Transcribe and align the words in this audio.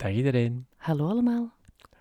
Dag 0.00 0.12
iedereen. 0.12 0.66
Hallo 0.76 1.08
allemaal. 1.08 1.52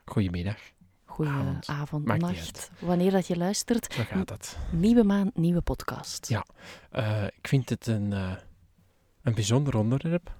Goedemiddag. 0.05 0.57
Goeie 1.05 1.31
Avond. 1.65 2.05
Maakt 2.05 2.21
nacht. 2.21 2.71
Wanneer 2.79 3.11
dat 3.11 3.27
je 3.27 3.37
luistert, 3.37 3.93
Zo 3.93 4.03
gaat 4.03 4.29
het. 4.29 4.57
nieuwe 4.71 5.03
maand, 5.03 5.37
nieuwe 5.37 5.61
podcast. 5.61 6.27
Ja. 6.29 6.45
Eh, 6.91 7.23
ik 7.23 7.47
vind 7.47 7.69
het 7.69 7.87
een, 7.87 8.13
eh, 8.13 8.35
een 9.21 9.33
bijzonder 9.33 9.77
onderwerp. 9.77 10.35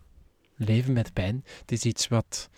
Leven 0.56 0.94
met 0.94 1.14
pijn. 1.14 1.44
Het 1.60 1.72
is 1.72 1.84
iets 1.84 2.08
wat 2.08 2.50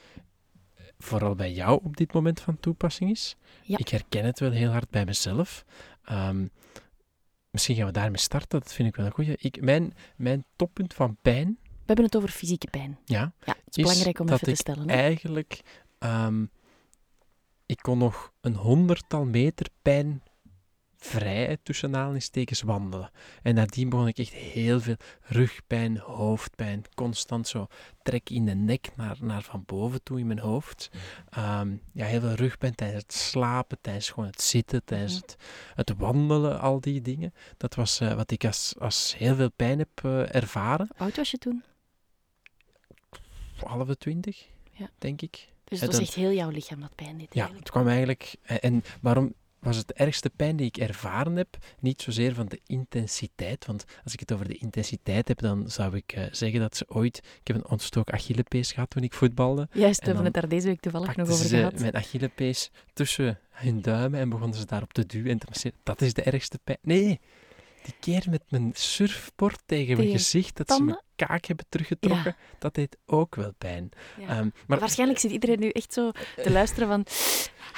eh, 0.75 0.85
vooral 0.99 1.35
bij 1.35 1.51
jou 1.51 1.79
op 1.83 1.97
dit 1.97 2.13
moment 2.13 2.39
van 2.39 2.59
toepassing 2.59 3.09
is. 3.09 3.35
Ja. 3.63 3.77
Ik 3.77 3.87
herken 3.87 4.25
het 4.25 4.39
wel 4.39 4.51
heel 4.51 4.71
hard 4.71 4.89
bij 4.89 5.05
mezelf. 5.05 5.65
Ehm, 6.03 6.47
misschien 7.49 7.75
gaan 7.75 7.85
we 7.85 7.91
daarmee 7.91 8.19
starten. 8.19 8.59
Dat 8.59 8.73
vind 8.73 8.87
ik 8.87 8.95
wel 8.95 9.05
een 9.05 9.11
goeie. 9.11 9.35
Ik, 9.37 9.61
mijn, 9.61 9.93
mijn 10.15 10.45
toppunt 10.55 10.93
van 10.93 11.17
pijn, 11.21 11.57
We 11.91 11.97
hebben 11.97 12.05
het 12.05 12.15
over 12.15 12.39
fysieke 12.39 12.67
pijn. 12.69 12.97
ja, 13.05 13.19
Ja, 13.45 13.55
het 13.65 13.67
is, 13.67 13.75
Is 13.75 13.83
belangrijk 13.83 14.19
om 14.19 14.25
dat 14.27 14.35
even 14.41 14.53
te 14.53 14.59
stellen. 14.59 14.89
Hè? 14.89 14.95
eigenlijk, 14.95 15.61
ehm, 15.99 16.45
ik 17.65 17.77
kon 17.81 17.97
nog 17.97 18.31
een 18.41 18.55
honderdtal 18.55 19.25
meter 19.25 19.67
pijn 19.81 20.23
vrij 20.97 21.57
tussen 21.63 21.95
aanhalingstekens 21.95 22.61
wandelen. 22.61 23.11
En 23.41 23.55
nadien 23.55 23.89
begon 23.89 24.07
ik 24.07 24.17
echt 24.17 24.33
heel 24.33 24.79
veel 24.79 24.95
rugpijn, 25.21 25.97
hoofdpijn, 25.97 26.83
constant 26.95 27.47
zo 27.47 27.67
trek 28.03 28.29
in 28.29 28.45
de 28.45 28.53
nek 28.55 28.89
naar, 28.95 29.17
naar 29.21 29.41
van 29.41 29.63
boven 29.65 30.03
toe 30.03 30.19
in 30.19 30.27
mijn 30.27 30.39
hoofd. 30.39 30.89
Ehm, 31.29 31.75
ja, 31.93 32.05
heel 32.05 32.19
veel 32.19 32.33
rugpijn 32.33 32.75
tijdens 32.75 33.01
het 33.03 33.13
slapen, 33.13 33.77
tijdens 33.81 34.09
gewoon 34.09 34.29
het 34.29 34.41
zitten, 34.41 34.83
tijdens 34.85 35.13
Mhm. 35.13 35.21
het, 35.21 35.35
het 35.75 35.97
wandelen, 35.97 36.59
al 36.59 36.81
die 36.81 37.01
dingen. 37.01 37.33
Dat 37.57 37.75
was 37.75 37.99
eh, 37.99 38.13
wat 38.13 38.31
ik 38.31 38.45
als, 38.45 38.73
als 38.79 39.15
heel 39.17 39.35
veel 39.35 39.51
pijn 39.51 39.77
heb 39.79 39.89
eh, 40.03 40.35
ervaren. 40.35 40.87
Hoe 40.97 41.05
oud 41.05 41.15
was 41.15 41.31
je 41.31 41.37
toen? 41.37 41.63
Halve 43.65 43.97
twintig, 43.97 44.47
Ja. 44.71 44.89
denk 44.97 45.21
ik. 45.21 45.47
Dus 45.63 45.81
het 45.81 45.91
was 45.91 46.01
echt 46.01 46.13
heel 46.13 46.31
jouw 46.31 46.49
lichaam 46.49 46.79
dat 46.79 46.95
pijn 46.95 47.17
deed 47.17 47.27
Ja, 47.33 47.33
eigenlijk. 47.33 47.59
het 47.59 47.69
kwam 47.69 47.87
eigenlijk. 47.87 48.35
En, 48.41 48.61
en 48.61 48.83
waarom 49.01 49.33
was 49.59 49.77
het 49.77 49.87
de 49.87 49.93
ergste 49.93 50.29
pijn 50.29 50.55
die 50.55 50.65
ik 50.67 50.77
ervaren 50.77 51.35
heb? 51.35 51.57
Niet 51.79 52.01
zozeer 52.01 52.33
van 52.33 52.45
de 52.45 52.59
intensiteit. 52.67 53.65
Want 53.65 53.85
als 54.03 54.13
ik 54.13 54.19
het 54.19 54.31
over 54.33 54.47
de 54.47 54.57
intensiteit 54.57 55.27
heb, 55.27 55.39
dan 55.39 55.69
zou 55.69 55.95
ik 55.95 56.13
eh, 56.13 56.23
zeggen 56.31 56.59
dat 56.59 56.77
ze 56.77 56.85
ooit. 56.87 57.17
Ik 57.17 57.47
heb 57.47 57.55
een 57.55 57.67
ontstoken 57.69 58.13
Achillepees 58.13 58.71
gehad 58.71 58.89
toen 58.89 59.03
ik 59.03 59.13
voetbalde. 59.13 59.67
Juist, 59.73 59.95
we 59.99 60.05
en 60.05 60.07
hebben 60.07 60.25
het 60.25 60.33
daar 60.33 60.47
deze 60.49 60.67
week 60.67 60.79
toevallig 60.79 61.15
nog 61.15 61.29
over 61.29 61.45
ze 61.45 61.55
gehad. 61.57 61.79
mijn 61.79 61.95
Achillepees 61.95 62.71
tussen 62.93 63.39
hun 63.49 63.81
duimen 63.81 64.19
en 64.19 64.29
begonnen 64.29 64.57
ze 64.57 64.65
daarop 64.65 64.93
te 64.93 65.05
duwen 65.05 65.31
en 65.31 65.37
te 65.39 65.45
masseren. 65.49 65.77
Dat 65.83 66.01
is 66.01 66.13
de 66.13 66.21
ergste 66.23 66.59
pijn. 66.63 66.77
Nee, 66.81 67.19
die 67.83 67.93
keer 67.99 68.25
met 68.29 68.43
mijn 68.49 68.71
surfbord 68.73 69.61
tegen, 69.65 69.97
mijn 69.97 70.09
gezicht, 70.09 70.57
dat 70.57 70.71
ze? 70.71 71.01
Kaak 71.25 71.45
hebben 71.45 71.65
teruggetrokken, 71.69 72.35
dat 72.59 72.73
deed 72.75 72.97
ook 73.05 73.35
wel 73.35 73.53
pijn. 73.57 73.89
Ja. 74.19 74.27
Ehm, 74.27 74.49
maar 74.67 74.79
Waarschijnlijk 74.79 75.19
zit 75.19 75.31
iedereen 75.31 75.59
nu 75.59 75.69
echt 75.69 75.93
zo 75.93 76.11
te 76.35 76.51
luisteren 76.51 76.87
van... 76.87 77.05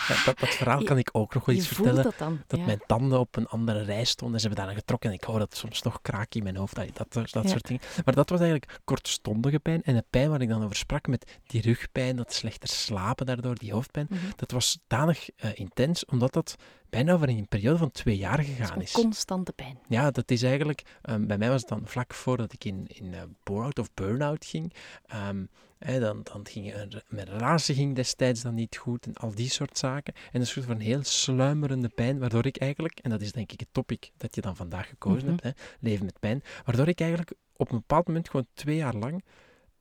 ja, 0.08 0.24
dat, 0.26 0.40
dat 0.40 0.50
verhaal 0.50 0.84
kan 0.84 0.98
ik 0.98 1.10
ook 1.12 1.34
nog 1.34 1.46
wel 1.46 1.56
iets 1.56 1.68
vertellen. 1.68 2.04
dat 2.04 2.18
dan. 2.18 2.42
dat 2.48 2.60
mijn 2.66 2.82
tanden 2.88 3.20
op 3.20 3.36
een 3.36 3.48
andere 3.48 3.82
rij 3.84 4.04
stonden 4.04 4.36
en 4.36 4.42
ze 4.42 4.48
hebben 4.48 4.66
daar 4.66 4.74
aan 4.74 4.80
getrokken 4.80 5.10
en 5.10 5.16
ik 5.16 5.24
hoor 5.24 5.40
dat 5.40 5.56
soms 5.58 5.82
nog 5.82 6.02
kraken 6.02 6.38
in 6.38 6.44
mijn 6.44 6.56
hoofd, 6.56 6.76
dat, 6.76 7.14
dat 7.14 7.30
Ja. 7.32 7.50
soort 7.50 7.68
dingen. 7.68 7.82
Maar 8.06 8.16
dat 8.16 8.30
was 8.30 8.40
eigenlijk 8.40 8.80
kortstondige 8.84 9.60
pijn 9.60 9.84
en 9.84 9.96
de 9.96 10.06
pijn 10.10 10.30
waar 10.30 10.42
ik 10.42 10.50
dan 10.50 10.64
over 10.64 10.76
sprak 10.76 11.08
met 11.08 11.40
die 11.48 11.62
rugpijn, 11.62 12.16
dat 12.16 12.34
slechter 12.34 12.70
slapen 12.70 13.26
daardoor, 13.26 13.56
die 13.56 13.74
hoofdpijn, 13.74 14.08
Mhm. 14.10 14.20
dat 14.36 14.52
was 14.52 14.80
danig 14.88 15.30
eh, 15.36 15.50
intens, 15.54 16.06
omdat 16.06 16.34
dat 16.34 16.56
bijna 16.90 17.14
over 17.14 17.30
een 17.30 17.48
periode 17.48 17.78
van 17.78 17.92
twee 17.92 18.18
jaar 18.18 18.38
Dat 18.38 18.46
is 18.46 18.52
gegaan 18.56 18.82
is. 18.82 18.92
constante 18.92 19.54
pijn. 19.54 19.80
Ja, 19.88 20.12
dat 20.12 20.32
is 20.32 20.44
eigenlijk, 20.44 20.82
ehm, 21.02 21.26
bij 21.26 21.38
mij 21.38 21.50
was 21.50 21.60
het 21.60 21.70
dan 21.70 21.82
vlak 21.86 22.14
voordat 22.14 22.54
ik 22.54 22.64
in, 22.66 22.86
in 22.88 23.14
eh, 23.14 23.22
bore-out 23.44 23.80
of 23.80 23.94
burn-out 23.94 24.46
ging. 24.46 24.74
Ehm, 25.06 25.46
hè, 25.80 26.00
dan, 26.00 26.22
dan 26.24 26.48
ging 26.48 26.74
er, 26.74 27.04
mijn 27.08 27.28
relatie 27.28 27.76
ging 27.76 27.96
destijds 27.96 28.42
dan 28.42 28.54
niet 28.54 28.78
goed 28.78 29.06
en 29.06 29.14
al 29.14 29.36
die 29.36 29.50
soort 29.50 29.78
zaken. 29.78 30.14
En 30.32 30.40
een 30.40 30.48
soort 30.48 30.66
van 30.66 30.80
heel 30.80 31.04
sluimerende 31.04 31.90
pijn, 31.90 32.20
waardoor 32.20 32.46
ik 32.46 32.58
eigenlijk, 32.58 33.00
en 33.00 33.10
dat 33.10 33.22
is 33.22 33.32
denk 33.32 33.52
ik 33.52 33.60
het 33.60 33.70
topic 33.72 34.12
dat 34.18 34.36
je 34.36 34.42
dan 34.42 34.56
vandaag 34.56 34.88
gekozen 34.88 35.22
Mhm. 35.22 35.30
hebt, 35.30 35.44
hè, 35.44 35.64
leven 35.80 36.06
met 36.06 36.20
pijn, 36.20 36.44
waardoor 36.66 36.88
ik 36.88 37.00
eigenlijk 37.00 37.34
op 37.56 37.72
een 37.72 37.78
bepaald 37.78 38.08
moment 38.08 38.30
gewoon 38.30 38.48
twee 38.54 38.76
jaar 38.76 38.96
lang 38.96 39.24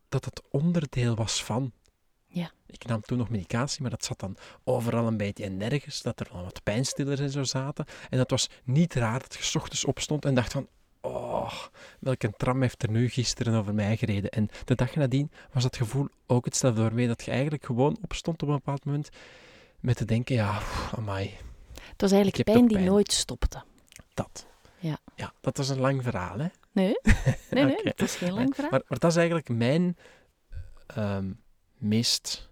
dat 0.09 0.25
het 0.25 0.43
onderdeel 0.51 1.15
was 1.15 1.45
van. 1.45 1.73
Ja. 2.27 2.51
Ik 2.67 2.85
nam 2.85 3.01
toen 3.01 3.19
nog 3.19 3.29
medicatie, 3.31 3.83
maar 3.83 3.91
dat 3.91 4.05
zat 4.05 4.21
dan 4.21 4.37
overal 4.65 5.07
een 5.07 5.17
beetje 5.17 5.45
en 5.45 5.57
nergens, 5.57 6.03
dat 6.03 6.21
er 6.21 6.29
dan 6.33 6.43
wat 6.43 6.63
pijnstillers 6.63 7.21
en 7.21 7.31
zo 7.31 7.43
zaten. 7.43 7.85
En 8.11 8.19
dat 8.19 8.31
was 8.31 8.49
niet 8.65 8.95
raar 8.95 9.21
dat 9.21 9.35
je 9.35 9.43
's 9.43 9.55
ochtends 9.55 9.85
opstond 9.85 10.25
en 10.25 10.35
dacht 10.35 10.53
van, 10.53 10.69
oh, 11.03 11.53
welke 11.99 12.33
tram 12.37 12.61
heeft 12.61 12.83
er 12.83 12.91
nu 12.91 13.09
gisteren 13.09 13.55
over 13.55 13.75
mij 13.75 13.97
gereden? 13.97 14.31
En 14.31 14.49
de 14.65 14.75
dag 14.75 14.95
nadien 14.95 15.31
was 15.53 15.63
dat 15.63 15.77
gevoel 15.77 16.09
ook 16.27 16.45
hetzelfde, 16.45 16.83
waarmee 16.83 17.07
dat 17.07 17.25
je 17.25 17.31
eigenlijk 17.31 17.65
gewoon 17.65 17.99
opstond 18.03 18.43
op 18.43 18.49
een 18.49 18.55
bepaald 18.55 18.85
moment 18.85 19.09
met 19.81 19.97
te 19.97 20.05
denken, 20.05 20.35
ja, 20.35 20.59
pff, 20.59 20.95
amai, 20.95 21.31
Het 21.73 22.01
was 22.01 22.13
eigenlijk 22.13 22.45
pijn 22.45 22.67
die 22.67 22.79
nooit 22.79 23.13
stopte. 23.13 23.63
dat. 24.15 24.47
Ja. 24.79 24.99
Ja, 25.15 25.33
dat 25.41 25.57
was 25.57 25.69
een 25.69 25.81
lang 25.81 26.03
verhaal, 26.03 26.39
hè? 26.39 26.47
Nee, 26.73 26.95
nee, 27.51 27.65
nee 27.65 27.77
het 27.83 28.01
was 28.01 28.17
geen 28.17 28.33
lang 28.33 28.55
verhaal. 28.55 28.71
Maar, 28.71 28.83
maar 28.89 28.99
dat 28.99 29.11
is 29.11 29.17
eigenlijk 29.17 29.49
mijn 29.49 29.97
ehm, 30.87 31.33
meest 31.77 32.51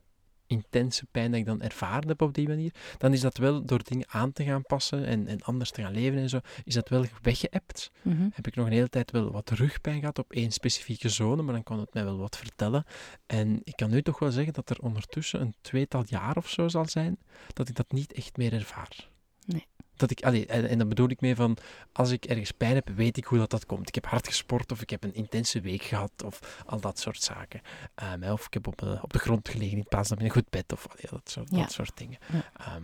intense 0.51 1.07
pijn 1.11 1.31
dat 1.31 1.41
ik 1.41 1.47
dan 1.47 1.63
ervaren 1.63 2.09
heb 2.09 2.23
op 2.23 2.35
die 2.35 2.49
manier. 2.49 2.75
Dan 2.99 3.13
is 3.13 3.21
dat 3.21 3.37
wel 3.37 3.65
door 3.65 3.83
dingen 3.83 4.07
aan 4.09 4.33
te 4.33 4.45
gaan 4.45 4.63
passen 4.63 5.05
en, 5.07 5.27
en 5.27 5.43
anders 5.43 5.71
te 5.71 5.83
gaan 5.83 5.93
leven 5.93 6.19
en 6.19 6.29
zo, 6.29 6.41
is 6.65 6.75
dat 6.75 6.89
wel 6.89 7.05
weggeëpt. 7.23 7.91
Mhm. 8.03 8.29
Heb 8.33 8.47
ik 8.47 8.55
nog 8.55 8.67
een 8.67 8.73
hele 8.73 8.89
tijd 8.89 9.11
wel 9.11 9.33
wat 9.33 9.51
rugpijn 9.51 10.01
gehad 10.01 10.19
op 10.19 10.33
één 10.33 10.51
specifieke 10.51 11.09
zone, 11.09 11.43
maar 11.43 11.55
dan 11.55 11.63
kon 11.63 11.79
het 11.79 11.95
mij 11.95 12.05
wel 12.05 12.19
wat 12.19 12.37
vertellen. 12.37 12.85
En 13.27 13.61
ik 13.65 13.77
kan 13.77 13.91
nu 13.91 14.03
toch 14.03 14.19
wel 14.19 14.31
zeggen 14.31 14.53
dat 14.53 14.71
er 14.71 14.79
ondertussen 14.81 15.41
een 15.41 15.55
tweetal 15.61 16.03
jaar 16.07 16.37
of 16.37 16.49
zo 16.49 16.69
zal 16.69 16.89
zijn, 16.89 17.19
dat 17.53 17.69
ik 17.69 17.75
dat 17.75 17.93
niet 17.93 18.13
echt 18.13 18.37
meer 18.37 18.53
ervaar. 18.53 19.09
Nee. 19.45 19.67
Dat 20.01 20.11
ik, 20.11 20.23
allee, 20.23 20.47
en, 20.47 20.69
en 20.69 20.79
dan 20.79 20.89
bedoel 20.89 21.09
ik 21.11 21.21
mee 21.21 21.35
van, 21.35 21.57
als 21.93 22.11
ik 22.11 22.25
ergens 22.25 22.51
pijn 22.53 22.75
heb, 22.75 22.89
weet 22.89 23.17
ik 23.17 23.25
hoe 23.25 23.39
dat, 23.39 23.51
dat 23.51 23.67
komt. 23.67 23.89
Ik 23.89 23.95
heb 23.95 24.07
hard 24.07 24.27
gesport 24.27 24.73
of 24.73 24.83
ik 24.83 24.91
heb 24.91 25.05
een 25.05 25.15
intense 25.15 25.61
week 25.61 25.83
gehad 25.83 26.13
of 26.25 26.63
al 26.67 26.81
dat 26.81 26.99
soort 26.99 27.23
zaken. 27.23 27.61
Ehm, 27.95 28.23
of 28.23 28.47
ik 28.47 28.55
heb 28.55 28.67
op, 28.67 28.83
eh, 28.83 28.99
op 29.03 29.13
de 29.13 29.19
grond 29.19 29.49
gelegen 29.49 29.77
in 29.79 29.87
plaats 29.89 30.09
van 30.09 30.19
in 30.19 30.25
een 30.25 30.31
goed 30.31 30.51
bed 30.51 30.73
of 30.73 30.87
allee, 30.87 31.07
dat, 31.11 31.31
soort, 31.31 31.49
Ja. 31.51 31.57
dat 31.59 31.73
soort 31.73 31.93
dingen. 31.97 32.19
Ja. 32.33 32.51
Ehm, 32.67 32.83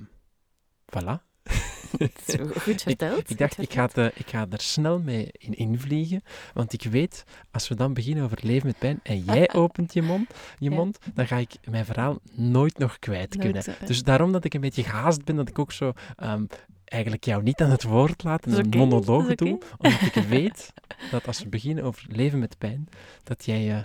voilà. 0.96 1.24
Goed 2.62 2.82
verteld. 2.82 3.30
ik 3.30 3.38
dacht, 3.38 3.58
ik 3.58 3.72
ga, 3.72 3.88
het, 3.92 4.18
ik 4.18 4.28
ga 4.30 4.46
er 4.50 4.60
snel 4.60 4.98
mee 5.00 5.28
in 5.32 5.54
invliegen, 5.54 6.22
want 6.54 6.72
ik 6.72 6.82
weet, 6.82 7.24
als 7.50 7.68
we 7.68 7.74
dan 7.74 7.94
beginnen 7.94 8.24
over 8.24 8.38
leven 8.42 8.66
met 8.66 8.78
pijn 8.78 9.00
en 9.02 9.18
jij 9.20 9.52
opent 9.64 9.92
je 9.92 10.02
mond, 10.02 10.30
je 10.58 10.70
Ja. 10.70 10.76
mond 10.76 10.98
dan 11.14 11.26
ga 11.26 11.36
ik 11.36 11.54
mijn 11.70 11.84
verhaal 11.84 12.18
nooit 12.32 12.78
nog 12.78 12.98
kwijt 12.98 13.34
Nooit, 13.36 13.40
kunnen. 13.64 13.80
eh. 13.80 13.86
Dus 13.86 14.02
daarom 14.02 14.32
dat 14.32 14.44
ik 14.44 14.54
een 14.54 14.60
beetje 14.60 14.82
gehaast 14.84 15.24
ben, 15.24 15.36
dat 15.36 15.48
ik 15.48 15.58
ook 15.58 15.72
zo 15.72 15.92
ehm, 16.16 16.44
eigenlijk 16.88 17.25
jou 17.25 17.43
niet 17.43 17.61
aan 17.61 17.71
het 17.71 17.83
woord 17.83 18.23
laat 18.23 18.44
en 18.44 18.50
Dat 18.50 18.61
is 18.61 18.67
een 18.71 18.79
monoloog 18.79 19.23
dat 19.23 19.31
is 19.31 19.37
doe, 19.49 19.61
omdat 19.79 20.00
ik 20.00 20.15
weet 20.15 20.73
dat 21.11 21.27
als 21.27 21.43
we 21.43 21.49
beginnen 21.49 21.85
over 21.85 22.05
leven 22.09 22.38
met 22.38 22.59
pijn, 22.59 22.88
dat 23.23 23.44
jij 23.44 23.71
eh, 23.77 23.85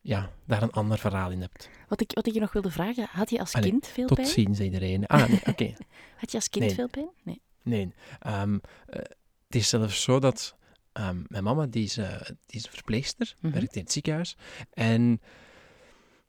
ja, 0.00 0.30
daar 0.46 0.62
een 0.62 0.70
ander 0.70 0.98
verhaal 0.98 1.30
in 1.30 1.40
hebt. 1.40 1.68
Wat 1.88 2.00
ik, 2.00 2.10
wat 2.14 2.26
ik 2.26 2.34
je 2.34 2.40
nog 2.40 2.52
wilde 2.52 2.70
vragen, 2.70 3.06
had 3.10 3.30
je 3.30 3.38
als 3.38 3.52
Allee, 3.54 3.70
kind 3.70 3.86
veel 3.86 4.06
Tot 4.06 4.16
pijn? 4.16 4.28
ziens 4.28 4.60
iedereen. 4.60 5.06
Ah, 5.06 5.28
nee, 5.28 5.40
oké. 5.46 5.72
Had 6.20 6.30
je 6.30 6.36
als 6.36 6.48
kind 6.48 6.64
Nee. 6.64 6.74
veel 6.74 6.88
pijn? 6.88 7.08
Nee. 7.22 7.40
Nee. 7.62 7.94
Ehm, 8.20 8.58
eh, 8.86 8.98
het 9.46 9.54
is 9.56 9.68
zelfs 9.68 10.02
zo 10.02 10.18
dat 10.18 10.56
ehm, 10.92 11.22
mijn 11.26 11.44
mama, 11.44 11.66
die 11.66 11.84
is, 11.84 11.96
eh, 11.96 12.20
die 12.46 12.60
is 12.60 12.66
verpleegster, 12.70 13.34
Mhm. 13.40 13.52
werkt 13.52 13.76
in 13.76 13.82
het 13.82 13.92
ziekenhuis. 13.92 14.36
En 14.72 15.20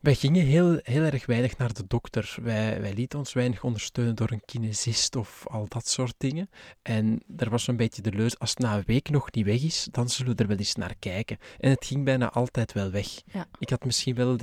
wij 0.06 0.16
gingen 0.16 0.46
heel, 0.46 0.80
heel 0.84 1.04
erg 1.04 1.25
weinig 1.25 1.57
naar 1.57 1.74
de 1.74 1.84
dokter. 1.88 2.36
Wij, 2.42 2.81
wij 2.81 2.94
lieten 2.94 3.19
ons 3.19 3.34
weinig 3.34 3.63
ondersteunen 3.63 4.16
door 4.16 4.31
een 4.31 4.46
kinesist 4.46 5.16
of 5.16 5.48
al 5.48 5.66
dat 5.68 5.88
soort 5.88 6.13
dingen. 6.18 6.50
En 6.81 7.24
er 7.38 7.50
was 7.50 7.63
zo'n 7.63 7.75
beetje 7.75 8.02
de 8.02 8.12
leus, 8.12 8.40
als 8.40 8.50
het 8.50 8.60
na 8.60 8.75
een 8.75 8.84
week 8.86 9.10
nog 9.10 9.31
niet 9.31 9.46
weg 9.46 9.63
is, 9.63 9.88
dan 9.92 10.10
zullen 10.10 10.36
we 10.36 10.42
er 10.42 10.48
wel 10.48 10.57
eens 10.57 10.75
naar 10.75 10.96
kijken. 11.00 11.38
En 11.57 11.69
het 11.69 11.86
ging 11.86 12.04
bijna 12.04 12.31
altijd 12.31 12.74
wel 12.74 12.92
weg. 12.92 13.07
Ja. 13.25 13.48
Ik 13.60 13.69
had 13.69 13.86
misschien 13.86 14.16
wel 14.16 14.38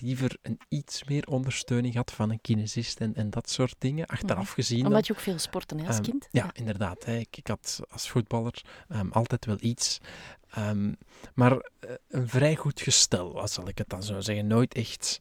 liever 0.00 0.36
een 0.42 0.58
iets 0.68 1.04
meer 1.04 1.26
ondersteuning 1.26 1.92
gehad 1.92 2.12
van 2.12 2.30
een 2.30 2.40
kinesist 2.40 3.00
en, 3.00 3.14
en 3.14 3.30
dat 3.30 3.50
soort 3.50 3.74
dingen, 3.78 4.06
achteraf 4.06 4.50
gezien. 4.50 4.78
dan. 4.78 4.86
Omdat 4.86 5.06
je 5.06 5.12
ook 5.12 5.18
veel 5.18 5.38
sporten 5.38 5.78
hè, 5.78 5.86
als 5.86 5.96
Ehm, 5.96 6.04
kind? 6.04 6.28
Ja, 6.30 6.50
inderdaad. 6.52 7.04
Hè. 7.04 7.16
Ik, 7.16 7.36
ik 7.36 7.46
had 7.46 7.80
als 7.90 8.08
voetballer 8.08 8.62
ehm, 8.88 9.08
altijd 9.10 9.44
wel 9.44 9.56
iets. 9.60 10.00
Ehm, 10.50 10.92
maar 11.34 11.52
eh, 11.52 11.90
een 12.08 12.28
vrij 12.28 12.56
goed 12.56 12.80
gestel, 12.80 13.48
zal 13.48 13.68
ik 13.68 13.78
het 13.78 13.88
dan 13.88 14.02
zo 14.02 14.20
zeggen. 14.20 14.46
Nooit 14.46 14.74
echt 14.74 15.20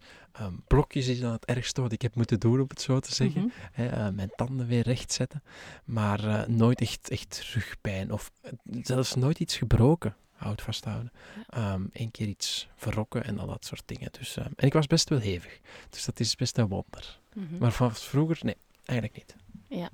blokjes 0.68 1.08
is 1.08 1.20
dan 1.20 1.32
het 1.32 1.46
ergste 1.46 1.82
wat 1.82 1.92
ik 1.92 2.02
heb 2.02 2.16
moeten 2.16 2.40
doen, 2.40 2.60
om 2.62 2.66
het 2.68 2.82
zo 2.82 3.00
te 3.00 3.14
zeggen. 3.14 3.42
Mhm. 3.42 3.50
Hè, 3.72 3.88
eh, 3.88 4.10
mijn 4.10 4.32
tanden 4.36 4.68
weer 4.68 4.84
recht 4.84 5.12
zetten. 5.14 5.44
Maar 5.86 6.24
eh, 6.24 6.48
nooit 6.48 6.82
echt, 6.82 7.10
echt 7.10 7.42
rugpijn. 7.54 8.12
Of 8.12 8.32
zelfs 8.82 9.16
nooit 9.16 9.40
iets 9.40 9.58
gebroken. 9.58 10.16
Houd 10.40 10.62
vasthouden. 10.62 11.12
Eén 11.48 11.90
Eén 11.94 12.12
keer 12.12 12.28
iets 12.28 12.68
verrokken 12.76 13.24
en 13.24 13.40
al 13.40 13.48
dat 13.48 13.66
soort 13.66 13.84
dingen. 13.86 14.12
Dus, 14.12 14.38
ehm, 14.38 14.50
en 14.56 14.66
ik 14.68 14.74
was 14.74 14.88
best 14.88 15.10
wel 15.10 15.20
hevig. 15.20 15.60
Dus 15.90 16.06
dat 16.06 16.20
is 16.20 16.36
best 16.36 16.58
een 16.58 16.68
wonder. 16.68 17.20
Mhm. 17.34 17.58
Maar 17.58 17.72
van 17.72 17.96
vroeger, 17.96 18.40
nee, 18.42 18.58
eigenlijk 18.86 19.18
niet. 19.18 19.36
Ja. 19.80 19.90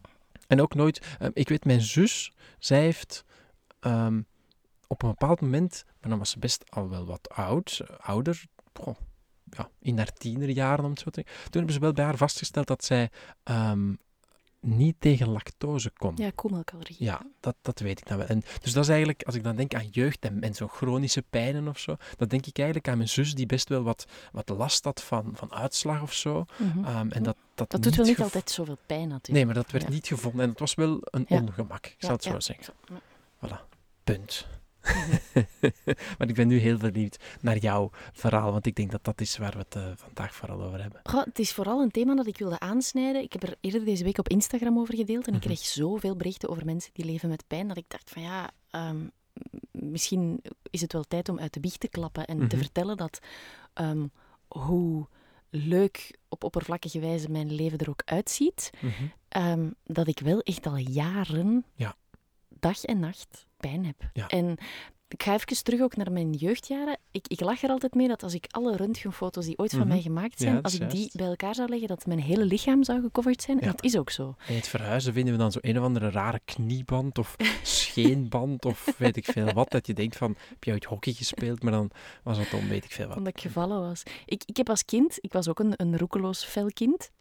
En 0.47 0.62
ook 0.62 0.74
nooit, 0.75 1.15
ehm, 1.19 1.31
ik 1.33 1.50
weet, 1.50 1.65
mijn 1.65 1.81
zus, 1.81 2.31
zij 2.59 2.81
heeft 2.81 3.24
ehm, 3.80 4.21
op 4.88 5.03
een 5.03 5.09
bepaald 5.09 5.42
moment, 5.42 5.83
maar 6.01 6.09
dan 6.09 6.19
was 6.19 6.30
ze 6.30 6.39
best 6.39 6.71
al 6.71 6.89
wel 6.89 7.06
wat 7.06 7.30
oud, 7.30 7.81
ouder, 8.00 8.45
goh, 8.74 8.95
ja, 9.50 9.69
in 9.80 9.98
haar 9.98 10.13
tienerjaren 10.13 10.86
om 10.86 10.89
het 10.89 11.00
zo 11.00 11.09
te 11.09 11.24
zeggen. 11.25 11.44
Toen 11.44 11.53
hebben 11.53 11.74
ze 11.74 11.80
wel 11.80 11.94
bij 11.94 12.06
haar 12.06 12.18
vastgesteld 12.18 12.68
dat 12.68 12.83
zij 12.83 13.09
ehm, 13.44 13.94
niet 14.65 14.95
tegen 15.00 15.29
lactose 15.29 15.91
kon. 15.97 16.13
Ja, 16.15 16.31
koemelkalorieën. 16.35 16.97
Ja, 17.00 17.21
dat, 17.39 17.56
dat 17.62 17.79
weet 17.79 18.00
ik 18.00 18.07
dan 18.07 18.17
wel. 18.17 18.27
En 18.27 18.44
dus 18.62 18.73
dat 18.73 18.83
is 18.83 18.89
eigenlijk, 18.89 19.23
als 19.23 19.35
ik 19.35 19.44
dan 19.44 19.56
denk 19.56 19.73
aan 19.73 19.88
jeugd 19.88 20.19
en, 20.25 20.41
en 20.41 20.53
zo'n 20.53 20.69
chronische 20.69 21.21
pijnen 21.29 21.67
of 21.67 21.79
zo, 21.79 21.95
dan 22.17 22.27
denk 22.27 22.45
ik 22.45 22.57
eigenlijk 22.57 22.88
aan 22.88 22.97
mijn 22.97 23.09
zus 23.09 23.35
die 23.35 23.45
best 23.45 23.69
wel 23.69 23.83
wat, 23.83 24.06
wat 24.31 24.50
last 24.50 24.83
had 24.83 25.03
van, 25.03 25.29
van 25.33 25.53
uitslag 25.53 26.01
of 26.01 26.13
zo. 26.13 26.45
Ehm, 26.83 27.12
en 27.12 27.23
dat, 27.23 27.35
dat, 27.56 27.71
Dat 27.71 27.83
doet 27.83 27.95
wel 27.95 28.06
niet 28.06 28.21
altijd 28.21 28.50
zoveel 28.51 28.77
pijn 28.85 29.07
natuurlijk. 29.07 29.31
Nee, 29.31 29.45
maar 29.45 29.53
dat 29.53 29.71
werd 29.71 29.83
Ja. 29.83 29.89
niet 29.89 30.07
gevonden 30.07 30.41
en 30.44 30.50
het 30.50 30.59
was 30.59 30.75
wel 30.75 30.97
een 31.01 31.25
Ja. 31.27 31.41
ongemak, 31.41 31.85
ik 31.85 31.95
zal 31.97 32.12
het 32.12 32.23
zo 32.23 32.39
zeggen. 32.39 32.73
Voilà, 33.45 33.59
punt. 34.03 34.47
Mhm. 34.86 35.44
maar 36.18 36.28
ik 36.28 36.36
ben 36.36 36.48
nu 36.48 36.58
heel 36.58 36.78
benieuwd 36.78 37.18
naar 37.42 37.58
jouw 37.58 37.90
verhaal, 38.14 38.52
want 38.52 38.66
ik 38.66 38.76
denk 38.76 38.92
dat 38.92 39.04
dat 39.04 39.22
is 39.22 39.38
waar 39.38 39.52
we 39.52 39.58
het 39.58 39.76
eh, 39.76 39.92
vandaag 39.96 40.36
vooral 40.36 40.62
over 40.62 40.82
hebben. 40.82 41.02
Het 41.04 41.40
is 41.40 41.54
vooral 41.54 41.82
een 41.82 41.92
thema 41.92 42.16
dat 42.16 42.28
ik 42.28 42.38
wilde 42.38 42.60
aansnijden. 42.60 43.22
Ik 43.22 43.34
heb 43.34 43.44
er 43.44 43.56
eerder 43.62 43.86
deze 43.86 44.04
week 44.04 44.18
op 44.18 44.30
Instagram 44.30 44.80
over 44.80 44.96
gedeeld 44.96 45.28
en 45.28 45.34
ik 45.34 45.40
Mhm. 45.40 45.48
kreeg 45.48 45.60
zoveel 45.66 46.16
berichten 46.16 46.50
over 46.50 46.66
mensen 46.66 46.90
die 46.94 47.06
leven 47.06 47.30
met 47.30 47.44
pijn 47.48 47.68
dat 47.68 47.78
ik 47.78 47.86
dacht 47.88 48.10
van 48.10 48.22
ja, 48.22 48.50
ehm, 48.70 48.98
misschien 49.72 50.42
is 50.70 50.82
het 50.82 50.94
wel 50.94 51.04
tijd 51.04 51.30
om 51.30 51.40
uit 51.40 51.54
de 51.54 51.60
biecht 51.60 51.80
te 51.80 51.88
klappen 51.88 52.26
en 52.26 52.38
te 52.48 52.56
Mhm. 52.56 52.64
vertellen 52.64 52.98
dat 52.98 53.20
ehm, 53.74 54.08
hoe 54.48 55.08
leuk 55.50 56.18
op 56.30 56.44
oppervlakkige 56.44 57.00
wijze 57.00 57.30
mijn 57.32 57.52
leven 57.54 57.78
er 57.78 57.90
ook 57.90 58.02
uitziet, 58.06 58.70
ehm, 59.28 59.70
dat 59.84 60.08
ik 60.08 60.20
wel 60.20 60.40
echt 60.42 60.66
al 60.66 60.78
jaren, 60.78 61.66
Ja. 61.74 61.96
dag 62.50 62.84
en 62.84 63.00
nacht, 63.00 63.46
pijn 63.69 63.85
heb. 63.85 64.09
Ja. 64.13 64.27
En 64.27 64.57
ik 65.07 65.23
ga 65.23 65.33
even 65.33 65.63
terug 65.63 65.81
ook 65.81 65.95
naar 65.95 66.12
mijn 66.12 66.31
jeugdjaren. 66.33 66.97
Ik, 67.12 67.27
ik 67.27 67.39
lach 67.39 67.63
er 67.63 67.69
altijd 67.69 67.94
mee 67.94 68.07
dat 68.07 68.23
als 68.23 68.33
ik 68.33 68.45
alle 68.50 68.75
röntgenfoto's 68.75 69.45
die 69.45 69.57
ooit 69.57 69.69
van 69.71 69.79
Mhm. 69.79 69.88
mij 69.88 70.01
gemaakt 70.01 70.38
zijn, 70.39 70.50
Ja, 70.50 70.56
dat 70.56 70.63
als 70.63 70.79
ik 70.79 70.89
die 70.89 71.09
bij 71.13 71.27
elkaar 71.27 71.56
zou 71.56 71.69
leggen, 71.69 71.88
dat 71.88 72.06
mijn 72.06 72.19
hele 72.19 72.45
lichaam 72.45 72.83
zou 72.83 73.01
gecoverd 73.01 73.41
zijn. 73.41 73.59
En 73.59 73.67
dat 73.67 73.83
is 73.83 73.97
ook 73.97 74.09
zo. 74.09 74.35
En 74.47 74.56
het 74.56 74.67
verhuizen 74.67 75.13
vinden 75.13 75.33
we 75.33 75.39
dan 75.39 75.51
zo 75.51 75.59
een 75.62 75.77
of 75.79 75.83
andere 75.83 76.09
rare 76.09 76.39
knieband 76.45 77.17
of 77.17 77.35
scheenband 77.63 78.65
of 78.65 78.94
weet 78.97 79.17
ik 79.17 79.25
veel 79.25 79.53
wat. 79.53 79.71
Dat 79.71 79.88
je 79.88 79.94
denkt 79.94 80.17
van, 80.17 80.35
heb 80.50 80.63
je 80.63 80.71
ooit 80.71 80.85
hockey 80.85 81.13
gespeeld? 81.13 81.63
Maar 81.63 81.71
dan 81.71 81.91
was 82.23 82.38
het 82.38 82.53
om 82.53 82.67
weet 82.67 82.83
ik 82.85 82.91
veel 82.91 83.07
wat. 83.07 83.17
Omdat 83.17 83.33
ik 83.35 83.41
gevallen 83.41 83.79
was. 83.81 84.03
Ik, 84.25 84.44
ik 84.45 84.57
heb 84.57 84.69
als 84.69 84.85
kind, 84.85 85.17
ik 85.21 85.33
was 85.33 85.47
ook 85.47 85.59
een, 85.59 85.73
een 85.75 85.97
roekeloos 85.97 86.44
fel 86.44 86.67
kind. 86.73 87.12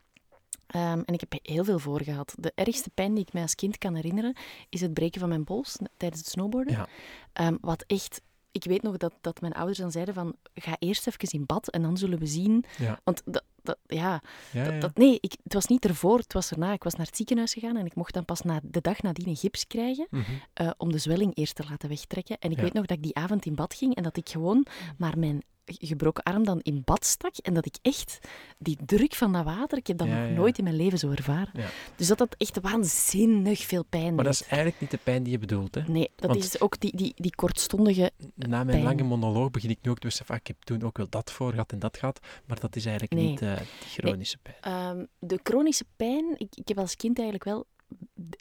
Ehm, 0.67 1.01
en 1.05 1.15
ik 1.15 1.21
heb 1.21 1.33
heel 1.43 1.65
veel 1.65 1.79
voor 1.79 2.03
gehad. 2.03 2.35
De 2.39 2.53
ergste 2.55 2.91
pijn 2.91 3.15
die 3.15 3.25
ik 3.27 3.33
mij 3.33 3.43
als 3.43 3.55
kind 3.55 3.79
kan 3.79 3.95
herinneren, 3.95 4.37
is 4.69 4.81
het 4.81 4.95
breken 4.95 5.21
van 5.21 5.29
mijn 5.29 5.45
pols 5.45 5.77
tijdens 5.97 6.21
het 6.21 6.31
snowboarden. 6.31 6.75
Ja. 6.75 6.89
Ehm, 7.33 7.57
wat 7.61 7.85
echt... 7.87 8.21
Ik 8.53 8.65
weet 8.65 8.83
nog 8.83 8.97
dat, 8.97 9.13
dat 9.21 9.41
mijn 9.41 9.53
ouders 9.53 9.79
dan 9.79 9.91
zeiden 9.91 10.15
van, 10.15 10.37
ga 10.55 10.77
eerst 10.79 11.07
even 11.07 11.39
in 11.39 11.47
bad 11.47 11.69
en 11.69 11.83
dan 11.83 11.97
zullen 11.97 12.19
we 12.19 12.27
zien. 12.27 12.65
Ja. 12.79 13.01
Want 13.05 13.23
dat, 13.25 13.45
dat, 13.63 13.77
ja, 13.87 14.23
Ja, 14.53 14.71
dat, 14.79 14.97
nee, 14.97 15.19
ik, 15.21 15.35
het 15.43 15.53
was 15.55 15.67
niet 15.67 15.85
ervoor, 15.85 16.19
het 16.19 16.33
was 16.33 16.51
erna. 16.51 16.73
Ik 16.73 16.85
was 16.85 16.95
naar 16.95 17.07
het 17.07 17.17
ziekenhuis 17.17 17.53
gegaan 17.53 17.77
en 17.77 17.87
ik 17.87 17.95
mocht 17.95 18.15
dan 18.15 18.25
pas 18.25 18.41
na, 18.43 18.61
de 18.63 18.81
dag 18.81 19.03
nadien 19.03 19.29
een 19.29 19.37
gips 19.37 19.67
krijgen 19.67 20.07
Mhm. 20.11 20.23
eh, 20.53 20.71
om 20.77 20.93
de 20.93 20.99
zwelling 20.99 21.37
eerst 21.37 21.55
te 21.55 21.65
laten 21.71 21.89
wegtrekken. 21.89 22.39
En 22.39 22.51
ik 22.51 22.59
weet 22.59 22.73
nog 22.73 22.87
dat 22.87 22.97
ik 22.97 23.03
die 23.03 23.15
avond 23.15 23.47
in 23.47 23.55
bad 23.55 23.75
ging 23.75 23.95
en 23.95 24.03
dat 24.03 24.17
ik 24.17 24.29
gewoon 24.29 24.67
maar 24.99 25.19
mijn 25.19 25.43
gebroken 25.67 26.23
arm 26.23 26.45
dan 26.45 26.61
in 26.61 26.83
bad 26.85 27.05
stak 27.05 27.37
en 27.37 27.55
dat 27.55 27.67
ik 27.67 27.77
echt 27.83 28.19
die 28.59 28.79
druk 28.87 29.15
van 29.15 29.33
dat 29.33 29.45
water, 29.45 29.79
ik 29.79 29.87
heb 29.87 29.97
dat 29.99 30.07
Ja, 30.07 30.19
nog 30.19 30.29
ja. 30.29 30.35
nooit 30.35 30.59
in 30.59 30.65
mijn 30.65 30.77
leven 30.77 30.99
zo 30.99 31.11
ervaren. 31.11 31.51
Ja. 31.53 31.67
Dus 31.97 32.07
dat 32.07 32.19
dat 32.19 32.35
echt 32.39 32.61
waanzinnig 32.61 33.59
veel 33.63 33.85
pijn 33.85 34.15
Maar 34.15 34.25
dat 34.25 34.33
deed. 34.33 34.43
is 34.43 34.49
eigenlijk 34.49 34.81
niet 34.81 34.91
de 34.91 34.99
pijn 35.05 35.23
die 35.23 35.33
je 35.33 35.39
bedoelt. 35.39 35.75
Hè? 35.75 35.81
Nee, 35.87 36.11
dat 36.17 36.31
Want- 36.31 36.45
is 36.45 36.61
ook 36.61 36.81
die, 36.81 36.97
die, 36.97 37.13
die 37.17 37.35
kortstondige... 37.35 38.11
Na 38.35 38.49
mijn 38.65 38.67
Pijn. 38.67 38.83
lange 38.83 39.03
monoloog 39.03 39.51
begin 39.51 39.71
ik 39.71 39.79
nu 39.83 39.91
ook 39.91 39.99
te 39.99 40.07
beseffen, 40.07 40.35
ah, 40.35 40.41
ik 40.41 40.47
heb 40.47 40.57
toen 40.63 40.83
ook 40.83 40.97
wel 40.97 41.07
dat 41.09 41.33
voor 41.33 41.51
gehad 41.51 41.73
en 41.73 41.79
dat 41.79 41.97
gehad. 41.99 42.21
Maar 42.47 42.61
dat 42.61 42.77
is 42.77 42.85
eigenlijk 42.85 43.15
Nee. 43.21 43.27
niet 43.31 43.43
eh, 43.43 43.57
die 43.57 43.67
chronische 44.03 44.39
pijn. 44.39 44.57
ehm, 44.61 45.05
de 45.19 45.41
chronische 45.43 45.85
pijn, 45.97 46.35
ik, 46.39 46.49
ik 46.55 46.69
heb 46.69 46.79
als 46.79 46.97
kind 46.97 47.17
eigenlijk 47.19 47.49
wel... 47.49 47.67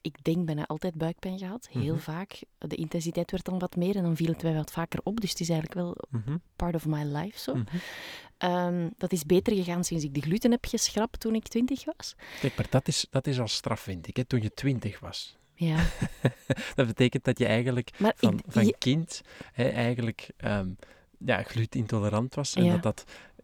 Ik 0.01 0.23
denk 0.23 0.45
bijna 0.45 0.65
altijd 0.65 0.95
buikpijn 0.95 1.37
gehad, 1.37 1.67
heel 1.71 1.93
Mhm. 1.93 2.03
vaak. 2.03 2.39
De 2.57 2.75
intensiteit 2.75 3.31
werd 3.31 3.45
dan 3.45 3.59
wat 3.59 3.75
meer 3.75 3.95
en 3.95 4.03
dan 4.03 4.15
viel 4.15 4.27
het 4.31 4.43
mij 4.43 4.53
wat 4.53 4.71
vaker 4.71 4.99
op. 5.03 5.21
Dus 5.21 5.29
het 5.29 5.39
is 5.39 5.49
eigenlijk 5.49 5.79
wel 5.79 5.97
Mhm. 6.09 6.37
part 6.55 6.75
of 6.75 6.85
my 6.85 7.03
life 7.03 7.39
zo. 7.39 7.55
Mhm. 7.55 7.65
Ehm, 8.37 8.89
dat 8.97 9.11
is 9.11 9.25
beter 9.25 9.55
gegaan 9.55 9.83
sinds 9.83 10.03
ik 10.03 10.13
de 10.13 10.21
gluten 10.21 10.51
heb 10.51 10.65
geschrapt 10.65 11.19
toen 11.19 11.35
ik 11.35 11.47
twintig 11.47 11.85
was. 11.85 12.15
Kijk, 12.39 12.55
maar 12.55 12.67
dat 12.69 12.87
is, 12.87 13.07
dat 13.09 13.27
is 13.27 13.39
al 13.39 13.47
straf, 13.47 13.79
vind 13.79 14.07
ik, 14.07 14.17
hè, 14.17 14.25
toen 14.25 14.41
je 14.41 14.53
twintig 14.53 14.99
was. 14.99 15.37
Ja, 15.55 15.85
Dat 16.75 16.87
betekent 16.87 17.23
dat 17.23 17.37
je 17.39 17.45
eigenlijk 17.45 17.89
maar 17.99 18.13
van, 18.17 18.33
ik, 18.33 18.43
van 18.47 18.65
je- 18.65 18.75
kind 18.77 19.21
hè, 19.53 19.67
eigenlijk 19.69 20.29
ehm 20.37 20.69
ja, 21.25 21.43
glutenintolerant 21.43 22.35
was. 22.35 22.53
En 22.55 22.63
Ja. 22.63 22.71
dat 22.73 22.83
dat... 22.83 23.03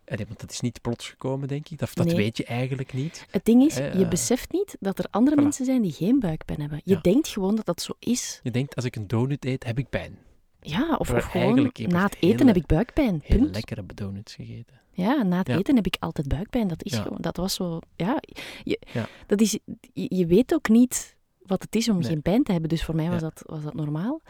allee, 0.09 0.25
Want 0.25 0.39
dat 0.39 0.51
is 0.51 0.59
niet 0.59 0.81
plots 0.81 1.09
gekomen, 1.09 1.47
denk 1.47 1.69
ik. 1.69 1.77
Dat, 1.79 1.89
dat 1.93 2.05
Nee. 2.05 2.15
weet 2.15 2.37
je 2.37 2.45
eigenlijk 2.45 2.93
niet. 2.93 3.25
het 3.29 3.45
ding 3.45 3.63
is, 3.63 3.77
Eh, 3.79 3.93
je 3.93 4.03
eh, 4.03 4.09
beseft 4.09 4.51
niet 4.51 4.77
dat 4.79 4.99
er 4.99 5.05
andere 5.09 5.35
voilà. 5.39 5.43
mensen 5.43 5.65
zijn 5.65 5.81
die 5.81 5.91
geen 5.91 6.19
buikpijn 6.19 6.59
hebben. 6.61 6.81
Je 6.83 6.93
Ja. 6.93 7.01
denkt 7.01 7.27
gewoon 7.27 7.55
dat 7.55 7.65
dat 7.65 7.81
zo 7.81 7.93
is. 7.99 8.39
Je 8.43 8.51
denkt, 8.51 8.75
als 8.75 8.85
ik 8.85 8.95
een 8.95 9.07
donut 9.07 9.45
eet, 9.45 9.63
heb 9.63 9.77
ik 9.79 9.89
pijn. 9.89 10.17
Ja, 10.61 10.95
of, 10.95 11.11
of 11.13 11.23
gewoon 11.23 11.71
na 11.75 12.03
het 12.03 12.15
eten 12.15 12.27
hele- 12.29 12.45
heb 12.45 12.55
ik 12.55 12.65
buikpijn. 12.65 13.21
Heel 13.23 13.39
Punt. 13.39 13.55
lekkere 13.55 13.83
donuts 13.95 14.35
gegeten. 14.35 14.81
Ja, 14.91 15.23
na 15.23 15.37
het 15.37 15.47
Ja. 15.47 15.57
eten 15.57 15.75
heb 15.75 15.85
ik 15.85 15.95
altijd 15.99 16.27
buikpijn. 16.27 16.67
Dat 16.67 16.83
is 16.83 16.91
Ja. 16.93 17.01
gewoon, 17.01 17.17
dat 17.21 17.37
was 17.37 17.53
zo, 17.53 17.79
ja. 17.95 18.17
Je, 18.63 18.79
Ja. 18.93 19.07
Dat 19.27 19.41
is, 19.41 19.51
je, 19.93 20.15
je 20.15 20.25
weet 20.25 20.53
ook 20.53 20.69
niet 20.69 21.15
wat 21.45 21.61
het 21.61 21.75
is 21.75 21.89
om 21.89 21.97
Nee. 21.99 22.09
geen 22.09 22.21
pijn 22.21 22.43
te 22.43 22.51
hebben. 22.51 22.69
Dus 22.69 22.83
voor 22.83 22.95
mij 22.95 23.09
was, 23.09 23.21
dat, 23.21 23.43
was 23.45 23.63
dat 23.63 23.73
normaal. 23.73 24.21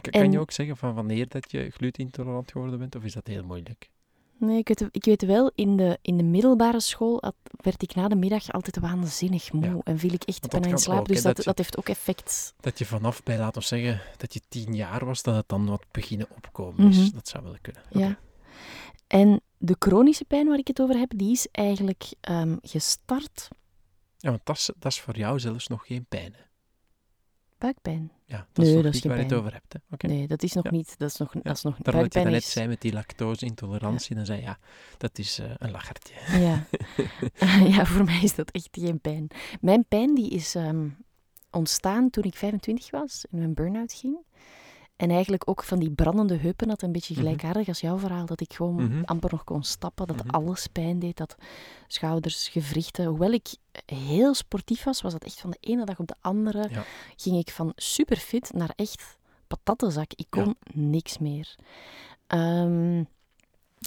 Kan 0.00 0.22
En- 0.22 0.32
je 0.32 0.38
ook 0.38 0.50
zeggen 0.50 0.76
van 0.76 0.94
wanneer 0.94 1.28
dat 1.28 1.50
je 1.52 1.70
glutenintolerant 1.70 2.50
geworden 2.52 2.78
bent? 2.78 2.96
Of 2.96 3.04
is 3.04 3.12
dat 3.12 3.26
heel 3.26 3.44
moeilijk? 3.44 3.90
Nee, 4.38 4.58
ik 4.58 4.68
weet, 4.68 4.88
ik 4.90 5.04
weet 5.04 5.22
wel, 5.24 5.50
in 5.54 5.76
de, 5.76 5.98
in 6.02 6.16
de 6.16 6.22
middelbare 6.22 6.80
school 6.80 7.18
had- 7.20 7.34
werd 7.60 7.82
ik 7.82 7.94
na 7.94 8.08
de 8.08 8.16
middag 8.16 8.52
altijd 8.52 8.78
waanzinnig 8.78 9.52
moe. 9.52 9.64
Ja. 9.64 9.78
En 9.84 9.98
viel 9.98 10.12
ik 10.12 10.22
echt 10.22 10.48
bijna 10.50 10.66
in 10.68 10.78
slaap. 10.78 10.98
ook, 10.98 11.06
dus 11.08 11.22
dat, 11.22 11.36
dat 11.36 11.58
heeft 11.58 11.76
ook 11.78 11.88
effect. 11.88 12.54
Dat 12.60 12.78
je 12.78 12.84
vanaf 12.86 13.22
bij, 13.22 13.38
laten 13.38 13.60
we 13.60 13.66
zeggen, 13.66 14.00
dat 14.16 14.34
je 14.34 14.40
tien 14.48 14.74
jaar 14.74 15.04
was, 15.04 15.22
dat 15.22 15.34
het 15.34 15.48
dan 15.48 15.66
wat 15.66 15.84
beginnen 15.90 16.26
opkomen 16.36 16.88
is. 16.88 16.96
Mhm. 16.96 17.14
Dat 17.14 17.28
zou 17.28 17.44
wel 17.44 17.56
kunnen. 17.60 17.82
Ja. 17.90 18.18
En 19.06 19.40
de 19.58 19.76
chronische 19.78 20.24
pijn 20.24 20.46
waar 20.48 20.58
ik 20.58 20.66
het 20.68 20.80
over 20.80 20.96
heb, 20.98 21.12
die 21.16 21.30
is 21.32 21.48
eigenlijk 21.52 22.04
ehm, 22.20 22.56
gestart. 22.62 23.48
Ja, 24.18 24.30
want 24.30 24.40
dat 24.44 24.56
is, 24.56 24.70
dat 24.78 24.92
is 24.92 25.00
voor 25.00 25.16
jou 25.16 25.38
zelfs 25.40 25.66
nog 25.66 25.86
geen 25.86 26.06
pijn. 26.08 26.32
Hè? 26.36 26.44
Buikpijn. 27.58 28.10
Ja, 28.24 28.36
dat 28.52 28.64
Nee, 28.64 28.66
is 28.68 28.74
nog 28.74 28.82
dat 28.82 28.92
niet 28.92 29.04
waar 29.04 29.16
je 29.16 29.22
het 29.22 29.32
over 29.32 29.52
hebt. 29.52 29.72
Hè? 29.72 30.08
Nee, 30.08 30.26
dat 30.26 30.42
is 30.42 30.52
nog 30.52 30.64
Ja. 30.64 30.70
niet. 30.70 30.98
Dat 30.98 31.10
is 31.10 31.16
nog, 31.16 31.32
dat 31.42 31.56
is 31.56 31.62
nog 31.62 31.76
dat 31.78 32.12
je 32.14 32.20
net 32.20 32.32
is- 32.42 32.52
zei 32.52 32.66
met 32.68 32.80
die 32.80 32.92
lactose-intolerantie, 32.92 34.16
dan 34.16 34.26
zei 34.26 34.38
je, 34.38 34.44
ja, 34.44 34.58
dat 34.96 35.18
is 35.18 35.38
eh, 35.38 35.50
een 35.58 35.70
lachertje. 35.70 36.14
Ja. 36.38 36.66
ja, 37.76 37.84
voor 37.86 38.04
mij 38.04 38.20
is 38.22 38.34
dat 38.34 38.50
echt 38.50 38.68
geen 38.70 39.00
pijn. 39.00 39.26
Mijn 39.60 39.84
pijn 39.88 40.14
die 40.14 40.30
is 40.30 40.54
ehm, 40.54 40.88
ontstaan 41.50 42.10
toen 42.10 42.24
ik 42.24 42.34
25 42.34 42.90
was 42.90 43.24
en 43.30 43.38
mijn 43.38 43.54
burn-out 43.54 43.92
ging. 43.92 44.16
En 44.96 45.10
eigenlijk 45.10 45.48
ook 45.48 45.62
van 45.62 45.78
die 45.78 45.90
brandende 45.90 46.36
heupen 46.36 46.68
had 46.68 46.82
een 46.82 46.92
beetje 46.92 47.14
Mhm. 47.14 47.22
gelijkaardig 47.22 47.68
als 47.68 47.80
jouw 47.80 47.98
verhaal. 47.98 48.26
Dat 48.26 48.40
ik 48.40 48.52
gewoon 48.52 48.74
Mhm. 48.74 49.02
amper 49.04 49.30
nog 49.32 49.44
kon 49.44 49.62
stappen, 49.62 50.06
dat 50.06 50.16
Mhm. 50.24 50.28
alles 50.34 50.66
pijn 50.66 50.98
deed, 50.98 51.16
dat 51.16 51.36
schouders, 51.86 52.48
gewrichten. 52.48 53.06
Hoewel 53.06 53.32
ik 53.32 53.54
heel 53.86 54.34
sportief 54.34 54.84
was, 54.84 55.02
was 55.02 55.12
dat 55.12 55.24
echt 55.24 55.40
van 55.40 55.50
de 55.50 55.56
ene 55.60 55.84
dag 55.84 55.98
op 55.98 56.06
de 56.06 56.14
andere. 56.20 56.68
Ja. 56.70 56.84
Ging 57.16 57.38
ik 57.38 57.50
van 57.50 57.72
superfit 57.74 58.52
naar 58.52 58.72
echt 58.76 59.16
patattenzak. 59.46 60.12
Ik 60.14 60.26
kon 60.30 60.56
niks 60.72 61.18
meer. 61.18 61.54
Ehm, 62.26 63.04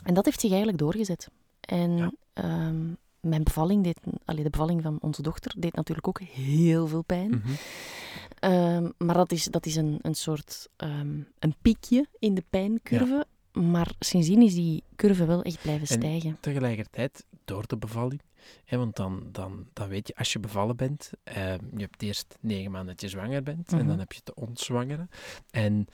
en 0.03 0.13
dat 0.13 0.25
heeft 0.25 0.39
zich 0.39 0.49
eigenlijk 0.49 0.79
doorgezet. 0.79 1.29
En 1.61 1.97
Ja. 1.97 2.11
ehm, 2.33 2.93
mijn 3.21 3.43
bevalling 3.43 3.83
deed, 3.83 3.99
allee, 4.25 4.43
de 4.43 4.49
bevalling 4.49 4.81
van 4.81 4.97
onze 5.01 5.21
dochter 5.21 5.53
deed 5.57 5.75
natuurlijk 5.75 6.07
ook 6.07 6.19
heel 6.21 6.87
veel 6.87 7.01
pijn. 7.03 7.29
Mhm. 7.29 7.51
Ehm, 8.39 8.89
maar 8.97 9.15
dat 9.15 9.31
is, 9.31 9.43
dat 9.43 9.65
is 9.65 9.75
een, 9.75 9.99
een 10.01 10.15
soort 10.15 10.69
ehm, 10.75 11.19
een 11.39 11.55
piekje 11.61 12.05
in 12.19 12.33
de 12.35 12.43
pijncurve. 12.49 13.25
Maar 13.51 13.91
sindsdien 13.99 14.41
is 14.41 14.53
die 14.53 14.83
curve 14.95 15.25
wel 15.25 15.41
echt 15.41 15.61
blijven 15.61 15.87
En- 15.87 15.93
stijgen. 16.01 16.37
Tegelijkertijd, 16.39 17.25
door 17.45 17.67
de 17.67 17.77
bevalling, 17.77 18.21
hè, 18.65 18.77
want 18.77 18.95
dan, 18.95 19.23
dan, 19.31 19.67
dan 19.73 19.87
weet 19.87 20.07
je, 20.07 20.15
als 20.15 20.33
je 20.33 20.39
bevallen 20.39 20.75
bent, 20.75 21.11
eh, 21.23 21.35
je 21.53 21.81
hebt 21.81 22.01
eerst 22.01 22.37
negen 22.39 22.71
maanden 22.71 22.89
dat 22.95 23.01
je 23.01 23.07
zwanger 23.17 23.43
bent, 23.43 23.71
en 23.71 23.77
Mhm. 23.77 23.87
dan 23.87 23.99
heb 23.99 24.11
je 24.11 24.21
te 24.23 24.33
ontzwangeren. 24.35 25.09
En 25.51 25.87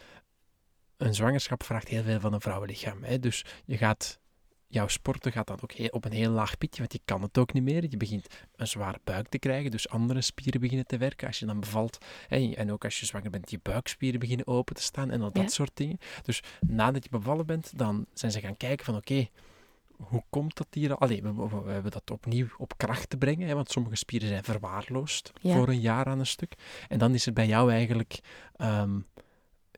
een 0.98 1.14
zwangerschap 1.14 1.64
vraagt 1.64 1.88
heel 1.88 2.04
veel 2.04 2.20
van 2.20 2.34
een 2.34 2.42
vrouwenlichaam. 2.42 3.04
Hè, 3.04 3.20
dus 3.20 3.46
je 3.66 3.78
gaat, 3.78 4.20
jouw 4.68 4.88
sporten 4.88 5.32
gaat 5.32 5.48
dan 5.48 5.60
ook 5.64 5.72
heel- 5.72 5.88
op 5.92 6.06
een 6.06 6.12
heel 6.12 6.32
laag 6.32 6.58
pitje, 6.58 6.80
want 6.80 6.94
je 6.94 7.02
kan 7.06 7.22
het 7.22 7.38
ook 7.38 7.54
niet 7.54 7.64
meer. 7.64 7.86
Je 7.90 7.98
begint 7.98 8.28
een 8.56 8.68
zware 8.68 9.00
buik 9.04 9.28
te 9.28 9.40
krijgen, 9.40 9.72
dus 9.72 9.90
andere 9.90 10.22
spieren 10.22 10.62
beginnen 10.62 10.86
te 10.88 10.98
werken. 10.98 11.28
Als 11.28 11.40
je 11.40 11.46
dan 11.46 11.60
bevalt, 11.60 11.98
en 12.30 12.72
ook 12.72 12.84
als 12.84 13.00
je 13.00 13.06
zwanger 13.06 13.30
bent, 13.30 13.52
je 13.52 13.60
buikspieren 13.64 14.20
beginnen 14.20 14.48
open 14.48 14.76
te 14.76 14.82
staan 14.82 15.12
en 15.12 15.22
al 15.22 15.32
dat 15.32 15.44
Ja. 15.44 15.50
soort 15.50 15.72
dingen. 15.74 15.98
Dus 16.24 16.42
nadat 16.60 17.04
je 17.04 17.10
bevallen 17.10 17.46
bent, 17.46 17.78
dan 17.78 18.06
zijn 18.14 18.32
ze 18.32 18.40
gaan 18.40 18.58
kijken 18.58 18.86
van 18.86 18.96
oké, 18.96 19.28
hoe 19.96 20.24
komt 20.30 20.58
dat 20.58 20.68
hier? 20.72 20.96
Allee, 20.98 21.22
we, 21.22 21.34
we- 21.34 21.62
we 21.64 21.72
hebben 21.72 21.92
dat 21.92 22.12
opnieuw 22.12 22.48
op 22.58 22.78
kracht 22.78 23.10
te 23.10 23.18
brengen, 23.18 23.48
hè, 23.48 23.54
want 23.56 23.72
sommige 23.72 23.96
spieren 23.96 24.28
zijn 24.28 24.44
verwaarloosd 24.44 25.32
Ja. 25.42 25.56
voor 25.56 25.68
een 25.68 25.80
jaar 25.80 26.06
aan 26.06 26.20
een 26.20 26.26
stuk. 26.26 26.54
En 26.88 26.98
dan 27.00 27.14
is 27.14 27.26
er 27.26 27.34
bij 27.34 27.48
jou 27.48 27.72
eigenlijk, 27.72 28.20
ehm, 28.56 29.00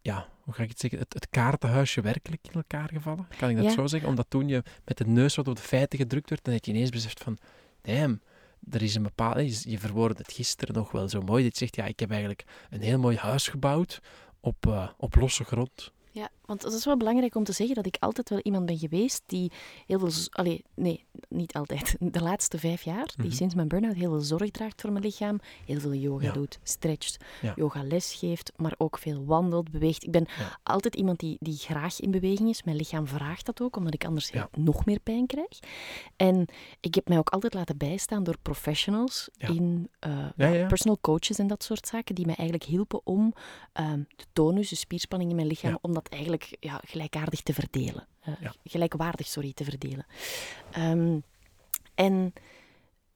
ja, 0.08 0.28
hoe 0.42 0.54
ga 0.54 0.64
ik 0.64 0.70
het 0.70 0.80
zeggen, 0.80 1.00
het, 1.00 1.14
het 1.14 1.30
kaartenhuisje 1.30 2.02
werkelijk 2.02 2.48
in 2.48 2.54
elkaar 2.54 2.90
gevallen. 2.94 3.28
Kan 3.38 3.50
ik 3.50 3.56
dat 3.56 3.66
Ja. 3.66 3.72
zo 3.72 3.88
zeggen? 3.88 4.10
Omdat 4.10 4.26
toen 4.30 4.48
je 4.48 4.64
met 4.86 4.98
de 4.98 5.06
neus 5.08 5.36
wat 5.36 5.48
op 5.48 5.56
de 5.56 5.62
feiten 5.62 6.00
gedrukt 6.00 6.30
werd, 6.30 6.44
dan 6.44 6.54
heb 6.54 6.66
je 6.66 6.72
ineens 6.72 6.90
beseft 6.90 7.24
van, 7.24 7.38
damn, 7.82 8.22
er 8.72 8.82
is 8.82 8.96
een 8.96 9.04
bepaalde, 9.04 9.70
je 9.70 9.80
verwoordde 9.80 10.24
het 10.24 10.34
gisteren 10.34 10.76
nog 10.76 10.92
wel 10.92 11.10
zo 11.10 11.22
mooi, 11.22 11.44
dat 11.44 11.52
je 11.52 11.58
zegt, 11.58 11.76
ja, 11.76 11.86
ik 11.86 12.00
heb 12.00 12.10
eigenlijk 12.10 12.44
een 12.70 12.82
heel 12.82 13.00
mooi 13.00 13.18
huis 13.18 13.48
gebouwd 13.48 14.02
op, 14.40 14.68
eh, 14.68 14.90
op 14.98 15.16
losse 15.16 15.44
grond. 15.44 15.92
Ja, 16.12 16.30
want 16.48 16.62
dat 16.62 16.74
is 16.74 16.86
wel 16.86 16.98
belangrijk 16.98 17.36
om 17.36 17.44
te 17.44 17.52
zeggen 17.52 17.76
dat 17.76 17.86
ik 17.86 17.98
altijd 18.00 18.30
wel 18.30 18.40
iemand 18.40 18.66
ben 18.66 18.78
geweest 18.78 19.22
die 19.26 19.52
heel 19.88 20.00
veel... 20.00 20.10
Allee, 20.30 20.64
nee, 20.76 21.06
niet 21.30 21.54
altijd. 21.54 21.96
De 22.14 22.22
laatste 22.22 22.58
vijf 22.60 22.82
jaar, 22.84 23.14
die 23.16 23.26
Mhm. 23.26 23.36
sinds 23.36 23.56
mijn 23.56 23.68
burn-out 23.68 23.96
heel 23.96 24.10
veel 24.12 24.20
zorg 24.22 24.52
draagt 24.52 24.82
voor 24.82 24.92
mijn 24.92 25.04
lichaam. 25.04 25.40
Heel 25.66 25.80
veel 25.80 25.94
yoga 25.94 26.26
Ja. 26.26 26.32
doet, 26.32 26.60
stretcht, 26.64 27.18
Ja. 27.42 27.54
yoga 27.56 27.84
les 27.84 28.14
geeft, 28.14 28.52
maar 28.56 28.74
ook 28.78 28.98
veel 28.98 29.26
wandelt, 29.26 29.72
beweegt. 29.72 30.04
Ik 30.04 30.12
ben 30.12 30.26
Ja. 30.40 30.60
altijd 30.64 30.96
iemand 30.96 31.20
die, 31.20 31.38
die 31.40 31.58
graag 31.58 32.00
in 32.00 32.12
beweging 32.12 32.50
is. 32.50 32.64
Mijn 32.64 32.78
lichaam 32.78 33.08
vraagt 33.08 33.46
dat 33.46 33.62
ook, 33.62 33.76
omdat 33.76 33.94
ik 33.94 34.06
anders 34.06 34.32
nog 34.58 34.86
meer 34.86 35.00
pijn 35.00 35.26
krijg. 35.26 35.60
En 36.16 36.46
ik 36.80 36.96
heb 36.96 37.08
mij 37.08 37.18
ook 37.18 37.30
altijd 37.30 37.54
laten 37.54 37.78
bijstaan 37.78 38.24
door 38.24 38.38
professionals 38.42 39.30
in 39.38 39.90
eh, 40.00 40.28
personal 40.68 40.98
coaches 41.02 41.38
en 41.40 41.48
dat 41.48 41.64
soort 41.64 41.88
zaken, 41.88 42.16
die 42.16 42.26
mij 42.26 42.36
eigenlijk 42.36 42.70
hielpen 42.70 43.02
om 43.04 43.34
ehm, 43.74 44.02
de 44.16 44.24
tonus, 44.34 44.70
de 44.70 44.76
spierspanning 44.76 45.30
in 45.30 45.36
mijn 45.36 45.48
lichaam, 45.48 45.78
om 45.82 45.94
dat 45.94 46.08
eigenlijk 46.10 46.37
ja, 46.60 46.82
gelijkaardig 46.86 47.42
te 47.42 47.54
verdelen. 47.54 48.08
Eh, 48.22 48.34
Ja. 48.40 48.54
Gelijkwaardig, 48.64 49.28
sorry, 49.28 49.54
te 49.54 49.64
verdelen. 49.64 50.06
Ehm, 50.72 51.20
en 51.96 52.34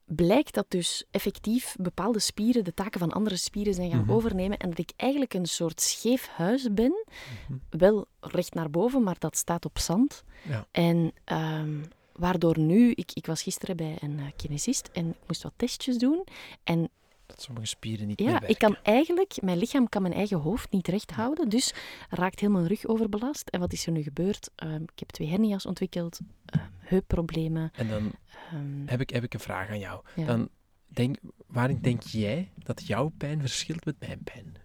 blijkt 0.06 0.54
dat 0.54 0.66
dus 0.70 1.04
effectief 1.12 1.76
bepaalde 1.80 2.20
spieren 2.20 2.64
de 2.64 2.74
taken 2.74 3.00
van 3.00 3.12
andere 3.12 3.36
spieren 3.38 3.74
zijn 3.74 3.90
gaan 3.92 4.02
Mhm. 4.02 4.12
overnemen 4.12 4.58
en 4.58 4.70
dat 4.70 4.80
ik 4.80 4.92
eigenlijk 4.96 5.34
een 5.34 5.46
soort 5.46 5.82
scheef 5.82 6.28
huis 6.28 6.74
ben, 6.74 7.06
Mhm. 7.48 7.58
wel 7.70 8.06
recht 8.20 8.54
naar 8.54 8.70
boven, 8.70 9.04
maar 9.04 9.16
dat 9.20 9.38
staat 9.38 9.66
op 9.66 9.80
zand. 9.80 10.24
Ja. 10.48 10.68
En 10.72 11.12
ehm, 11.24 11.84
waardoor 12.14 12.60
nu, 12.60 12.92
ik, 12.92 13.12
ik 13.14 13.26
was 13.26 13.42
gisteren 13.44 13.78
bij 13.78 13.98
een 14.00 14.20
eh, 14.20 14.26
kinesist 14.36 14.90
en 14.94 15.10
ik 15.10 15.16
moest 15.28 15.44
wat 15.44 15.54
testjes 15.56 15.98
doen. 15.98 16.24
En 16.64 16.90
Dat 17.32 17.42
sommige 17.42 17.68
spieren 17.68 18.08
niet 18.08 18.20
meer 18.20 18.30
ja, 18.30 18.42
ik 18.48 18.58
kan 18.58 18.78
eigenlijk, 18.84 19.42
mijn 19.42 19.58
lichaam 19.58 19.90
kan 19.90 20.02
mijn 20.02 20.14
eigen 20.14 20.38
hoofd 20.38 20.72
niet 20.72 20.88
recht 20.88 21.12
houden, 21.12 21.50
dus 21.50 21.74
raakt 22.10 22.40
heel 22.40 22.50
mijn 22.50 22.68
rug 22.68 22.86
overbelast. 22.86 23.50
En 23.50 23.60
wat 23.60 23.74
is 23.74 23.86
er 23.86 23.92
nu 23.92 24.02
gebeurd? 24.02 24.50
Ehm, 24.56 24.82
ik 24.82 25.00
heb 25.00 25.10
twee 25.10 25.28
hernia's 25.28 25.66
ontwikkeld, 25.66 26.20
ehm, 26.46 26.64
heupproblemen. 26.78 27.72
En 27.74 27.88
dan 27.88 28.12
ehm, 28.52 28.86
heb 28.86 29.02
ik, 29.02 29.10
heb 29.10 29.24
ik 29.24 29.34
een 29.34 29.40
vraag 29.40 29.70
aan 29.70 29.80
jou. 29.80 30.04
ja. 30.16 30.26
Dan 30.26 30.50
denk, 30.88 31.18
waarin 31.48 31.80
denk 31.82 32.02
jij 32.02 32.52
dat 32.58 32.88
jouw 32.88 33.12
pijn 33.18 33.40
verschilt 33.40 33.86
met 33.86 33.96
mijn 34.00 34.24
pijn? 34.24 34.56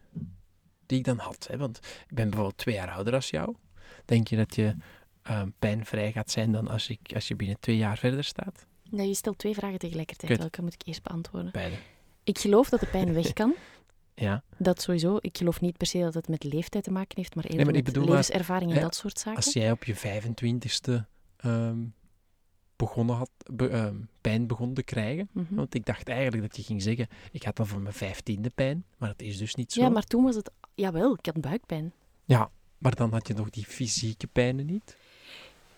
Die 0.86 0.98
ik 0.98 1.04
dan 1.04 1.18
had. 1.18 1.46
Hè? 1.50 1.56
Want 1.56 1.76
ik 2.08 2.14
ben 2.14 2.24
bijvoorbeeld 2.24 2.58
twee 2.58 2.74
jaar 2.74 2.90
ouder 2.90 3.14
als 3.14 3.30
jou. 3.30 3.54
Denk 4.04 4.28
je 4.28 4.36
dat 4.36 4.54
je 4.54 4.76
pijnvrij 5.58 6.12
gaat 6.12 6.30
zijn 6.30 6.52
dan 6.52 6.68
als, 6.68 6.88
ik, 6.88 7.12
als 7.14 7.28
je 7.28 7.36
binnen 7.36 7.60
twee 7.60 7.76
jaar 7.76 7.98
verder 7.98 8.24
staat? 8.24 8.66
Ja, 8.82 9.02
je 9.02 9.14
stelt 9.14 9.38
twee 9.38 9.54
vragen 9.54 9.78
tegelijkertijd. 9.78 10.38
Welke 10.38 10.62
moet 10.62 10.74
ik 10.74 10.86
eerst 10.86 11.02
beantwoorden? 11.02 11.52
Beide. 11.52 11.76
Ik 12.26 12.38
geloof 12.38 12.68
dat 12.68 12.80
de 12.80 12.86
pijn 12.86 13.12
weg 13.12 13.32
kan. 13.32 13.54
Ja. 14.18 14.42
Dat 14.56 14.82
sowieso. 14.82 15.16
Ik 15.20 15.36
geloof 15.36 15.60
niet 15.60 15.76
per 15.76 15.86
se 15.86 15.98
dat 15.98 16.14
het 16.14 16.28
met 16.28 16.44
leeftijd 16.44 16.84
te 16.84 16.90
maken 16.90 17.16
heeft, 17.16 17.34
maar 17.34 17.44
eerder 17.44 17.66
maar 17.66 17.74
ik 17.74 17.84
met 17.84 17.92
bedoel 17.92 18.08
maar, 18.08 18.16
levenservaring 18.16 18.70
en 18.70 18.76
hè, 18.76 18.82
dat 18.82 18.94
soort 18.94 19.18
zaken. 19.18 19.44
Als 19.44 19.52
jij 19.52 19.70
op 19.70 19.84
je 19.84 19.96
25ste 19.96 20.92
ehm, 21.36 21.78
begonnen 22.76 23.16
had, 23.16 23.30
be- 23.52 23.68
ehm, 23.68 23.96
pijn 24.20 24.46
begon 24.46 24.74
te 24.74 24.82
krijgen. 24.82 25.28
Mhm. 25.32 25.54
Want 25.54 25.74
ik 25.74 25.84
dacht 25.84 26.08
eigenlijk 26.08 26.42
dat 26.42 26.56
je 26.56 26.62
ging 26.62 26.82
zeggen, 26.82 27.08
ik 27.32 27.42
had 27.42 27.56
dan 27.56 27.66
voor 27.66 27.80
mijn 27.80 27.94
vijftiende 27.94 28.50
pijn. 28.50 28.84
Maar 28.98 29.08
dat 29.08 29.22
is 29.22 29.38
dus 29.38 29.54
niet 29.54 29.72
zo. 29.72 29.80
Ja, 29.80 29.88
maar 29.88 30.04
toen 30.04 30.24
was 30.24 30.34
het... 30.34 30.50
Jawel, 30.74 31.12
ik 31.18 31.26
had 31.26 31.40
buikpijn. 31.40 31.92
Maar 32.78 32.94
dan 32.94 33.12
had 33.12 33.28
je 33.28 33.34
nog 33.34 33.50
die 33.50 33.64
fysieke 33.64 34.26
pijnen 34.26 34.66
niet? 34.66 34.96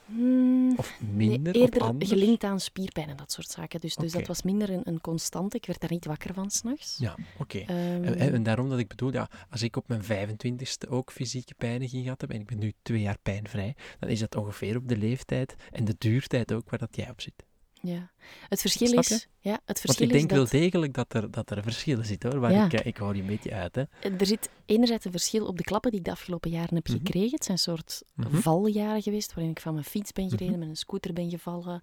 Hmm, 0.08 0.74
Of 0.76 0.96
nee, 1.00 1.28
minder? 1.28 1.54
of 1.54 1.60
eerder 1.60 1.94
gelinkt 1.98 2.44
aan 2.44 2.60
spierpijn 2.60 3.08
en 3.08 3.16
dat 3.16 3.32
soort 3.32 3.48
zaken. 3.50 3.80
Dus, 3.80 3.94
dus 3.94 4.12
dat 4.12 4.26
was 4.26 4.42
minder 4.42 4.70
een, 4.70 4.80
een 4.88 5.00
constante. 5.00 5.56
Ik 5.56 5.66
werd 5.66 5.80
daar 5.80 5.90
niet 5.90 6.04
wakker 6.04 6.34
van 6.34 6.50
s'nachts. 6.50 6.96
Ja, 6.98 7.14
oké. 7.38 7.58
Ehm, 7.58 7.70
En, 8.04 8.16
en- 8.18 8.32
en 8.32 8.42
daarom 8.42 8.68
dat 8.68 8.78
ik 8.78 8.88
bedoel, 8.88 9.12
ja, 9.12 9.30
als 9.50 9.62
ik 9.62 9.76
op 9.76 9.88
mijn 9.88 10.02
25ste 10.02 10.88
ook 10.88 11.12
fysieke 11.12 11.54
pijnen 11.54 11.88
ging 11.88 12.02
gehad 12.02 12.20
hebben, 12.20 12.36
en 12.38 12.42
ik 12.42 12.48
ben 12.48 12.58
nu 12.58 12.72
twee 12.82 13.00
jaar 13.00 13.18
pijnvrij, 13.22 13.74
dan 13.98 14.08
is 14.10 14.18
dat 14.20 14.36
ongeveer 14.36 14.76
op 14.76 14.88
de 14.88 14.96
leeftijd 14.96 15.54
en 15.70 15.84
de 15.84 15.94
duurtijd 15.98 16.52
ook 16.52 16.70
waar 16.70 16.78
dat 16.78 16.96
jij 16.96 17.10
op 17.10 17.20
zit. 17.20 17.46
Ja. 17.82 18.11
Het 18.49 18.61
verschil 18.61 18.92
is... 18.99 19.28
Ja, 19.40 19.52
het 19.52 19.62
Want 19.66 19.80
verschil 19.80 20.06
ik 20.06 20.12
denk 20.12 20.28
dat... 20.28 20.38
wel 20.50 20.61
degelijk 20.61 20.94
dat 20.94 21.14
er, 21.14 21.30
dat 21.30 21.50
er 21.50 21.62
verschillen 21.62 22.04
zitten 22.04 22.30
hoor, 22.30 22.40
waar 22.40 22.52
Ja. 22.52 22.64
ik, 22.64 22.73
eh, 22.73 22.87
ik 22.87 22.97
hoor 22.97 23.14
je 23.16 23.20
een 23.20 23.26
beetje 23.26 23.52
uit. 23.54 23.75
Hè. 23.75 23.82
Er 24.18 24.26
zit 24.26 24.49
enerzijds 24.66 25.04
een 25.04 25.11
verschil 25.11 25.47
op 25.47 25.56
de 25.56 25.62
klappen 25.64 25.90
die 25.90 25.99
ik 26.00 26.04
de 26.06 26.12
afgelopen 26.12 26.50
jaren 26.50 26.75
heb 26.75 26.88
Mhm. 26.88 26.97
gekregen. 26.97 27.30
Het 27.30 27.44
zijn 27.44 27.58
soort 27.58 28.02
Mhm. 28.14 28.37
valjaren 28.37 29.02
geweest 29.02 29.35
waarin 29.35 29.52
ik 29.52 29.61
van 29.61 29.73
mijn 29.73 29.85
fiets 29.87 30.12
ben 30.12 30.28
gereden, 30.30 30.50
Mhm. 30.50 30.58
met 30.58 30.68
een 30.68 30.76
scooter 30.76 31.12
ben 31.12 31.30
gevallen, 31.30 31.80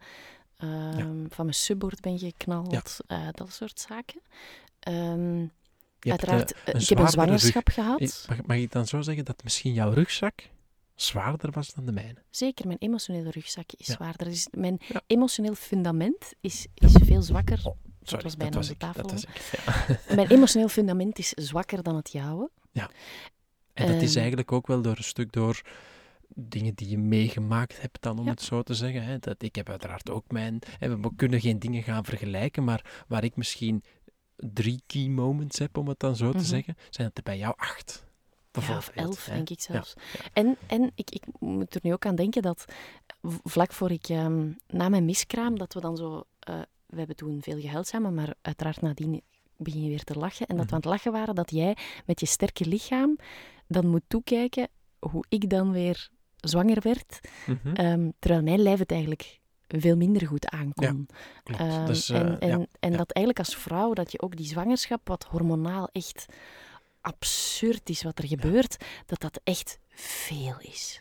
ehm, 0.58 1.26
van 1.30 1.46
mijn 1.46 1.54
subboard 1.58 2.02
ben 2.02 2.20
geknald, 2.20 2.98
eh, 3.08 3.28
dat 3.32 3.54
soort 3.54 3.80
zaken. 3.90 4.22
Ehm, 4.80 5.40
hebt, 5.40 5.52
uiteraard, 6.22 6.54
eh, 6.54 6.60
eh, 6.66 6.74
een 6.74 6.82
ik 6.82 6.90
heb 6.90 7.00
een 7.00 7.08
zwangerschap 7.10 7.66
rug. 7.68 7.74
gehad. 7.76 8.00
Eh, 8.02 8.30
Mag, 8.38 8.46
mag 8.46 8.58
ik 8.58 8.72
dan 8.72 8.88
zo 8.88 9.02
zeggen 9.02 9.26
dat 9.26 9.44
misschien 9.44 9.74
jouw 9.74 9.92
rugzak 9.92 10.50
zwaarder 10.96 11.52
was 11.52 11.74
dan 11.74 11.86
de 11.86 11.92
mijne? 11.92 12.24
Zeker, 12.30 12.66
mijn 12.68 12.80
emotionele 12.80 13.30
rugzak 13.30 13.72
is 13.78 13.88
Ja. 13.88 13.94
zwaarder. 13.94 14.28
Dus 14.28 14.48
mijn 14.52 14.78
Ja. 14.88 15.02
emotioneel 15.08 15.56
fundament 15.56 16.34
is, 16.42 16.68
is 16.74 16.92
veel 17.04 17.22
zwakker. 17.22 17.60
Oh, 17.64 17.76
Sorry, 18.02 18.24
was 18.24 18.36
bijna 18.38 18.52
dat 18.54 18.62
was 18.68 18.70
op 18.70 18.76
ik. 18.76 18.80
de 18.80 18.86
tafel, 18.86 19.08
Dat 19.10 19.22
ik. 19.22 19.60
Ja. 19.66 19.98
Mijn 20.16 20.28
emotioneel 20.30 20.68
fundament 20.70 21.20
is 21.20 21.30
zwakker 21.30 21.84
dan 21.84 21.96
het 21.96 22.12
jouwe. 22.12 22.50
En 23.74 23.88
dat 23.88 24.02
is 24.02 24.10
Ehm. 24.10 24.18
eigenlijk 24.20 24.52
ook 24.52 24.68
wel 24.68 24.82
door 24.82 24.98
een 24.98 25.04
stuk 25.04 25.32
door 25.32 25.62
dingen 26.36 26.74
die 26.76 26.90
je 26.90 26.98
meegemaakt 26.98 27.82
hebt 27.82 28.02
dan, 28.02 28.20
om 28.20 28.26
Ja. 28.26 28.32
het 28.32 28.42
zo 28.42 28.62
te 28.62 28.74
zeggen. 28.74 29.04
Hè. 29.04 29.20
Dat, 29.20 29.44
ik 29.44 29.56
heb 29.56 29.70
uiteraard 29.70 30.10
ook 30.10 30.32
mijn... 30.32 30.60
Hè, 30.80 30.98
we 31.00 31.16
kunnen 31.16 31.42
geen 31.42 31.60
dingen 31.60 31.84
gaan 31.84 32.06
vergelijken, 32.06 32.64
maar 32.64 33.04
waar 33.08 33.24
ik 33.24 33.36
misschien 33.36 33.84
drie 34.36 34.82
key 34.88 35.08
moments 35.08 35.60
heb, 35.60 35.78
om 35.78 35.88
het 35.88 36.00
dan 36.00 36.16
zo 36.16 36.32
te 36.32 36.38
Mhm. 36.38 36.46
zeggen, 36.46 36.76
zijn 36.90 37.08
het 37.08 37.18
er 37.18 37.24
bij 37.24 37.38
jou 37.38 37.54
acht. 37.58 38.05
Ja, 38.68 38.78
of 38.78 38.90
elf, 38.96 39.24
denk 39.24 39.50
ik 39.50 39.60
Ja, 39.60 39.66
zelfs. 39.74 39.94
En, 40.34 40.58
en 40.68 40.92
ik, 40.96 41.10
ik 41.12 41.24
moet 41.40 41.76
er 41.76 41.82
nu 41.84 41.94
ook 41.94 42.06
aan 42.06 42.16
denken 42.16 42.42
dat 42.42 42.66
vlak 43.44 43.72
voor 43.74 43.92
ik, 43.92 44.08
ehm, 44.10 44.50
na 44.68 44.90
mijn 44.90 45.06
miskraam, 45.06 45.58
dat 45.58 45.74
we 45.74 45.80
dan 45.80 45.98
zo... 45.98 46.24
eh, 46.40 46.56
we 46.86 46.98
hebben 46.98 47.16
toen 47.16 47.42
veel 47.42 47.60
gehuild 47.60 47.88
samen, 47.88 48.14
maar 48.14 48.34
uiteraard 48.42 48.82
nadien 48.82 49.22
begin 49.58 49.82
je 49.84 49.90
weer 49.90 50.04
te 50.04 50.14
lachen. 50.20 50.46
En 50.48 50.56
dat 50.58 50.66
we 50.66 50.76
Mhm. 50.76 50.86
aan 50.86 50.92
het 50.92 51.02
lachen 51.04 51.12
waren 51.12 51.36
dat 51.36 51.52
jij 51.52 51.78
met 52.06 52.20
je 52.20 52.26
sterke 52.26 52.66
lichaam 52.66 53.18
dan 53.68 53.88
moet 53.88 54.04
toekijken 54.08 54.68
hoe 55.00 55.24
ik 55.30 55.50
dan 55.50 55.72
weer 55.72 56.10
zwanger 56.36 56.82
werd. 56.82 57.20
Mhm. 57.46 57.74
ehm, 57.76 58.10
terwijl 58.20 58.44
mijn 58.44 58.60
lijf 58.60 58.80
het 58.80 58.92
eigenlijk 58.92 59.40
veel 59.68 59.96
minder 59.96 60.28
goed 60.28 60.50
aankon. 60.50 61.08
Klopt. 61.44 61.62
Ehm, 61.62 61.86
dus, 61.86 62.10
eh, 62.10 62.20
en 62.20 62.40
en, 62.40 62.48
ja. 62.50 62.66
en 62.80 62.92
ja. 62.92 62.98
dat 62.98 63.12
eigenlijk 63.12 63.46
als 63.48 63.56
vrouw, 63.58 63.94
dat 63.94 64.12
je 64.12 64.22
ook 64.22 64.36
die 64.36 64.46
zwangerschap, 64.46 65.08
wat 65.08 65.24
hormonaal 65.24 65.90
echt 65.92 66.26
absurd 67.06 67.90
is 67.90 68.04
wat 68.04 68.20
er 68.20 68.28
gebeurt, 68.28 68.86
dat 69.06 69.20
dat 69.22 69.40
echt 69.44 69.80
veel 69.90 70.60
is. 70.60 71.00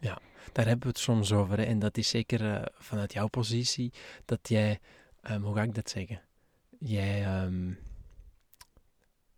Daar 0.52 0.66
hebben 0.66 0.82
we 0.82 0.88
het 0.88 0.98
soms 0.98 1.32
over. 1.32 1.58
Hè. 1.58 1.64
En 1.64 1.78
dat 1.78 1.96
is 1.96 2.08
zeker 2.08 2.54
eh, 2.54 2.62
vanuit 2.78 3.12
jouw 3.12 3.28
positie 3.28 3.92
dat 4.24 4.48
jij, 4.48 4.80
ehm, 5.20 5.40
hoe 5.40 5.54
ga 5.54 5.62
ik 5.62 5.74
dat 5.74 5.90
zeggen? 5.90 6.22
Jij 6.78 7.24
ehm, 7.24 7.72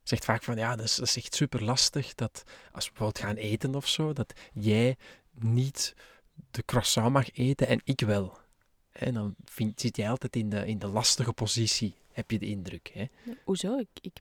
zegt 0.02 0.24
vaak 0.24 0.42
van 0.42 0.56
ja, 0.56 0.76
dat 0.76 0.84
is, 0.84 0.94
dat 0.94 1.06
is 1.06 1.16
echt 1.16 1.34
super 1.34 1.64
lastig 1.64 2.14
dat 2.14 2.42
als 2.72 2.84
we 2.84 2.90
bijvoorbeeld 2.90 3.24
gaan 3.24 3.36
eten 3.36 3.74
of 3.74 3.88
zo, 3.88 4.12
dat 4.12 4.32
jij 4.52 4.96
niet 5.32 5.94
de 6.50 6.62
croissant 6.64 7.12
mag 7.12 7.32
eten 7.32 7.66
en 7.66 7.80
ik 7.84 8.00
wel. 8.00 8.38
En 8.92 9.14
dan 9.14 9.34
vind, 9.44 9.80
zit 9.80 9.96
jij 9.96 10.10
altijd 10.10 10.36
in 10.36 10.48
de, 10.48 10.66
in 10.66 10.78
de 10.78 10.86
lastige 10.86 11.32
positie, 11.32 11.94
heb 12.12 12.30
je 12.30 12.38
de 12.38 12.46
indruk. 12.46 12.90
Hè? 12.94 13.06
Hoezo? 13.44 13.78
Ik, 13.78 13.88
ik, 14.00 14.20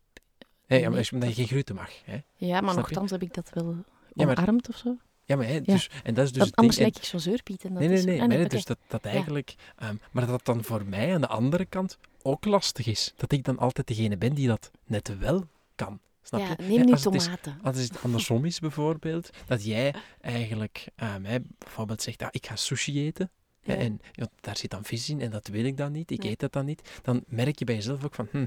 Hè, 0.67 0.75
ja, 0.75 0.89
Nee. 0.89 0.89
maar 0.89 1.10
omdat 1.13 1.29
je 1.29 1.36
geen 1.36 1.48
gluten 1.48 1.75
mag. 1.75 1.91
Hè? 2.05 2.17
ja, 2.36 2.62
maar 2.62 2.75
nogthans 2.75 3.12
heb 3.12 3.22
ik 3.22 3.34
dat 3.34 3.50
wel 3.53 3.75
maar- 4.13 4.27
omarmd 4.38 4.69
of 4.69 4.77
zo. 4.77 4.98
Ja, 5.27 5.36
maar 5.36 5.48
hè, 5.48 5.62
dus, 5.62 5.89
en 6.03 6.13
dat 6.13 6.25
is 6.25 6.29
dus 6.31 6.38
Dat, 6.39 6.48
het 6.48 6.55
anders 6.55 6.77
lijk 6.77 6.98
ik 6.98 7.03
zo'n 7.03 7.19
zeurpiet. 7.19 7.63
En 7.63 7.69
dat 7.69 7.79
Nee, 7.79 7.88
nee, 7.88 7.98
is, 7.98 8.05
nee. 8.05 8.22
ah, 8.22 8.27
maar, 8.27 8.38
hè, 8.38 8.43
oké. 8.43 8.55
Dus 8.55 8.65
dat, 8.65 8.77
dat 8.88 9.05
eigenlijk... 9.05 9.55
ehm, 9.75 9.95
maar 10.12 10.27
dat 10.27 10.45
dan 10.45 10.63
voor 10.63 10.86
mij 10.86 11.13
aan 11.13 11.22
de 11.22 11.27
andere 11.27 11.65
kant 11.65 11.98
ook 12.22 12.45
lastig 12.45 12.86
is. 12.88 13.13
Dat 13.17 13.31
ik 13.31 13.43
dan 13.43 13.57
altijd 13.57 13.88
degene 13.88 14.17
ben 14.17 14.34
die 14.34 14.48
dat 14.48 14.72
net 14.86 15.17
wel 15.19 15.48
kan. 15.75 16.00
Snap 16.22 16.39
ja, 16.41 16.48
je? 16.57 16.63
neem 16.63 16.86
nu 16.86 16.91
als 16.91 17.03
het 17.03 17.13
is- 17.13 17.24
tomaten. 17.24 17.60
Als 17.63 17.77
het 17.77 18.03
andersom 18.03 18.45
is 18.45 18.60
bijvoorbeeld, 18.60 19.29
dat 19.45 19.63
jij 19.65 19.93
eigenlijk 20.22 20.88
ehm, 20.95 21.24
hè, 21.24 21.38
bijvoorbeeld 21.57 22.01
zegt, 22.01 22.22
ah, 22.22 22.27
ik 22.31 22.45
ga 22.45 22.55
sushi 22.55 23.05
eten. 23.05 23.31
En 23.65 24.01
ja, 24.12 24.27
daar 24.39 24.57
zit 24.57 24.69
dan 24.72 24.84
vis 24.84 25.10
in 25.10 25.22
en 25.22 25.29
dat 25.31 25.48
wil 25.48 25.65
ik 25.65 25.77
dan 25.77 25.91
niet, 25.91 26.12
ik 26.12 26.24
eet 26.24 26.39
dat 26.39 26.51
dan 26.53 26.65
niet. 26.65 27.00
Dan 27.01 27.24
merk 27.27 27.60
je 27.60 27.65
bij 27.65 27.75
jezelf 27.75 28.03
ook 28.05 28.15
van, 28.15 28.27
hm, 28.31 28.45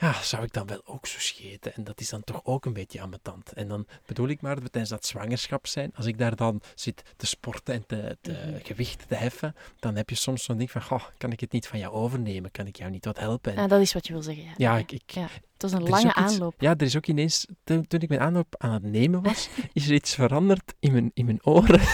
ja, 0.00 0.22
zou 0.22 0.42
ik 0.42 0.52
dan 0.52 0.66
wel 0.66 0.80
ook 0.84 1.06
sushi 1.06 1.50
eten? 1.50 1.74
En 1.74 1.84
dat 1.84 2.00
is 2.00 2.08
dan 2.08 2.24
toch 2.24 2.40
ook 2.44 2.64
een 2.64 2.72
beetje 2.72 3.00
ambetant. 3.00 3.52
En 3.52 3.68
dan 3.68 3.86
bedoel 4.06 4.28
ik 4.28 4.40
maar, 4.40 4.56
tijdens 4.56 4.88
dat 4.88 5.06
zwangerschap 5.06 5.66
zijn, 5.66 5.92
als 5.94 6.06
ik 6.06 6.18
daar 6.18 6.36
dan 6.36 6.60
zit 6.74 7.02
te 7.16 7.26
sporten 7.26 7.74
en 7.74 7.86
te, 7.86 8.18
te 8.20 8.30
Mhm. 8.32 8.58
gewicht 8.64 9.08
te 9.08 9.14
heffen, 9.14 9.54
dan 9.78 9.96
heb 9.96 10.10
je 10.10 10.16
soms 10.16 10.44
zo'n 10.44 10.56
ding 10.58 10.70
van, 10.70 10.82
goh, 10.82 11.02
kan 11.18 11.32
ik 11.32 11.40
het 11.40 11.52
niet 11.52 11.66
van 11.68 11.78
jou 11.78 11.92
overnemen? 11.94 12.50
Kan 12.50 12.66
ik 12.66 12.76
jou 12.76 12.90
niet 12.90 13.04
wat 13.04 13.18
helpen? 13.18 13.52
En 13.56 13.62
Ah, 13.62 13.68
dat 13.68 13.80
is 13.80 13.92
wat 13.92 14.06
je 14.06 14.12
wil 14.12 14.22
zeggen. 14.22 14.44
Ja, 14.44 14.52
ja, 14.56 14.78
ik, 14.78 14.92
ik, 14.92 15.02
Ja. 15.10 15.22
Het 15.52 15.70
was 15.70 15.80
een 15.80 15.88
lange 15.88 16.04
iets- 16.06 16.14
aanloop. 16.16 16.54
ja, 16.58 16.70
er 16.70 16.82
is 16.82 16.96
ook 16.96 17.06
ineens, 17.06 17.46
toen, 17.64 17.86
toen 17.86 18.00
ik 18.00 18.08
mijn 18.08 18.20
aanloop 18.20 18.54
aan 18.58 18.72
het 18.72 18.82
nemen 18.82 19.22
was, 19.22 19.48
is 19.72 19.86
er 19.88 19.94
iets 19.94 20.14
veranderd 20.14 20.74
in 20.78 20.92
mijn, 20.92 21.10
in 21.14 21.24
mijn 21.24 21.44
oren. 21.46 21.80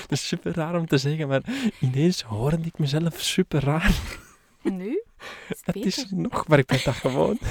Dat 0.00 0.18
is 0.18 0.28
super 0.28 0.54
raar 0.54 0.74
om 0.78 0.86
te 0.86 0.98
zeggen, 0.98 1.28
maar 1.28 1.42
ineens 1.80 2.22
hoorde 2.22 2.58
ik 2.62 2.78
mezelf 2.78 3.20
super 3.20 3.64
raar. 3.64 3.96
Nu? 4.62 5.02
Is 5.48 5.60
Het 5.64 5.76
is 5.76 6.06
nog, 6.10 6.48
maar 6.48 6.58
ik 6.58 6.66
ben 6.66 6.80
dat 6.84 6.94
gewoon. 6.94 7.38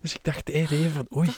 Dus 0.00 0.14
ik 0.14 0.24
dacht 0.24 0.48
even 0.48 0.90
van, 0.90 1.06
oei, 1.16 1.28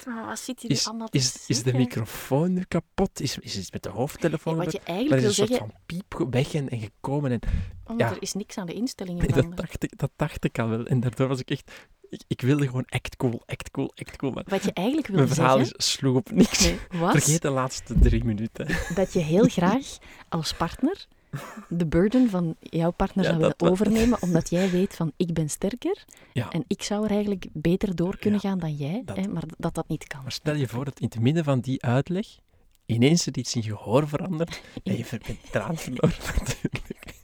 is, 0.65 0.87
is, 1.11 1.45
is 1.47 1.47
de 1.47 1.55
zeggen? 1.55 1.77
microfoon 1.77 2.53
nu 2.53 2.65
kapot? 2.69 3.21
Is, 3.21 3.39
is 3.39 3.55
het 3.55 3.73
met 3.73 3.83
de 3.83 3.89
hoofdtelefoon? 3.89 4.55
Gebeurd? 4.55 4.73
wat 4.73 4.83
je 4.83 4.93
eigenlijk 4.93 5.23
er 5.23 5.29
is 5.29 5.37
wil 5.37 5.45
een 5.45 5.49
soort 5.49 5.61
zeggen, 5.61 5.69
van 5.69 5.81
piep 5.87 6.33
weg 6.35 6.55
en, 6.55 6.69
en 6.69 6.81
gekomen. 6.81 7.31
En, 7.31 7.41
ja. 7.97 8.11
er 8.11 8.23
is 8.23 8.33
niks 8.33 8.59
aan 8.59 8.67
de 8.67 8.73
instellingen 8.73 9.27
nee, 9.27 9.43
dat, 9.43 9.57
dacht 9.57 9.83
ik, 9.83 9.99
dat 9.99 10.11
dacht 10.17 10.45
ik 10.45 10.59
al 10.59 10.69
wel. 10.69 10.87
En 10.87 11.01
daardoor 11.01 11.29
was 11.29 11.41
ik 11.41 11.51
echt... 11.51 11.71
Ik, 12.09 12.23
ik 12.27 12.41
wilde 12.41 12.67
gewoon 12.67 12.85
act 12.89 13.17
cool, 13.17 13.43
act 13.47 13.71
cool, 13.71 13.93
act 13.95 14.17
cool. 14.17 14.33
Maar 14.33 14.45
Wat 14.47 14.65
je 14.65 14.73
eigenlijk 14.73 15.07
wil 15.07 15.17
mijn 15.17 15.29
verhaal 15.29 15.57
zeggen, 15.57 15.77
is, 15.77 15.93
sloeg 15.93 16.17
op 16.17 16.31
niks. 16.31 16.65
nee, 16.65 16.79
was 16.91 17.11
Vergeet 17.11 17.43
de 17.43 17.51
laatste 17.51 17.99
drie 17.99 18.25
minuten. 18.25 18.67
dat 18.95 19.13
je 19.13 19.19
heel 19.19 19.49
graag 19.49 19.99
als 20.29 20.53
partner 20.53 21.07
de 21.69 21.87
burden 21.87 22.31
van 22.31 22.57
jouw 22.61 22.91
partner 22.91 23.25
Ja, 23.25 23.31
zou 23.31 23.41
willen 23.43 23.73
overnemen, 23.73 24.23
omdat 24.23 24.51
jij 24.51 24.71
weet 24.71 24.95
van 24.95 25.13
ik 25.17 25.33
ben 25.35 25.51
sterker 25.51 26.05
Ja. 26.33 26.51
en 26.51 26.65
ik 26.67 26.83
zou 26.83 27.05
er 27.05 27.11
eigenlijk 27.11 27.47
beter 27.53 27.95
door 27.97 28.19
kunnen 28.19 28.41
gaan 28.41 28.59
dan 28.59 28.75
jij, 28.75 29.03
dat- 29.05 29.17
hè, 29.17 29.29
maar 29.29 29.43
dat 29.59 29.75
dat 29.75 29.89
niet 29.89 30.07
kan. 30.07 30.23
Maar 30.23 30.33
stel 30.33 30.55
je 30.55 30.69
voor 30.69 30.85
dat 30.85 31.01
in 31.01 31.07
het 31.11 31.21
midden 31.21 31.45
van 31.45 31.61
die 31.61 31.83
uitleg 31.83 32.27
ineens 32.87 33.27
er 33.27 33.39
iets 33.39 33.55
in 33.55 33.63
je 33.63 33.77
gehoor 33.77 34.09
verandert 34.09 34.63
en 34.85 34.97
je 34.97 35.07
bent 35.11 35.39
draad 35.51 35.81
verloren 35.81 36.17
natuurlijk. 36.39 37.15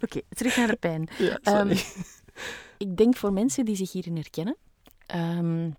Oké, 0.00 0.20
terug 0.28 0.56
naar 0.56 0.66
de 0.68 0.76
pijn. 0.76 1.08
Sorry. 1.42 1.82
ik 2.78 2.96
denk 2.96 3.16
voor 3.16 3.32
mensen 3.32 3.64
die 3.64 3.76
zich 3.76 3.92
hierin 3.92 4.16
herkennen, 4.16 4.56
ehm, 5.06 5.70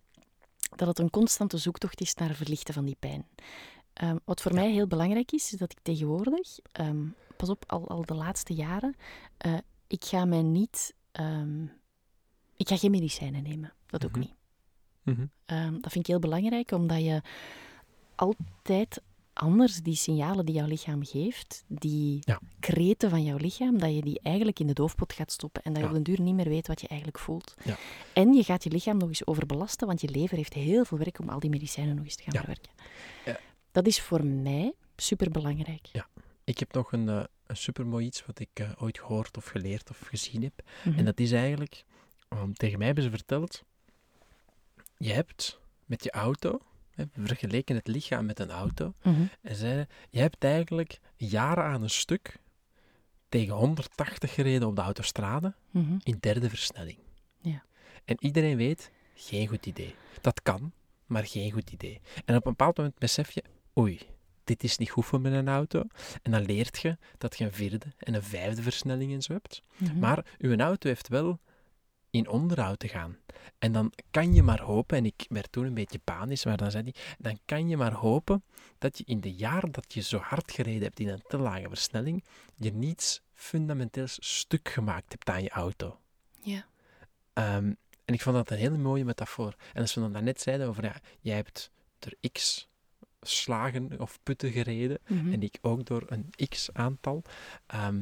dat 0.75 0.87
het 0.87 0.99
een 0.99 1.09
constante 1.09 1.57
zoektocht 1.57 2.01
is 2.01 2.13
naar 2.13 2.35
verlichten 2.35 2.73
van 2.73 2.85
die 2.85 2.97
pijn. 2.99 3.25
Ehm, 3.93 4.17
wat 4.25 4.41
voor 4.41 4.53
mij 4.53 4.71
heel 4.71 4.87
belangrijk 4.87 5.31
is, 5.31 5.53
is 5.53 5.59
dat 5.59 5.71
ik 5.71 5.77
tegenwoordig, 5.81 6.57
pas 7.45 7.55
op, 7.55 7.63
al, 7.71 7.87
al 7.87 8.05
de 8.05 8.13
laatste 8.13 8.53
jaren, 8.53 8.95
eh, 9.37 9.53
ik 9.87 10.05
ga 10.05 10.25
mij 10.25 10.41
niet, 10.41 10.93
ehm, 11.11 11.63
ik 12.55 12.67
ga 12.67 12.77
geen 12.77 12.91
medicijnen 12.91 13.43
nemen. 13.43 13.73
Dat 13.85 14.05
ook 14.05 14.11
Mhm. 14.11 14.19
niet. 14.19 14.33
Mhm. 15.03 15.25
Ehm, 15.45 15.71
dat 15.71 15.91
vind 15.91 15.95
ik 15.95 16.07
heel 16.07 16.19
belangrijk, 16.19 16.71
omdat 16.71 17.01
je 17.03 17.21
altijd 18.15 19.01
anders 19.33 19.81
die 19.81 19.95
signalen 19.95 20.45
die 20.45 20.55
jouw 20.55 20.67
lichaam 20.67 21.05
geeft, 21.05 21.63
die 21.67 22.17
Ja. 22.21 22.39
kreten 22.59 23.09
van 23.09 23.23
jouw 23.23 23.37
lichaam, 23.37 23.77
dat 23.77 23.93
je 23.95 24.01
die 24.01 24.19
eigenlijk 24.23 24.59
in 24.59 24.67
de 24.67 24.73
doofpot 24.73 25.13
gaat 25.13 25.31
stoppen 25.31 25.61
en 25.63 25.73
dat 25.73 25.81
je 25.81 25.87
Ja. 25.89 25.95
op 25.97 26.03
den 26.03 26.15
duur 26.15 26.25
niet 26.25 26.35
meer 26.35 26.49
weet 26.49 26.67
wat 26.67 26.81
je 26.81 26.87
eigenlijk 26.87 27.19
voelt. 27.19 27.53
Ja. 27.63 27.77
En 28.13 28.33
je 28.33 28.43
gaat 28.43 28.63
je 28.63 28.69
lichaam 28.69 28.97
nog 28.97 29.07
eens 29.07 29.25
overbelasten, 29.27 29.87
want 29.87 30.01
je 30.01 30.09
lever 30.09 30.37
heeft 30.37 30.53
heel 30.53 30.85
veel 30.85 30.97
werk 30.97 31.19
om 31.19 31.29
al 31.29 31.39
die 31.39 31.49
medicijnen 31.49 31.95
nog 31.95 32.05
eens 32.05 32.15
te 32.15 32.23
gaan 32.23 32.33
Ja. 32.33 32.39
verwerken. 32.39 32.71
Ja. 33.25 33.39
Dat 33.71 33.87
is 33.87 34.01
voor 34.01 34.25
mij 34.25 34.73
superbelangrijk. 34.95 35.87
Ik 36.43 36.59
heb 36.59 36.73
nog 36.73 36.91
een, 36.91 37.09
eh, 37.09 37.23
een 37.47 37.57
supermooi 37.57 38.05
iets 38.05 38.25
wat 38.25 38.39
ik 38.39 38.49
eh, 38.53 38.71
ooit 38.77 38.99
gehoord 38.99 39.37
of 39.37 39.45
geleerd 39.45 39.89
of 39.89 39.99
gezien 39.99 40.43
heb. 40.43 40.53
Mhm. 40.83 40.97
En 40.99 41.05
dat 41.05 41.19
is 41.19 41.31
eigenlijk, 41.31 41.83
um, 42.29 42.53
tegen 42.53 42.77
mij 42.77 42.85
hebben 42.85 43.03
ze 43.03 43.09
verteld, 43.09 43.63
je 44.97 45.13
hebt 45.13 45.59
met 45.85 46.03
je 46.03 46.11
auto, 46.11 46.59
hè, 46.95 47.03
vergeleken 47.17 47.75
het 47.75 47.87
lichaam 47.87 48.25
met 48.25 48.39
een 48.39 48.51
auto, 48.51 48.93
Mhm. 49.03 49.23
en 49.41 49.55
zeiden, 49.55 49.87
je 50.09 50.19
hebt 50.19 50.43
eigenlijk 50.43 50.99
jaren 51.15 51.63
aan 51.63 51.83
een 51.83 51.89
stuk 51.89 52.39
tegen 53.29 53.53
180 53.53 54.33
gereden 54.33 54.67
op 54.67 54.75
de 54.75 54.81
autostrade 54.81 55.53
Mhm. 55.71 55.97
in 56.03 56.17
derde 56.19 56.49
versnelling. 56.49 56.97
Ja. 57.41 57.63
En 58.05 58.15
iedereen 58.19 58.57
weet, 58.57 58.91
geen 59.15 59.47
goed 59.47 59.65
idee. 59.65 59.95
Dat 60.21 60.41
kan, 60.41 60.71
maar 61.05 61.25
geen 61.25 61.51
goed 61.51 61.71
idee. 61.71 62.01
En 62.25 62.35
op 62.35 62.45
een 62.45 62.51
bepaald 62.51 62.77
moment 62.77 62.97
besef 62.97 63.31
je, 63.31 63.43
oei, 63.77 63.99
dit 64.43 64.63
is 64.63 64.77
niet 64.77 64.89
goed 64.89 65.05
voor 65.05 65.21
mijn 65.21 65.47
auto. 65.47 65.83
En 66.21 66.31
dan 66.31 66.45
leert 66.45 66.79
je 66.79 66.97
dat 67.17 67.37
je 67.37 67.45
een 67.45 67.53
vierde 67.53 67.85
en 67.97 68.13
een 68.13 68.23
vijfde 68.23 68.61
versnelling 68.61 69.13
en 69.13 69.21
zo 69.21 69.33
hebt. 69.33 69.61
Mhm. 69.77 69.99
Maar 69.99 70.25
uw 70.37 70.57
auto 70.57 70.87
heeft 70.87 71.07
wel 71.07 71.39
in 72.09 72.27
onderhoud 72.27 72.79
te 72.79 72.87
gaan. 72.87 73.17
En 73.59 73.71
dan 73.71 73.93
kan 74.11 74.33
je 74.33 74.43
maar 74.43 74.61
hopen, 74.61 74.97
en 74.97 75.05
ik 75.05 75.25
werd 75.29 75.51
toen 75.51 75.65
een 75.65 75.73
beetje 75.73 75.99
panisch, 75.99 76.45
maar 76.45 76.57
dan 76.57 76.71
zei 76.71 76.83
hij, 76.83 77.15
dan 77.17 77.39
kan 77.45 77.69
je 77.69 77.77
maar 77.77 77.93
hopen 77.93 78.43
dat 78.77 78.97
je 78.97 79.03
in 79.07 79.21
de 79.21 79.33
jaren 79.33 79.71
dat 79.71 79.93
je 79.93 80.01
zo 80.01 80.17
hard 80.17 80.51
gereden 80.51 80.81
hebt 80.81 80.99
in 80.99 81.07
een 81.07 81.23
te 81.27 81.37
lage 81.37 81.67
versnelling, 81.67 82.23
je 82.55 82.73
niets 82.73 83.21
fundamenteels 83.33 84.17
stuk 84.19 84.69
gemaakt 84.69 85.11
hebt 85.11 85.29
aan 85.29 85.43
je 85.43 85.49
auto. 85.49 85.99
Ja. 86.41 86.65
Ehm, 87.33 87.73
en 88.05 88.13
ik 88.13 88.21
vond 88.21 88.35
dat 88.35 88.49
een 88.49 88.57
hele 88.57 88.77
mooie 88.77 89.05
metafoor. 89.05 89.55
En 89.73 89.81
als 89.81 89.93
we 89.93 90.01
dan 90.01 90.13
daarnet 90.13 90.41
zeiden 90.41 90.67
over, 90.67 90.83
ja, 90.83 90.95
jij 91.19 91.35
hebt 91.35 91.71
er 91.99 92.31
x 92.31 92.67
slagen 93.23 93.99
of 93.99 94.19
putten 94.23 94.51
gereden, 94.51 94.99
Mhm. 95.07 95.33
en 95.33 95.41
ik 95.43 95.57
ook 95.61 95.85
door 95.85 96.03
een 96.07 96.29
x 96.49 96.69
aantal, 96.73 97.21
ehm, 97.67 98.01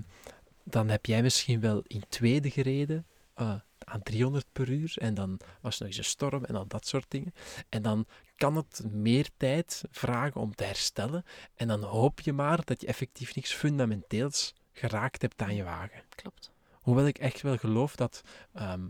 dan 0.63 0.89
heb 0.89 1.05
jij 1.05 1.21
misschien 1.21 1.59
wel 1.59 1.81
in 1.87 2.03
tweede 2.09 2.49
gereden 2.51 3.05
eh, 3.33 3.53
aan 3.83 4.03
300 4.03 4.45
per 4.53 4.69
uur 4.69 4.93
en 4.97 5.13
dan 5.13 5.39
was 5.61 5.75
er 5.75 5.79
nog 5.79 5.87
eens 5.89 5.97
een 5.97 6.03
storm 6.03 6.45
en 6.45 6.55
al 6.55 6.67
dat 6.67 6.87
soort 6.87 7.05
dingen. 7.07 7.33
En 7.69 7.81
dan 7.81 8.05
kan 8.35 8.55
het 8.55 8.81
meer 8.91 9.29
tijd 9.37 9.83
vragen 9.91 10.41
om 10.41 10.55
te 10.55 10.63
herstellen 10.63 11.23
en 11.55 11.67
dan 11.67 11.83
hoop 11.83 12.19
je 12.19 12.33
maar 12.33 12.65
dat 12.65 12.81
je 12.81 12.87
effectief 12.87 13.35
niks 13.35 13.53
fundamenteels 13.53 14.53
geraakt 14.73 15.21
hebt 15.21 15.41
aan 15.41 15.55
je 15.55 15.63
wagen. 15.63 16.03
Klopt. 16.15 16.51
Hoewel 16.71 17.07
ik 17.07 17.17
echt 17.17 17.41
wel 17.41 17.57
geloof 17.57 17.95
dat 17.95 18.21
ehm, 18.53 18.87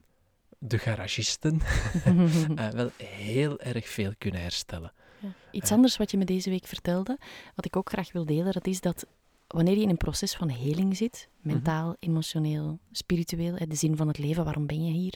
de 0.59 0.77
garagisten 0.79 1.61
eh, 2.55 2.69
wel 2.69 2.91
heel 3.03 3.59
erg 3.59 3.87
veel 3.89 4.13
kunnen 4.17 4.41
herstellen. 4.41 4.93
Ja. 5.21 5.27
Iets 5.51 5.71
anders 5.71 5.97
wat 5.97 6.11
je 6.11 6.17
me 6.17 6.25
deze 6.25 6.49
week 6.49 6.65
vertelde, 6.67 7.17
wat 7.55 7.65
ik 7.65 7.75
ook 7.75 7.89
graag 7.89 8.11
wil 8.11 8.25
delen, 8.25 8.51
dat 8.53 8.67
is 8.67 8.81
dat 8.81 9.05
wanneer 9.47 9.75
je 9.75 9.81
in 9.81 9.89
een 9.89 9.97
proces 9.97 10.35
van 10.35 10.49
heling 10.49 10.97
zit, 10.97 11.27
Mhm. 11.41 11.53
mentaal, 11.53 11.95
emotioneel, 11.99 12.79
spiritueel, 12.91 13.55
de 13.67 13.75
zin 13.75 13.95
van 13.97 14.07
het 14.07 14.17
leven, 14.17 14.43
waarom 14.43 14.65
ben 14.67 14.85
je 14.85 14.91
hier, 14.91 15.15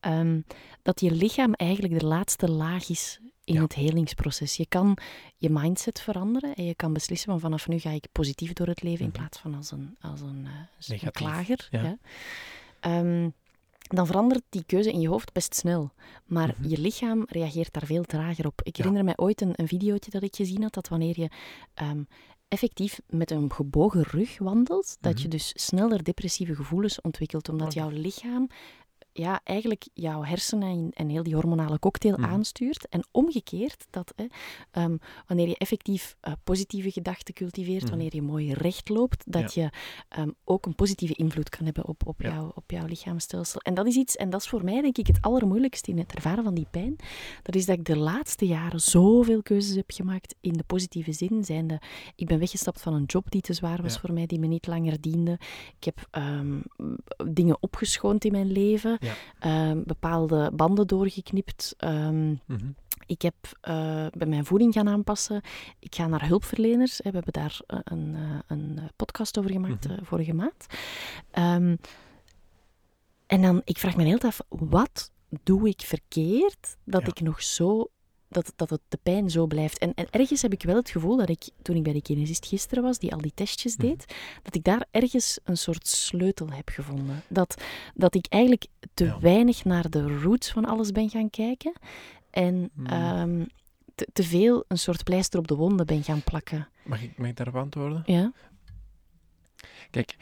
ehm, 0.00 0.40
dat 0.82 1.00
je 1.00 1.10
lichaam 1.10 1.52
eigenlijk 1.54 1.98
de 2.00 2.06
laatste 2.06 2.50
laag 2.50 2.88
is 2.88 3.20
in 3.44 3.54
Ja. 3.54 3.62
het 3.62 3.74
helingsproces. 3.74 4.56
Je 4.56 4.66
kan 4.66 4.96
je 5.36 5.50
mindset 5.50 6.00
veranderen 6.00 6.54
en 6.54 6.64
je 6.64 6.74
kan 6.74 6.92
beslissen 6.92 7.30
van 7.30 7.40
vanaf 7.40 7.68
nu 7.68 7.78
ga 7.78 7.90
ik 7.90 8.06
positief 8.12 8.52
door 8.52 8.66
het 8.66 8.82
leven 8.82 9.04
in 9.04 9.08
Mhm. 9.10 9.18
plaats 9.18 9.38
van 9.38 9.54
als 9.54 9.70
een, 9.70 9.96
als 10.00 10.20
een, 10.20 10.46
eh, 10.88 11.02
een 11.02 11.10
klager. 11.12 11.68
ja. 11.70 11.98
Dan 13.88 14.06
verandert 14.06 14.42
die 14.48 14.64
keuze 14.66 14.92
in 14.92 15.00
je 15.00 15.08
hoofd 15.08 15.32
best 15.32 15.54
snel. 15.54 15.90
Maar 16.26 16.54
Mhm. 16.58 16.68
je 16.68 16.78
lichaam 16.78 17.24
reageert 17.28 17.72
daar 17.72 17.86
veel 17.86 18.02
trager 18.04 18.46
op. 18.46 18.60
Ik 18.62 18.76
Ja. 18.76 18.82
herinner 18.82 19.04
mij 19.04 19.16
ooit 19.16 19.40
een, 19.40 19.52
een 19.56 19.68
videootje 19.68 20.10
dat 20.10 20.22
ik 20.22 20.36
gezien 20.36 20.62
had, 20.62 20.74
dat 20.74 20.88
wanneer 20.88 21.20
je 21.20 21.28
ehm, 21.74 22.02
effectief 22.48 23.00
met 23.06 23.30
een 23.30 23.52
gebogen 23.52 24.02
rug 24.02 24.38
wandelt, 24.38 24.96
dat 25.00 25.12
Mhm. 25.12 25.22
je 25.22 25.28
dus 25.28 25.52
sneller 25.54 26.04
depressieve 26.04 26.54
gevoelens 26.54 27.00
ontwikkelt, 27.00 27.48
omdat 27.48 27.66
Oké. 27.66 27.78
jouw 27.78 27.88
lichaam 27.90 28.48
ja, 29.12 29.40
eigenlijk 29.44 29.88
jouw 29.94 30.24
hersenen 30.24 30.68
en, 30.68 30.90
en 30.94 31.08
heel 31.08 31.22
die 31.22 31.34
hormonale 31.34 31.78
cocktail 31.78 32.16
Mhm. 32.16 32.24
aanstuurt. 32.30 32.88
En 32.88 33.06
omgekeerd, 33.10 33.86
dat 33.90 34.12
hè, 34.16 34.24
ehm, 34.70 34.96
wanneer 35.26 35.48
je 35.48 35.56
effectief 35.58 36.16
eh, 36.20 36.32
positieve 36.44 36.90
gedachten 36.90 37.34
cultiveert, 37.34 37.82
Mhm. 37.82 37.90
wanneer 37.90 38.14
je 38.14 38.22
mooi 38.22 38.52
recht 38.52 38.88
loopt, 38.88 39.24
dat 39.26 39.54
je 39.54 39.70
ehm, 40.08 40.30
ook 40.44 40.66
een 40.66 40.74
positieve 40.74 41.14
invloed 41.14 41.48
kan 41.48 41.64
hebben 41.64 41.86
op, 41.86 42.06
op, 42.06 42.20
Ja. 42.22 42.28
jouw, 42.28 42.52
op 42.54 42.70
jouw 42.70 42.86
lichaamsstelsel. 42.86 43.60
En 43.60 43.74
dat 43.74 43.86
is 43.86 43.96
iets, 43.96 44.16
en 44.16 44.30
dat 44.30 44.40
is 44.40 44.48
voor 44.48 44.64
mij 44.64 44.80
denk 44.80 44.98
ik 44.98 45.06
het 45.06 45.18
allermoeilijkste 45.20 45.90
in 45.90 45.98
het 45.98 46.14
ervaren 46.14 46.44
van 46.44 46.54
die 46.54 46.66
pijn. 46.70 46.96
Dat 47.42 47.54
is 47.54 47.66
dat 47.66 47.78
ik 47.78 47.84
de 47.84 47.96
laatste 47.96 48.46
jaren 48.46 48.80
zoveel 48.80 49.42
keuzes 49.42 49.76
heb 49.76 49.90
gemaakt 49.90 50.34
in 50.40 50.52
de 50.52 50.64
positieve 50.66 51.12
zin. 51.12 51.44
Zijnde, 51.44 51.80
ik 52.16 52.26
ben 52.26 52.38
weggestapt 52.38 52.80
van 52.82 52.94
een 52.94 53.04
job 53.04 53.30
die 53.30 53.40
te 53.40 53.52
zwaar 53.52 53.82
was 53.82 53.94
Ja. 53.94 54.00
voor 54.00 54.12
mij, 54.12 54.26
die 54.26 54.38
me 54.38 54.46
niet 54.46 54.66
langer 54.66 55.00
diende. 55.00 55.38
Ik 55.78 55.84
heb 55.84 56.06
ehm, 56.10 56.58
dingen 57.32 57.56
opgeschoond 57.60 58.24
in 58.24 58.32
mijn 58.32 58.52
leven, 58.52 58.98
Ja. 59.08 59.14
ehm, 59.70 59.82
bepaalde 59.84 60.50
banden 60.54 60.86
doorgeknipt. 60.86 61.74
ehm, 61.78 62.28
Mhm. 62.30 62.70
ik 63.06 63.22
heb 63.22 63.34
eh, 63.60 64.06
bij 64.16 64.26
mijn 64.26 64.44
voeding 64.44 64.72
gaan 64.72 64.88
aanpassen. 64.88 65.40
Ik 65.78 65.94
ga 65.94 66.06
naar 66.06 66.26
hulpverleners. 66.26 66.98
hè. 67.02 67.10
We 67.10 67.16
hebben 67.16 67.32
daar 67.32 67.60
eh, 67.66 67.78
een, 67.84 68.14
eh, 68.16 68.38
een 68.46 68.78
podcast 68.96 69.38
over 69.38 69.50
gemaakt 69.50 69.88
Mhm. 69.88 70.04
vorige 70.04 70.32
maand. 70.34 70.66
Ehm, 71.30 71.76
en 73.26 73.42
dan, 73.42 73.60
ik 73.64 73.78
vraag 73.78 73.96
me 73.96 74.04
heel 74.04 74.18
af, 74.18 74.40
wat 74.48 75.10
doe 75.42 75.68
ik 75.68 75.80
verkeerd 75.80 76.76
dat 76.84 77.00
Ja. 77.02 77.06
ik 77.08 77.20
nog 77.20 77.42
zo... 77.42 77.88
Dat, 78.30 78.52
dat 78.56 78.70
het 78.70 78.80
de 78.88 78.98
pijn 79.02 79.30
zo 79.30 79.46
blijft. 79.46 79.78
En, 79.78 79.94
en 79.94 80.06
ergens 80.10 80.42
heb 80.42 80.52
ik 80.52 80.62
wel 80.62 80.76
het 80.76 80.90
gevoel 80.90 81.16
dat 81.16 81.28
ik, 81.28 81.48
toen 81.62 81.76
ik 81.76 81.82
bij 81.82 81.92
de 81.92 82.02
kinesist 82.02 82.46
gisteren 82.46 82.82
was, 82.84 82.98
die 82.98 83.12
al 83.12 83.20
die 83.20 83.32
testjes 83.34 83.76
Mhm. 83.76 83.86
deed, 83.86 84.14
dat 84.42 84.54
ik 84.54 84.64
daar 84.64 84.86
ergens 84.90 85.38
een 85.44 85.56
soort 85.56 85.86
sleutel 85.86 86.50
heb 86.50 86.68
gevonden. 86.68 87.22
Dat, 87.28 87.62
dat 87.94 88.14
ik 88.14 88.26
eigenlijk 88.28 88.66
te 88.94 89.04
Ja. 89.04 89.20
weinig 89.20 89.64
naar 89.64 89.90
de 89.90 90.18
roots 90.18 90.50
van 90.50 90.64
alles 90.64 90.92
ben 90.92 91.10
gaan 91.10 91.30
kijken. 91.30 91.72
En 92.30 92.70
Mm. 92.74 92.86
ehm, 92.86 93.44
te, 93.94 94.06
te 94.12 94.22
veel 94.22 94.64
een 94.68 94.78
soort 94.78 95.04
pleister 95.04 95.38
op 95.38 95.48
de 95.48 95.54
wonden 95.54 95.86
ben 95.86 96.04
gaan 96.04 96.22
plakken. 96.22 96.68
Mag, 96.84 97.02
ik, 97.02 97.18
mag 97.18 97.28
ik 97.28 97.36
daarop 97.36 97.56
antwoorden? 97.56 98.02
Ja? 98.06 98.32
Kijk, 99.90 100.16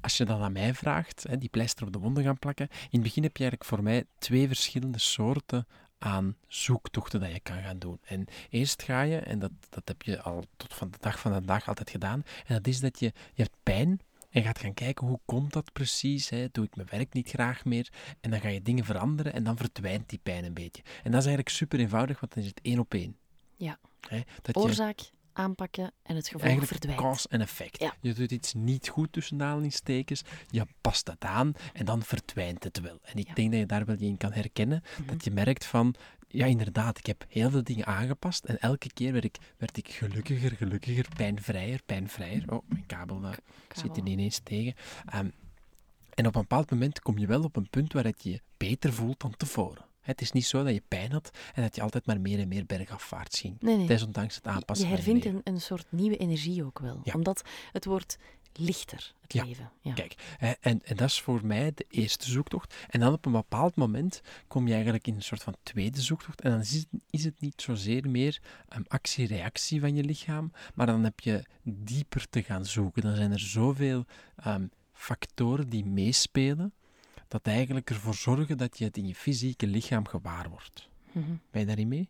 als 0.00 0.16
je 0.16 0.24
dat 0.24 0.40
aan 0.40 0.52
mij 0.52 0.74
vraagt, 0.74 1.24
hè, 1.28 1.38
die 1.38 1.48
pleister 1.48 1.86
op 1.86 1.92
de 1.92 1.98
wonden 1.98 2.24
gaan 2.24 2.38
plakken, 2.38 2.68
in 2.70 2.88
het 2.90 3.02
begin 3.02 3.22
heb 3.22 3.36
je 3.36 3.42
eigenlijk 3.42 3.70
voor 3.70 3.82
mij 3.82 4.04
twee 4.18 4.46
verschillende 4.46 4.98
soorten 4.98 5.66
aan 6.00 6.36
zoektochten 6.46 7.20
dat 7.20 7.32
je 7.32 7.40
kan 7.40 7.62
gaan 7.62 7.78
doen. 7.78 7.98
En 8.04 8.26
eerst 8.50 8.82
ga 8.82 9.02
je, 9.02 9.16
en 9.16 9.38
dat, 9.38 9.50
dat 9.68 9.88
heb 9.88 10.02
je 10.02 10.22
al 10.22 10.44
tot 10.56 10.74
van 10.74 10.90
de 10.90 10.96
dag 11.00 11.18
van 11.20 11.32
vandaag 11.32 11.68
altijd 11.68 11.90
gedaan, 11.90 12.22
en 12.46 12.54
dat 12.54 12.66
is 12.66 12.80
dat 12.80 12.98
je, 12.98 13.12
je 13.34 13.42
hebt 13.42 13.56
pijn 13.62 14.00
en 14.30 14.42
gaat 14.42 14.58
gaan 14.58 14.74
kijken 14.74 15.06
hoe 15.06 15.20
komt 15.24 15.52
dat 15.52 15.72
precies, 15.72 16.28
hè? 16.28 16.46
doe 16.52 16.64
ik 16.64 16.76
mijn 16.76 16.88
werk 16.90 17.12
niet 17.12 17.28
graag 17.28 17.64
meer, 17.64 17.88
en 18.20 18.30
dan 18.30 18.40
ga 18.40 18.48
je 18.48 18.62
dingen 18.62 18.84
veranderen 18.84 19.32
en 19.32 19.44
dan 19.44 19.56
verdwijnt 19.56 20.08
die 20.08 20.20
pijn 20.22 20.44
een 20.44 20.54
beetje. 20.54 20.82
En 20.82 21.10
dat 21.10 21.20
is 21.20 21.26
eigenlijk 21.26 21.48
super 21.48 21.78
eenvoudig, 21.78 22.20
want 22.20 22.34
dan 22.34 22.42
is 22.42 22.48
het 22.48 22.60
één 22.62 22.78
op 22.78 22.94
één. 22.94 23.16
Ja. 23.56 23.78
Hè? 24.08 24.20
Dat 24.42 24.54
je, 24.54 24.60
Oorzaak 24.60 25.10
aanpakken 25.40 25.92
en 26.02 26.14
het 26.16 26.24
gevolg 26.26 26.42
Eigenlijk 26.42 26.72
verdwijnt. 26.72 27.00
cause 27.02 27.28
en 27.28 27.40
effect. 27.40 27.80
Ja. 27.80 27.94
Je 28.00 28.12
doet 28.14 28.30
iets 28.30 28.54
niet 28.54 28.88
goed 28.88 29.12
tussen 29.12 29.42
aanhalingstekens, 29.42 30.22
je 30.50 30.66
past 30.80 31.06
het 31.06 31.24
aan 31.24 31.52
en 31.72 31.84
dan 31.84 32.02
verdwijnt 32.02 32.64
het 32.64 32.80
wel. 32.80 32.98
En 33.02 33.16
ik 33.16 33.26
Ja. 33.28 33.34
denk 33.34 33.50
dat 33.50 33.60
je 33.60 33.66
daar 33.66 33.84
wel 33.84 33.96
in 33.98 34.16
kan 34.16 34.32
herkennen, 34.32 34.82
Mhm. 34.98 35.08
dat 35.08 35.24
je 35.24 35.30
merkt 35.30 35.64
van, 35.64 35.94
ja 36.28 36.46
inderdaad, 36.46 36.98
ik 36.98 37.06
heb 37.06 37.24
heel 37.28 37.50
veel 37.50 37.64
dingen 37.64 37.86
aangepast 37.86 38.44
en 38.44 38.58
elke 38.60 38.92
keer 38.92 39.12
werd 39.12 39.24
ik, 39.24 39.36
werd 39.56 39.76
ik 39.76 39.88
gelukkiger, 39.88 40.50
gelukkiger, 40.56 41.06
pijnvrijer, 41.16 41.80
pijnvrijer. 41.86 42.52
Oh, 42.52 42.62
mijn 42.68 42.86
kabel 42.86 43.20
zit 43.74 43.96
er 43.96 44.06
ineens 44.06 44.40
tegen. 44.42 44.74
Ehm, 45.06 45.28
en 46.14 46.26
op 46.26 46.34
een 46.34 46.40
bepaald 46.40 46.70
moment 46.70 47.00
kom 47.00 47.18
je 47.18 47.26
wel 47.26 47.42
op 47.42 47.56
een 47.56 47.70
punt 47.70 47.92
waar 47.92 48.04
het 48.04 48.22
je 48.22 48.40
beter 48.56 48.92
voelt 48.92 49.20
dan 49.20 49.36
tevoren. 49.36 49.84
Het 50.00 50.20
is 50.20 50.32
niet 50.32 50.46
zo 50.46 50.64
dat 50.64 50.74
je 50.74 50.82
pijn 50.88 51.12
had 51.12 51.30
en 51.54 51.62
dat 51.62 51.74
je 51.76 51.82
altijd 51.82 52.06
maar 52.06 52.20
meer 52.20 52.38
en 52.38 52.48
meer 52.48 52.66
bergafwaarts 52.66 53.40
ging. 53.40 53.56
Nee, 53.60 53.76
nee. 53.76 53.86
Desondanks 53.86 54.34
het 54.34 54.46
aanpassen 54.46 54.88
je 54.88 54.94
hervindt 54.94 55.24
een, 55.24 55.40
een 55.44 55.60
soort 55.60 55.86
nieuwe 55.88 56.16
energie 56.16 56.64
ook 56.64 56.78
wel. 56.78 57.00
Ja. 57.04 57.12
Omdat 57.12 57.42
het 57.72 57.84
wordt 57.84 58.16
lichter, 58.52 59.14
het 59.20 59.32
Ja. 59.32 59.44
leven. 59.44 59.70
Ja. 59.80 59.92
Kijk, 59.92 60.14
en, 60.60 60.80
en 60.84 60.96
dat 60.96 61.08
is 61.08 61.20
voor 61.20 61.46
mij 61.46 61.72
de 61.74 61.86
eerste 61.88 62.30
zoektocht. 62.30 62.74
En 62.88 63.00
dan 63.00 63.12
op 63.12 63.26
een 63.26 63.32
bepaald 63.32 63.76
moment 63.76 64.20
kom 64.48 64.66
je 64.66 64.72
eigenlijk 64.74 65.06
in 65.06 65.14
een 65.14 65.22
soort 65.22 65.42
van 65.42 65.54
tweede 65.62 66.00
zoektocht. 66.00 66.40
En 66.40 66.50
dan 66.50 66.60
is 66.60 66.72
het, 66.72 66.86
is 67.10 67.24
het 67.24 67.40
niet 67.40 67.62
zozeer 67.62 68.08
meer 68.10 68.40
een 68.68 68.88
actie-reactie 68.88 69.80
van 69.80 69.94
je 69.94 70.04
lichaam, 70.04 70.52
maar 70.74 70.86
dan 70.86 71.04
heb 71.04 71.20
je 71.20 71.44
dieper 71.62 72.28
te 72.28 72.42
gaan 72.42 72.64
zoeken. 72.64 73.02
Dan 73.02 73.16
zijn 73.16 73.32
er 73.32 73.40
zoveel 73.40 74.04
ehm, 74.36 74.66
factoren 74.92 75.68
die 75.68 75.84
meespelen, 75.84 76.72
dat 77.30 77.46
eigenlijk 77.46 77.90
ervoor 77.90 78.14
zorgen 78.14 78.58
dat 78.58 78.78
je 78.78 78.84
het 78.84 78.96
in 78.96 79.06
je 79.06 79.14
fysieke 79.14 79.66
lichaam 79.66 80.06
gewaar 80.08 80.48
wordt. 80.50 80.88
Mhm. 81.12 81.30
Ben 81.50 81.60
je 81.60 81.66
daarin 81.66 81.88
mee? 81.88 82.08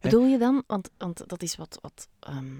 Bedoel 0.00 0.26
je 0.26 0.38
dan, 0.38 0.62
want, 0.66 0.90
want 0.98 1.22
dat 1.28 1.42
is 1.42 1.56
wat, 1.56 1.78
wat 1.82 2.08
ehm, 2.20 2.56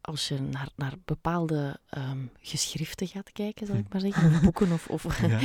als 0.00 0.28
je 0.28 0.40
naar, 0.40 0.68
naar 0.76 0.94
bepaalde 1.04 1.78
ehm, 1.88 2.26
geschriften 2.40 3.06
gaat 3.08 3.32
kijken, 3.32 3.66
zal 3.66 3.76
ik 3.76 3.92
maar 3.92 4.00
zeggen, 4.00 4.30
of 4.34 4.40
boeken 4.48 4.72
of, 4.72 4.86
of 4.88 5.04
eh, 5.22 5.38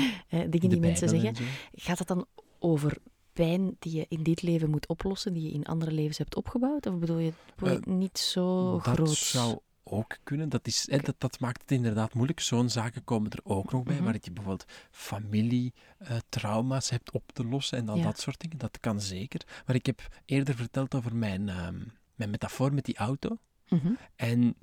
dingen 0.49 0.69
die 0.69 0.79
mensen 0.79 1.09
zeggen, 1.09 1.35
gaat 1.73 1.99
het 1.99 2.07
dan 2.07 2.25
over 2.59 2.97
pijn 3.33 3.75
die 3.79 3.95
je 3.95 4.05
in 4.09 4.23
dit 4.23 4.41
leven 4.41 4.69
moet 4.69 4.87
oplossen, 4.87 5.33
die 5.33 5.43
je 5.43 5.51
in 5.51 5.65
andere 5.65 5.91
levens 5.91 6.17
hebt 6.17 6.35
opgebouwd? 6.35 6.85
Of 6.85 6.97
bedoel 6.99 7.17
je, 7.17 7.33
bedoel 7.55 7.69
je 7.73 7.79
Eh, 7.79 7.85
het 7.85 7.95
niet 7.95 8.17
zo 8.17 8.71
dat 8.71 8.81
groot? 8.95 9.09
zou 9.15 9.59
ook 9.89 10.17
kunnen. 10.23 10.49
Dat, 10.49 10.67
is, 10.67 10.85
dat, 10.85 11.15
dat 11.17 11.39
maakt 11.39 11.61
het 11.61 11.71
inderdaad 11.71 12.13
moeilijk. 12.13 12.39
Zo'n 12.39 12.69
zaken 12.69 13.03
komen 13.03 13.31
er 13.31 13.39
ook 13.43 13.71
nog 13.71 13.83
bij, 13.83 13.95
Mhm. 13.95 14.03
waar 14.03 14.13
je 14.21 14.31
bijvoorbeeld 14.31 14.71
familietrauma's 14.91 16.89
hebt 16.89 17.11
op 17.11 17.31
te 17.33 17.43
lossen 17.45 17.77
en 17.77 17.89
al 17.89 17.97
Ja. 17.97 18.03
dat 18.03 18.19
soort 18.19 18.39
dingen. 18.39 18.57
Dat 18.57 18.79
kan 18.79 19.01
zeker. 19.01 19.41
Maar 19.65 19.75
ik 19.75 19.85
heb 19.85 20.07
eerder 20.25 20.55
verteld 20.55 20.95
over 20.95 21.15
mijn, 21.15 21.49
ehm, 21.49 21.79
mijn 22.15 22.29
metafoor 22.29 22.73
met 22.73 22.85
die 22.85 22.97
auto. 22.97 23.37
Mhm. 23.69 23.91
En 24.15 24.55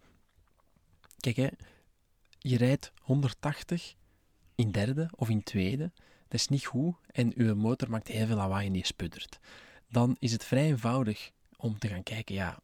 kijk, 1.16 1.36
hè, 1.36 1.48
je 2.38 2.56
rijdt 2.56 2.92
180 3.00 3.94
in 4.54 4.70
derde 4.70 5.10
of 5.14 5.28
in 5.28 5.42
tweede. 5.42 5.92
Dat 6.28 6.40
is 6.40 6.48
niet 6.48 6.64
goed 6.66 6.94
en 7.06 7.32
uw 7.36 7.54
motor 7.54 7.90
maakt 7.90 8.08
heel 8.08 8.26
veel 8.26 8.36
lawaai 8.36 8.66
en 8.66 8.74
je 8.74 8.86
sputtert. 8.86 9.38
Dan 9.88 10.16
is 10.18 10.32
het 10.32 10.44
vrij 10.44 10.64
eenvoudig 10.64 11.30
om 11.56 11.78
te 11.78 11.88
gaan 11.88 12.02
kijken, 12.02 12.34
ja, 12.34 12.58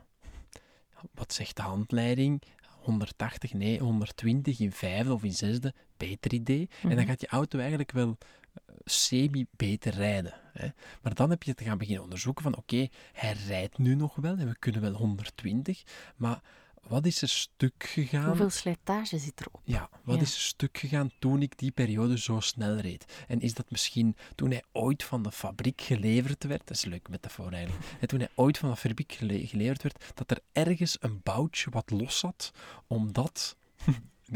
wat 1.14 1.32
zegt 1.32 1.56
de 1.56 1.62
handleiding? 1.62 2.42
180, 2.80 3.52
nee, 3.52 3.78
120 3.78 4.60
in 4.60 4.72
vijfde 4.72 5.12
of 5.12 5.22
in 5.24 5.32
zesde, 5.32 5.74
beter 5.96 6.32
idee. 6.32 6.68
En 6.82 6.88
dan 6.88 6.98
Mhm. 6.98 7.06
gaat 7.06 7.20
je 7.20 7.26
auto 7.26 7.58
eigenlijk 7.58 7.92
wel 7.92 8.18
eh, 8.54 8.74
semi-beter 8.84 9.94
rijden. 9.94 10.34
Hè. 10.52 10.68
Maar 11.02 11.14
dan 11.14 11.30
heb 11.30 11.42
je 11.42 11.54
te 11.54 11.64
gaan 11.64 11.78
beginnen 11.78 12.02
onderzoeken 12.02 12.42
van, 12.42 12.56
oké, 12.56 12.88
hij 13.12 13.32
rijdt 13.48 13.78
nu 13.78 13.94
nog 13.94 14.14
wel 14.16 14.36
en 14.36 14.48
we 14.48 14.58
kunnen 14.58 14.80
wel 14.80 14.92
120, 14.92 15.82
maar 16.16 16.40
wat 16.88 17.06
is 17.06 17.22
er 17.22 17.28
stuk 17.28 17.84
gegaan? 17.84 18.26
Hoeveel 18.26 18.50
slijtage 18.50 19.18
zit 19.18 19.40
erop? 19.40 19.60
Ja, 19.64 19.88
wat 20.04 20.16
Ja. 20.16 20.22
is 20.22 20.34
er 20.34 20.40
stuk 20.40 20.78
gegaan 20.78 21.10
toen 21.18 21.42
ik 21.42 21.58
die 21.58 21.70
periode 21.70 22.18
zo 22.18 22.40
snel 22.40 22.76
reed? 22.76 23.24
En 23.28 23.40
is 23.40 23.54
dat 23.54 23.70
misschien 23.70 24.16
toen 24.34 24.50
hij 24.50 24.62
ooit 24.72 25.02
van 25.04 25.22
de 25.22 25.32
fabriek 25.32 25.80
geleverd 25.80 26.44
werd? 26.44 26.66
Dat 26.66 26.76
is 26.76 26.82
een 26.84 26.90
leuke 26.90 27.10
metafoor 27.10 27.52
eigenlijk. 27.52 27.84
En 28.00 28.08
toen 28.08 28.18
hij 28.18 28.28
ooit 28.34 28.58
van 28.58 28.70
de 28.70 28.76
fabriek 28.76 29.12
gele- 29.12 29.46
geleverd 29.46 29.82
werd, 29.82 30.04
dat 30.14 30.30
er 30.30 30.38
ergens 30.52 30.96
een 31.00 31.20
boutje 31.22 31.70
wat 31.70 31.90
los 31.90 32.18
zat, 32.18 32.50
omdat... 32.86 33.56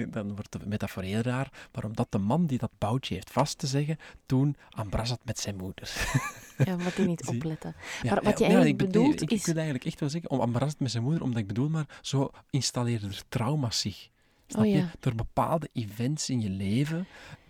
Dan 0.09 0.35
wordt 0.35 0.53
de 0.53 0.59
metafoor 0.67 1.03
heel 1.03 1.21
raar, 1.21 1.51
maar 1.73 1.85
omdat 1.85 2.07
de 2.11 2.19
man 2.19 2.47
die 2.47 2.59
dat 2.59 2.71
boutje 2.79 3.15
heeft 3.15 3.31
vast 3.31 3.59
te 3.59 3.67
zeggen, 3.67 3.97
toen 4.27 4.57
aan 4.71 4.89
bras 4.89 5.09
zat 5.09 5.21
met 5.25 5.39
zijn 5.39 5.57
moeder. 5.57 5.91
Ja, 6.65 6.77
wat 6.77 6.97
die 6.97 7.07
niet 7.07 7.27
opletten. 7.27 7.75
Ja, 8.03 8.15
Maar 8.15 8.23
wat 8.23 8.39
je 8.39 8.45
ja, 8.45 8.51
eigenlijk 8.51 8.81
ik 8.81 8.87
bedoel- 8.87 9.03
bedoelt 9.03 9.23
ik, 9.23 9.31
is- 9.31 9.39
Ik 9.39 9.45
wil 9.47 9.55
eigenlijk 9.55 9.85
echt 9.85 10.01
wel 10.01 10.09
zeggen, 10.09 10.31
om 10.31 10.41
met 10.79 10.91
zijn 10.91 11.03
moeder, 11.03 11.23
omdat 11.23 11.39
ik 11.39 11.47
bedoel 11.47 11.69
maar, 11.69 11.99
zo 12.03 12.31
installeerden 12.51 13.11
er 13.11 13.23
trauma's 13.29 13.81
zich. 13.81 14.09
Snap 14.47 14.65
Oh, 14.65 14.71
ja. 14.71 14.77
je? 14.77 14.87
Door 15.01 15.15
bepaalde 15.15 15.69
events 15.73 16.31
in 16.31 16.41
je 16.41 16.51
leven 16.51 17.07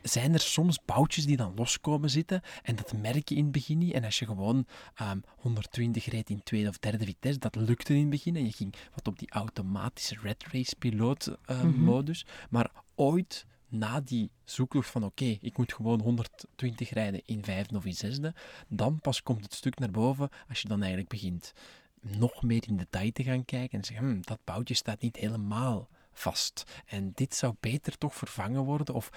zijn 0.08 0.32
er 0.32 0.40
soms 0.40 0.78
boutjes 0.84 1.26
die 1.26 1.36
dan 1.36 1.52
loskomen 1.56 2.10
zitten 2.10 2.42
en 2.62 2.76
dat 2.76 2.92
merk 2.92 3.28
je 3.28 3.34
in 3.34 3.42
het 3.42 3.52
begin 3.52 3.78
niet. 3.78 3.92
En 3.92 4.04
als 4.04 4.18
je 4.18 4.26
gewoon 4.26 4.66
ehm, 4.94 5.18
120 5.36 6.04
reed 6.04 6.30
in 6.30 6.42
tweede 6.42 6.68
of 6.68 6.78
derde 6.78 7.04
vitesse, 7.04 7.38
dat 7.38 7.54
lukte 7.54 7.92
in 7.94 8.00
het 8.00 8.10
begin 8.10 8.36
en 8.36 8.44
je 8.44 8.52
ging 8.52 8.74
wat 8.94 9.06
op 9.08 9.18
die 9.18 9.30
automatische 9.30 10.16
red 10.22 10.44
race 10.52 10.76
piloot 10.78 11.26
eh, 11.44 11.62
Mhm. 11.62 11.80
modus. 11.84 12.26
Maar 12.50 12.70
ooit 12.94 13.46
na 13.68 14.00
die 14.00 14.30
zoektocht 14.44 14.90
van 14.90 15.04
oké, 15.04 15.36
ik 15.40 15.56
moet 15.56 15.72
gewoon 15.72 16.00
120 16.00 16.90
rijden 16.90 17.22
in 17.24 17.44
vijfde 17.44 17.76
of 17.76 17.84
in 17.84 17.94
zesde, 17.94 18.34
dan 18.68 19.00
pas 19.00 19.22
komt 19.22 19.42
het 19.42 19.54
stuk 19.54 19.78
naar 19.78 19.90
boven 19.90 20.28
als 20.48 20.60
je 20.62 20.68
dan 20.68 20.78
eigenlijk 20.80 21.10
begint 21.10 21.52
nog 22.00 22.42
meer 22.42 22.64
in 22.68 22.76
detail 22.76 23.12
te 23.12 23.22
gaan 23.22 23.44
kijken 23.44 23.78
en 23.78 23.84
zeggen, 23.84 24.06
hm, 24.10 24.20
dat 24.20 24.38
boutje 24.44 24.74
staat 24.74 25.00
niet 25.00 25.16
helemaal 25.16 25.88
vast. 26.18 26.64
En 26.86 27.12
dit 27.14 27.34
zou 27.34 27.54
beter 27.60 27.98
toch 27.98 28.14
vervangen 28.14 28.62
worden. 28.64 28.94
Of, 28.94 29.08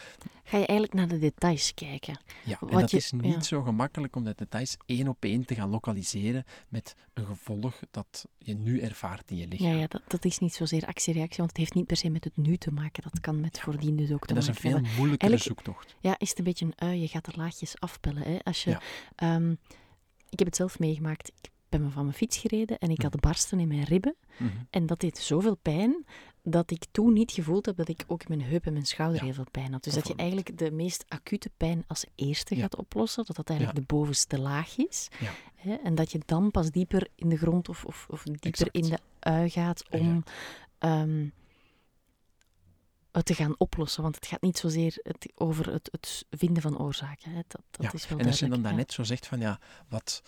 Ga 0.43 0.57
je 0.57 0.65
eigenlijk 0.65 0.93
naar 0.93 1.07
de 1.07 1.19
details 1.19 1.73
kijken? 1.73 2.19
ja, 2.45 2.57
en 2.61 2.67
Wat 2.67 2.79
dat 2.79 2.91
je- 2.91 2.97
is 2.97 3.11
niet 3.11 3.33
ja. 3.33 3.41
zo 3.41 3.61
gemakkelijk 3.61 4.15
om 4.15 4.23
de 4.23 4.33
details 4.37 4.77
één 4.85 5.07
op 5.07 5.23
één 5.23 5.45
te 5.45 5.55
gaan 5.55 5.69
lokaliseren 5.69 6.43
met 6.69 6.95
een 7.13 7.25
gevolg 7.25 7.79
dat 7.91 8.25
je 8.37 8.53
nu 8.55 8.79
ervaart 8.79 9.31
in 9.31 9.37
je 9.37 9.47
lichaam. 9.47 9.67
Ja, 9.71 9.77
ja 9.79 9.87
dat, 9.87 10.01
dat 10.07 10.25
is 10.25 10.39
niet 10.39 10.53
zozeer 10.53 10.85
actie-reactie, 10.85 11.37
want 11.37 11.49
het 11.49 11.57
heeft 11.57 11.73
niet 11.73 11.85
per 11.85 11.97
se 11.97 12.09
met 12.09 12.23
het 12.23 12.37
nu 12.37 12.57
te 12.57 12.71
maken. 12.71 13.03
Dat 13.03 13.19
kan 13.19 13.39
met 13.39 13.59
voordien 13.59 13.95
dus 13.95 14.11
ook 14.11 14.21
te 14.25 14.27
En 14.33 14.35
dat 14.35 14.43
is 14.43 14.63
een 14.63 14.69
maken 14.71 14.85
veel 14.85 14.95
moeilijkere 14.97 15.37
zoektocht. 15.37 15.95
Ja, 15.99 16.15
is 16.19 16.29
het 16.29 16.37
een 16.37 16.43
beetje 16.43 16.65
een 16.65 16.73
ui, 16.75 16.99
je 17.01 17.07
gaat 17.07 17.27
er 17.27 17.37
laagjes 17.37 17.79
afpellen. 17.79 18.21
Hè? 18.23 18.37
Als 18.43 18.63
je, 18.63 18.69
Ja. 18.69 18.81
ehm, 19.15 19.51
ik 20.29 20.37
heb 20.39 20.47
het 20.47 20.55
zelf 20.55 20.79
meegemaakt. 20.79 21.27
Ik 21.41 21.49
ben 21.69 21.81
me 21.83 21.89
van 21.89 22.03
mijn 22.03 22.15
fiets 22.17 22.37
gereden 22.37 22.77
en 22.79 22.89
ik 22.89 22.97
Mhm. 22.97 23.07
had 23.11 23.19
barsten 23.21 23.59
in 23.59 23.67
mijn 23.67 23.83
ribben. 23.83 24.15
Mhm. 24.37 24.49
En 24.69 24.85
dat 24.85 24.99
deed 24.99 25.17
zoveel 25.17 25.55
pijn 25.55 26.05
dat 26.43 26.71
ik 26.71 26.85
toen 26.91 27.13
niet 27.13 27.31
gevoeld 27.31 27.65
heb 27.65 27.77
dat 27.77 27.87
ik 27.87 28.03
ook 28.07 28.23
in 28.23 28.37
mijn 28.37 28.49
heup 28.49 28.65
en 28.65 28.73
mijn 28.73 28.85
schouder 28.85 29.17
Ja, 29.17 29.23
heel 29.23 29.33
veel 29.33 29.47
pijn 29.51 29.71
had. 29.71 29.83
Dus 29.83 29.93
dat 29.93 30.07
je 30.07 30.15
eigenlijk 30.15 30.57
de 30.57 30.71
meest 30.71 31.05
acute 31.07 31.49
pijn 31.57 31.83
als 31.87 32.05
eerste 32.15 32.55
Ja. 32.55 32.61
gaat 32.61 32.75
oplossen, 32.75 33.25
dat 33.25 33.35
dat 33.35 33.49
eigenlijk 33.49 33.79
Ja. 33.79 33.85
de 33.85 33.93
bovenste 33.95 34.39
laag 34.39 34.77
is. 34.77 35.07
Hè? 35.55 35.73
En 35.73 35.95
dat 35.95 36.11
je 36.11 36.19
dan 36.25 36.51
pas 36.51 36.69
dieper 36.71 37.07
in 37.15 37.29
de 37.29 37.37
grond 37.37 37.69
of, 37.69 37.85
of, 37.85 38.07
of 38.09 38.23
dieper 38.23 38.49
Exact. 38.49 38.75
in 38.75 38.81
de 38.89 38.99
ui 39.19 39.49
gaat 39.49 39.89
om 39.89 40.23
ehm, 40.77 41.27
het 43.11 43.25
te 43.25 43.33
gaan 43.33 43.55
oplossen. 43.57 44.03
Want 44.03 44.15
het 44.15 44.25
gaat 44.27 44.41
niet 44.41 44.57
zozeer 44.57 44.99
het, 45.03 45.31
over 45.35 45.71
het, 45.71 45.87
het 45.91 46.25
vinden 46.29 46.61
van 46.63 46.79
oorzaken. 46.79 47.31
Hè? 47.31 47.41
Dat, 47.47 47.61
dat 47.71 47.93
is 47.93 48.07
wel 48.07 48.19
En 48.19 48.25
als 48.25 48.39
je 48.39 48.47
dan 48.49 48.61
daarnet 48.61 48.91
zo 48.93 49.03
zegt 49.03 49.27
van 49.27 49.39
ja, 49.39 49.59
wat... 49.89 50.21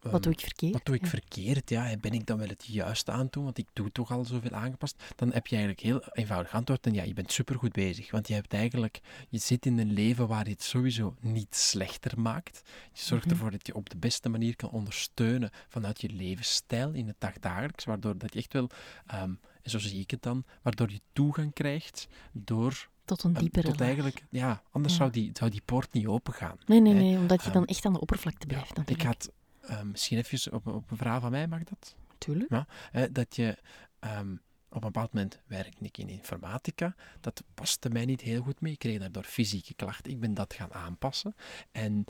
Wat 0.00 0.12
ehm, 0.12 0.22
doe 0.22 0.32
ik 0.32 0.40
verkeerd? 0.40 0.72
Wat 0.72 0.84
doe 0.84 0.94
ik 0.94 1.02
Ja. 1.02 1.08
verkeerd? 1.08 1.70
Ja, 1.70 1.90
en 1.90 2.00
ben 2.00 2.12
ik 2.12 2.26
dan 2.26 2.38
wel 2.38 2.48
het 2.48 2.64
juiste 2.64 3.10
aan 3.12 3.18
het 3.18 3.32
doen? 3.32 3.44
Want 3.44 3.58
ik 3.58 3.68
doe 3.72 3.92
toch 3.92 4.10
al 4.10 4.24
zoveel 4.24 4.50
aangepast. 4.50 5.02
Dan 5.16 5.32
heb 5.32 5.46
je 5.46 5.56
eigenlijk 5.56 5.86
heel 5.86 6.02
eenvoudig 6.12 6.52
antwoord. 6.54 6.86
En 6.86 6.92
ja, 6.94 7.02
je 7.02 7.14
bent 7.14 7.32
supergoed 7.32 7.72
bezig. 7.72 8.10
Want 8.10 8.28
je 8.28 8.34
hebt 8.34 8.52
eigenlijk, 8.52 9.00
je 9.28 9.38
zit 9.38 9.66
in 9.66 9.78
een 9.78 9.92
leven 9.92 10.28
waar 10.28 10.44
je 10.44 10.50
het 10.50 10.62
sowieso 10.62 11.14
niet 11.20 11.54
slechter 11.54 12.20
maakt. 12.20 12.62
Je 12.92 13.00
zorgt 13.02 13.24
Mhm. 13.24 13.34
ervoor 13.34 13.50
dat 13.50 13.66
je 13.66 13.74
op 13.74 13.90
de 13.90 13.96
beste 13.96 14.28
manier 14.28 14.56
kan 14.56 14.70
ondersteunen 14.70 15.50
vanuit 15.68 16.00
je 16.00 16.08
levensstijl 16.08 16.92
in 16.92 17.06
het 17.06 17.16
dagdagelijks. 17.18 17.84
Waardoor 17.84 18.18
dat 18.18 18.32
je 18.32 18.38
echt 18.38 18.52
wel, 18.52 18.70
ehm, 19.06 19.34
en 19.62 19.70
zo 19.70 19.78
zie 19.78 20.00
ik 20.00 20.10
het 20.10 20.22
dan, 20.22 20.44
waardoor 20.62 20.90
je 20.90 21.00
toegang 21.12 21.52
krijgt 21.52 22.06
door 22.32 22.88
Tot 23.04 23.22
een 23.22 23.30
ehm, 23.34 23.40
diepere 23.40 23.70
tot 23.70 23.80
eigenlijk, 23.80 24.24
ja, 24.30 24.62
anders 24.70 24.92
Ja. 24.94 24.98
Zou, 25.00 25.10
die, 25.10 25.30
zou 25.32 25.50
die 25.50 25.62
poort 25.64 25.92
niet 25.92 26.06
open 26.06 26.32
gaan. 26.32 26.58
Nee, 26.66 26.80
nee, 26.80 26.94
hè. 26.94 27.00
nee, 27.00 27.16
omdat 27.18 27.44
je 27.44 27.50
dan 27.50 27.64
echt 27.64 27.84
aan 27.86 27.92
de 27.92 28.00
oppervlakte 28.00 28.46
Ja, 28.48 28.62
blijft. 28.72 28.90
ik 28.90 29.02
had 29.02 29.30
ehm, 29.66 29.90
misschien 29.90 30.18
even 30.18 30.52
op, 30.52 30.66
op 30.66 30.90
een 30.90 30.96
vraag 30.96 31.20
van 31.20 31.30
mij, 31.30 31.46
mag 31.46 31.62
dat? 31.64 31.94
Tuurlijk. 32.18 32.50
Hè, 32.90 33.12
dat 33.12 33.36
je 33.36 33.58
ehm, 33.98 34.32
op 34.68 34.82
een 34.84 34.90
bepaald 34.92 35.12
moment 35.12 35.40
werkte 35.46 35.84
ik 35.84 35.98
in 35.98 36.08
informatica. 36.08 36.94
Dat 37.20 37.42
paste 37.54 37.88
mij 37.88 38.04
niet 38.04 38.20
heel 38.20 38.42
goed 38.42 38.60
mee. 38.60 38.72
Ik 38.72 38.78
kreeg 38.78 38.98
daardoor 38.98 39.24
fysieke 39.24 39.74
klachten. 39.74 40.12
Ik 40.12 40.20
ben 40.20 40.34
dat 40.34 40.54
gaan 40.54 40.72
aanpassen. 40.72 41.34
En 41.72 42.04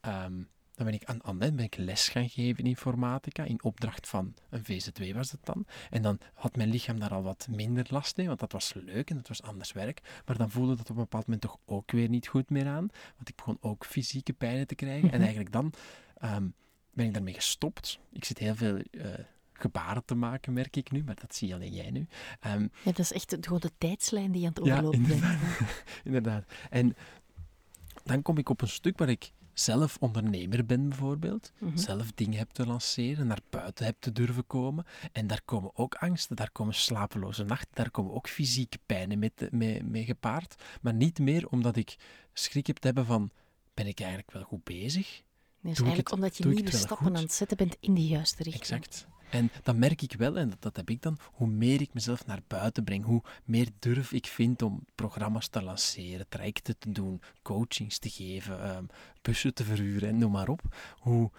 ehm, 0.00 0.42
dan 0.74 0.86
ben 0.86 0.94
ik 0.94 1.04
aan, 1.04 1.24
aan 1.24 1.38
ben 1.38 1.58
ik 1.58 1.76
les 1.76 2.08
gaan 2.08 2.28
geven 2.28 2.64
in 2.64 2.70
informatica. 2.70 3.44
In 3.44 3.62
opdracht 3.62 4.08
van 4.08 4.34
een 4.50 4.64
VZW 4.64 5.12
was 5.14 5.30
het 5.30 5.44
dan. 5.44 5.66
En 5.90 6.02
dan 6.02 6.18
had 6.34 6.56
mijn 6.56 6.70
lichaam 6.70 6.98
daar 7.00 7.10
al 7.14 7.22
wat 7.22 7.46
minder 7.50 7.86
last 7.90 8.16
mee. 8.16 8.26
Want 8.26 8.40
dat 8.40 8.52
was 8.52 8.72
leuk 8.74 9.10
en 9.10 9.16
dat 9.16 9.28
was 9.28 9.42
anders 9.42 9.72
werk. 9.72 10.22
Maar 10.26 10.36
dan 10.36 10.50
voelde 10.50 10.76
dat 10.76 10.90
op 10.90 10.96
een 10.96 11.02
bepaald 11.02 11.24
moment 11.26 11.42
toch 11.42 11.58
ook 11.64 11.90
weer 11.90 12.08
niet 12.08 12.26
goed 12.28 12.50
meer 12.50 12.66
aan. 12.66 12.88
Want 13.16 13.28
ik 13.28 13.36
begon 13.36 13.58
ook 13.60 13.84
fysieke 13.86 14.32
pijnen 14.32 14.66
te 14.66 14.74
krijgen. 14.74 15.02
En 15.08 15.14
Mhm. 15.14 15.20
eigenlijk 15.22 15.52
dan 15.52 15.72
ehm, 16.14 16.46
ben 16.94 17.06
ik 17.06 17.12
daarmee 17.14 17.34
gestopt. 17.34 17.98
Ik 18.12 18.24
zit 18.24 18.38
heel 18.38 18.54
veel 18.54 18.76
eh, 18.76 19.08
gebaren 19.52 20.04
te 20.04 20.14
maken, 20.14 20.52
merk 20.52 20.76
ik 20.76 20.90
nu, 20.90 21.02
maar 21.04 21.14
dat 21.20 21.34
zie 21.34 21.54
alleen 21.54 21.72
jij 21.72 21.90
nu. 21.90 22.06
Ehm, 22.40 22.60
Ja, 22.62 22.68
dat 22.82 22.98
is 22.98 23.12
echt 23.12 23.30
de- 23.30 23.38
gewoon 23.40 23.60
de 23.60 23.70
tijdslijn 23.78 24.32
die 24.32 24.40
je 24.40 24.46
aan 24.46 24.52
het 24.54 24.64
Ja, 24.64 24.72
overlopen 24.72 25.06
bent. 25.06 25.22
inderdaad. 26.04 26.44
En 26.70 26.96
dan 28.04 28.22
kom 28.22 28.38
ik 28.38 28.48
op 28.48 28.60
een 28.60 28.68
stuk 28.68 28.98
waar 28.98 29.08
ik 29.08 29.32
zelf 29.52 29.96
ondernemer 30.00 30.66
ben, 30.66 30.88
bijvoorbeeld. 30.88 31.52
Mhm. 31.58 31.76
Zelf 31.76 32.12
dingen 32.14 32.38
heb 32.38 32.50
te 32.50 32.66
lanceren, 32.66 33.26
naar 33.26 33.40
buiten 33.50 33.84
heb 33.84 33.96
te 33.98 34.12
durven 34.12 34.46
komen. 34.46 34.84
En 35.12 35.26
daar 35.26 35.42
komen 35.44 35.70
ook 35.76 35.94
angsten, 35.94 36.36
daar 36.36 36.50
komen 36.50 36.74
slapeloze 36.74 37.44
nachten, 37.44 37.70
daar 37.74 37.90
komen 37.90 38.14
ook 38.14 38.28
fysieke 38.28 38.78
pijnen 38.86 39.18
mee, 39.18 39.32
mee, 39.50 39.82
mee 39.84 40.04
gepaard. 40.04 40.62
Maar 40.80 40.94
niet 40.94 41.18
meer 41.18 41.48
omdat 41.48 41.76
ik 41.76 41.96
schrik 42.32 42.66
heb 42.66 42.76
te 42.76 42.86
hebben 42.86 43.06
van, 43.06 43.30
ben 43.74 43.86
ik 43.86 43.98
eigenlijk 43.98 44.30
wel 44.32 44.42
goed 44.42 44.64
bezig? 44.64 45.22
Dat 45.64 45.72
is 45.72 45.78
Doe 45.78 45.86
eigenlijk 45.86 46.08
het- 46.08 46.12
omdat 46.12 46.36
je 46.36 46.44
nieuwe 46.46 46.76
stappen 46.76 47.06
goed? 47.06 47.16
aan 47.16 47.22
het 47.22 47.32
zetten 47.32 47.56
bent 47.56 47.76
in 47.80 47.94
de 47.94 48.06
juiste 48.06 48.42
richting. 48.42 48.62
Exact. 48.80 49.06
En 49.30 49.50
dan 49.62 49.78
merk 49.78 50.02
ik 50.02 50.12
wel, 50.12 50.36
en 50.36 50.48
dat, 50.48 50.62
dat 50.62 50.76
heb 50.76 50.90
ik 50.90 51.02
dan, 51.02 51.18
hoe 51.32 51.46
meer 51.48 51.80
ik 51.80 51.94
mezelf 51.94 52.26
naar 52.26 52.40
buiten 52.46 52.84
breng, 52.84 53.04
hoe 53.04 53.22
meer 53.44 53.68
durf 53.78 54.12
ik 54.12 54.26
vind 54.26 54.62
om 54.62 54.84
programma's 54.94 55.48
te 55.48 55.62
lanceren, 55.62 56.28
trajecten 56.28 56.78
te 56.78 56.92
doen, 56.92 57.20
coachings 57.42 57.98
te 57.98 58.10
geven, 58.10 58.62
ehm, 58.62 58.84
bussen 59.22 59.54
te 59.54 59.64
verhuren 59.64 60.08
en 60.08 60.18
noem 60.18 60.32
maar 60.32 60.48
op, 60.48 60.60
hoe, 60.98 61.30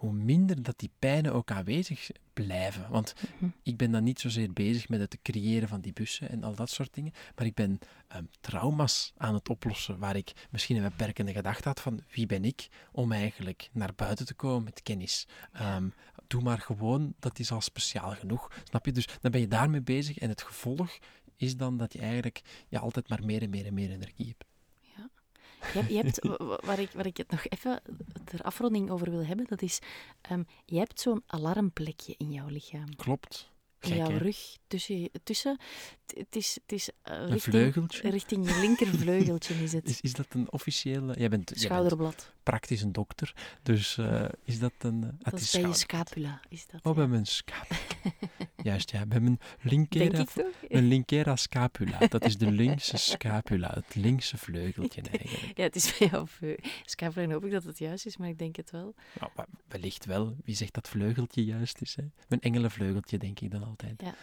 hoe 0.00 0.12
minder 0.12 0.62
dat 0.62 0.78
die 0.78 0.90
pijnen 0.98 1.32
ook 1.32 1.50
aanwezig 1.50 2.10
blijven. 2.32 2.90
Want 2.90 3.14
Mhm. 3.38 3.50
ik 3.62 3.76
ben 3.76 3.90
dan 3.90 4.02
niet 4.04 4.20
zozeer 4.20 4.52
bezig 4.52 4.88
met 4.88 5.00
het 5.00 5.18
creëren 5.22 5.68
van 5.68 5.80
die 5.80 5.92
bussen 5.92 6.28
en 6.30 6.44
al 6.44 6.54
dat 6.54 6.70
soort 6.70 6.94
dingen, 6.94 7.12
maar 7.36 7.46
ik 7.46 7.54
ben 7.54 7.78
ehm, 8.08 8.24
trauma's 8.40 9.12
aan 9.16 9.34
het 9.34 9.48
oplossen 9.48 9.98
waar 9.98 10.16
ik 10.16 10.32
misschien 10.50 10.76
een 10.76 10.82
beperkende 10.82 11.32
gedachte 11.32 11.68
had 11.68 11.80
van 11.80 12.00
wie 12.10 12.26
ben 12.26 12.44
ik 12.44 12.68
om 12.92 13.12
eigenlijk 13.12 13.68
naar 13.72 13.92
buiten 13.96 14.26
te 14.26 14.34
komen 14.34 14.64
met 14.64 14.82
kennis. 14.82 15.26
Ehm, 15.52 15.88
doe 16.26 16.42
maar 16.42 16.58
gewoon, 16.58 17.14
dat 17.18 17.38
is 17.38 17.52
al 17.52 17.60
speciaal 17.60 18.10
genoeg. 18.10 18.50
Snap 18.64 18.86
je? 18.86 18.92
Dus 18.92 19.08
dan 19.20 19.30
ben 19.30 19.40
je 19.40 19.48
daarmee 19.48 19.82
bezig 19.82 20.18
en 20.18 20.28
het 20.28 20.42
gevolg 20.42 20.98
is 21.36 21.56
dan 21.56 21.76
dat 21.76 21.92
je 21.92 21.98
eigenlijk 21.98 22.40
ja, 22.68 22.80
altijd 22.80 23.08
maar 23.08 23.24
meer 23.24 23.42
en 23.42 23.50
meer 23.50 23.66
en 23.66 23.74
meer 23.74 23.90
energie 23.90 24.26
hebt. 24.26 24.44
Je 25.74 25.84
je 25.88 25.96
hebt, 26.02 26.26
wa- 26.26 26.44
wa- 26.46 26.60
waar, 26.64 26.78
ik, 26.78 26.90
waar 26.90 27.06
ik 27.06 27.16
het 27.16 27.30
nog 27.30 27.46
even 27.48 27.82
ter 28.24 28.42
afronding 28.42 28.90
over 28.90 29.10
wil 29.10 29.24
hebben, 29.24 29.46
dat 29.48 29.62
is, 29.62 29.78
ehm, 30.20 30.42
je 30.64 30.78
hebt 30.78 31.00
zo'n 31.00 31.22
alarmplekje 31.26 32.14
in 32.18 32.32
jouw 32.32 32.48
lichaam. 32.48 32.96
Klopt. 32.96 33.49
Gek, 33.80 33.96
jouw 33.96 34.10
hè? 34.10 34.16
rug, 34.18 34.56
tussen, 34.66 35.10
tussen 35.24 35.58
het- 36.16 36.36
is, 36.36 36.58
het 36.62 36.72
is 36.72 36.88
eh, 37.02 37.14
Een 37.14 37.20
richting, 37.30 37.42
vleugeltje. 37.42 38.10
richting 38.10 38.48
je 38.50 38.58
linkervleugeltje 38.60 39.54
is 39.62 39.72
het. 39.72 39.88
Is, 39.90 40.00
is 40.00 40.12
dat 40.12 40.26
een 40.30 40.52
officiële... 40.52 41.00
Jij 41.00 41.06
bent, 41.06 41.18
jij 41.18 41.28
bent 41.28 41.60
Schouderblad. 41.60 42.32
praktisch 42.42 42.82
een 42.82 42.92
dokter, 42.92 43.34
dus 43.62 43.98
eh, 43.98 44.24
is 44.44 44.58
dat 44.58 44.72
een... 44.78 45.02
het 45.02 45.30
Dat 45.30 45.40
is 45.40 45.50
bij 45.52 45.60
je 45.60 45.72
scapula. 45.74 46.40
Is 46.48 46.66
dat, 46.66 46.80
Oh, 46.82 46.92
ja. 46.92 46.98
bij 47.00 47.06
mijn 47.08 47.26
scapula. 47.26 47.78
Juist, 48.62 48.90
ja. 48.90 49.06
Bij 49.06 49.20
mijn 49.20 49.38
linkera, 49.60 50.24
mijn 50.68 50.88
linkera 50.94 51.36
scapula. 51.36 51.98
Dat 52.08 52.24
is 52.24 52.36
de 52.38 52.50
linkse 52.50 52.96
scapula, 52.96 53.70
het 53.74 53.94
linkse 53.94 54.36
vleugeltje 54.38 55.02
eigenlijk. 55.02 55.56
Ja, 55.58 55.62
het 55.64 55.76
is 55.76 55.98
bij 55.98 56.08
jou 56.08 56.28
veu- 56.28 56.56
scapula 56.84 57.22
en 57.24 57.30
hoop 57.30 57.44
ik 57.44 57.50
dat 57.50 57.64
het 57.64 57.78
juist 57.78 58.06
is, 58.06 58.16
maar 58.16 58.28
ik 58.28 58.38
denk 58.38 58.56
het 58.56 58.70
wel. 58.70 58.94
Nou, 59.20 59.48
wellicht 59.68 60.04
wel. 60.04 60.36
Wie 60.44 60.54
zegt 60.54 60.74
dat 60.74 60.88
vleugeltje 60.88 61.44
juist 61.44 61.80
is? 61.80 61.96
Hè? 61.96 62.02
Mijn 62.28 62.40
engelenvleugeltje, 62.40 63.18
denk 63.18 63.40
ik 63.40 63.50
dan 63.50 63.62
altijd. 63.70 64.02
Ja. 64.02 64.14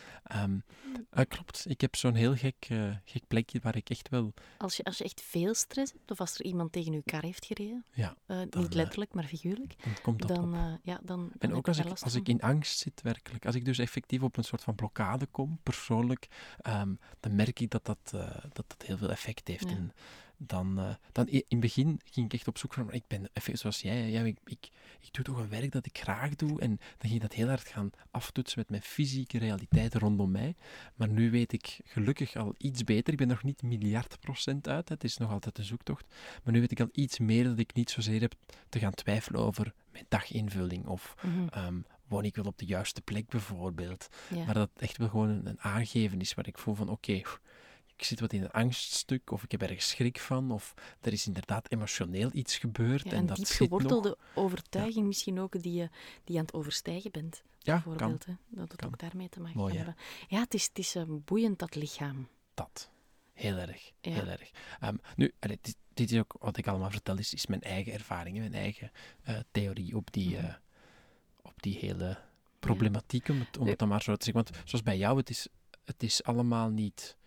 Eh, 1.09 1.25
klopt. 1.27 1.65
Ik 1.69 1.81
heb 1.81 1.95
zo'n 1.95 2.13
heel 2.13 2.35
gek, 2.35 2.65
eh, 2.69 2.95
gek 3.05 3.27
plekje 3.27 3.59
waar 3.61 3.75
ik 3.75 3.89
echt 3.89 4.09
wel... 4.09 4.33
Als 4.57 4.77
je, 4.77 4.83
als 4.83 4.97
je 4.97 5.03
echt 5.03 5.21
veel 5.21 5.53
stress 5.53 5.91
hebt, 5.91 6.11
of 6.11 6.19
als 6.19 6.39
er 6.39 6.45
iemand 6.45 6.71
tegen 6.71 6.93
je 6.93 7.01
kar 7.05 7.23
heeft 7.23 7.45
gereden, 7.45 7.85
Ja, 7.93 8.15
eh, 8.25 8.37
Dan, 8.49 8.61
niet 8.61 8.69
eh, 8.69 8.75
letterlijk, 8.75 9.13
maar 9.13 9.23
figuurlijk, 9.23 9.75
dan 9.83 9.93
komt 10.01 10.19
dat 10.19 10.27
dan, 10.27 10.73
op. 10.73 10.79
ja, 10.83 10.99
dan, 11.03 11.31
En 11.39 11.53
ook 11.53 11.67
als 11.67 11.77
ik, 11.77 11.85
als 11.89 11.99
van. 11.99 12.15
ik 12.15 12.27
in 12.27 12.41
angst 12.41 12.77
zit, 12.77 13.01
werkelijk. 13.01 13.45
Als 13.45 13.55
ik 13.55 13.65
dus 13.65 13.77
effectief 13.77 14.21
op 14.21 14.37
een 14.37 14.43
soort 14.43 14.63
van 14.63 14.75
blokkade 14.75 15.25
kom, 15.25 15.59
persoonlijk, 15.63 16.27
ehm, 16.61 16.93
dan 17.19 17.35
merk 17.35 17.59
ik 17.59 17.69
dat 17.69 17.85
dat, 17.85 17.99
dat, 18.11 18.53
dat 18.53 18.83
heel 18.85 18.97
veel 18.97 19.11
effect 19.11 19.47
heeft. 19.47 19.69
Ja. 19.69 19.75
En 19.75 19.91
dan, 20.37 20.79
eh, 20.79 20.95
dan 21.11 21.27
in 21.27 21.43
het 21.47 21.59
begin 21.59 21.99
ging 22.05 22.25
ik 22.25 22.33
echt 22.33 22.47
op 22.47 22.57
zoek 22.57 22.73
van, 22.73 22.93
ik 22.93 23.03
ben 23.07 23.29
even 23.33 23.57
zoals 23.57 23.81
jij, 23.81 24.09
ja, 24.09 24.21
ik, 24.21 24.37
ik, 24.45 24.69
ik 24.99 25.13
doe 25.13 25.23
toch 25.23 25.37
een 25.37 25.49
werk 25.49 25.71
dat 25.71 25.85
ik 25.85 25.97
graag 25.97 26.35
doe. 26.35 26.59
En 26.61 26.69
dan 26.69 27.09
ging 27.09 27.13
ik 27.13 27.21
dat 27.21 27.33
heel 27.33 27.47
hard 27.47 27.67
gaan 27.67 27.89
aftoetsen 28.11 28.59
met 28.59 28.69
mijn 28.69 28.81
fysieke 28.81 29.37
realiteit 29.37 29.95
rondom 29.95 30.31
mij. 30.31 30.55
Maar 30.95 31.09
nu 31.09 31.31
weet 31.31 31.53
ik 31.53 31.79
gelukkig 31.83 32.35
al 32.35 32.55
iets 32.57 32.83
beter. 32.83 33.11
Ik 33.13 33.19
ben 33.19 33.27
nog 33.27 33.43
niet 33.43 33.61
miljard 33.61 34.19
procent 34.19 34.67
uit, 34.67 34.89
het 34.89 35.03
is 35.03 35.17
nog 35.17 35.31
altijd 35.31 35.57
een 35.57 35.63
zoektocht. 35.63 36.05
Maar 36.43 36.53
nu 36.53 36.59
weet 36.59 36.71
ik 36.71 36.79
al 36.79 36.89
iets 36.91 37.19
meer 37.19 37.43
dat 37.43 37.59
ik 37.59 37.73
niet 37.73 37.89
zozeer 37.89 38.21
heb 38.21 38.35
te 38.69 38.79
gaan 38.79 38.93
twijfelen 38.93 39.41
over 39.41 39.73
mijn 39.91 40.05
daginvulling 40.09 40.85
of 40.85 41.15
Mhm, 41.23 41.47
Ehm, 41.47 41.79
woon 42.07 42.23
ik 42.25 42.35
wel 42.35 42.45
op 42.45 42.57
de 42.57 42.65
juiste 42.65 43.01
plek 43.01 43.27
bijvoorbeeld? 43.27 44.07
ja. 44.29 44.45
Maar 44.45 44.53
dat 44.53 44.69
het 44.73 44.81
echt 44.81 44.97
wel 44.97 45.09
gewoon 45.09 45.29
een, 45.29 45.45
een 45.47 45.61
aangeven 45.61 46.19
is 46.21 46.33
waar 46.33 46.47
ik 46.47 46.57
voel 46.57 46.75
van 46.75 46.89
oké, 46.89 47.21
ik 47.97 48.03
zit 48.03 48.19
wat 48.19 48.33
in 48.33 48.41
een 48.43 48.51
angststuk 48.51 49.31
of 49.31 49.43
ik 49.43 49.51
heb 49.51 49.61
ergens 49.61 49.89
schrik 49.89 50.19
van 50.19 50.51
of 50.51 50.73
er 51.01 51.13
is 51.13 51.27
inderdaad 51.27 51.71
emotioneel 51.71 52.29
iets 52.33 52.57
gebeurd 52.57 53.03
Ja, 53.03 53.11
en 53.11 53.17
een 53.17 53.25
dat 53.25 53.35
diep 53.35 53.47
nog. 53.47 53.55
gewortelde 53.57 54.17
overtuiging 54.33 55.05
misschien 55.07 55.39
ook 55.39 55.61
die 55.63 55.73
je, 55.73 55.89
die 56.23 56.33
je 56.33 56.39
aan 56.39 56.45
het 56.45 56.53
overstijgen 56.53 57.11
bent. 57.11 57.43
Ja, 57.59 57.73
kan 57.79 57.83
bijvoorbeeld, 57.93 58.25
hè, 58.25 58.33
dat 58.47 58.71
het 58.71 58.79
Kan. 58.81 58.89
ook 58.89 58.99
daarmee 58.99 59.29
te 59.29 59.39
maken 59.39 59.57
Mooi, 59.57 59.73
kan 59.73 59.79
hè? 59.81 59.85
hebben. 59.85 60.03
Ja, 60.27 60.39
het 60.39 60.53
is, 60.53 60.65
het 60.67 60.77
is 60.77 60.95
eh, 60.95 61.03
boeiend, 61.07 61.59
dat 61.59 61.75
lichaam. 61.75 62.27
dat. 62.53 62.89
Heel 63.33 63.57
erg, 63.57 63.91
Ja. 64.01 64.11
heel 64.11 64.27
erg. 64.27 64.51
Ehm, 64.79 64.95
nu, 65.15 65.33
allee, 65.39 65.57
dit, 65.61 65.75
dit 65.93 66.11
is 66.11 66.19
ook 66.19 66.35
wat 66.39 66.57
ik 66.57 66.67
allemaal 66.67 66.91
vertel, 66.91 67.17
is, 67.17 67.33
is 67.33 67.47
mijn 67.47 67.61
eigen 67.61 67.93
ervaring, 67.93 68.35
hè, 68.35 68.41
mijn 68.41 68.53
eigen 68.53 68.91
eh, 69.23 69.39
theorie 69.51 69.95
op 69.95 70.11
die, 70.13 70.35
Mhm. 70.35 70.45
eh, 70.45 70.53
op 71.41 71.53
die 71.61 71.77
hele 71.77 72.17
problematiek, 72.59 73.27
om 73.29 73.39
het, 73.39 73.57
om 73.57 73.67
het 73.67 73.79
dan 73.79 73.87
maar 73.87 74.01
zo 74.01 74.15
te 74.15 74.23
zeggen. 74.25 74.43
Want 74.43 74.69
zoals 74.69 74.83
bij 74.83 74.97
jou, 74.97 75.17
het 75.17 75.29
is, 75.29 75.47
het 75.85 76.03
is 76.03 76.23
allemaal 76.23 76.69
niet 76.69 77.17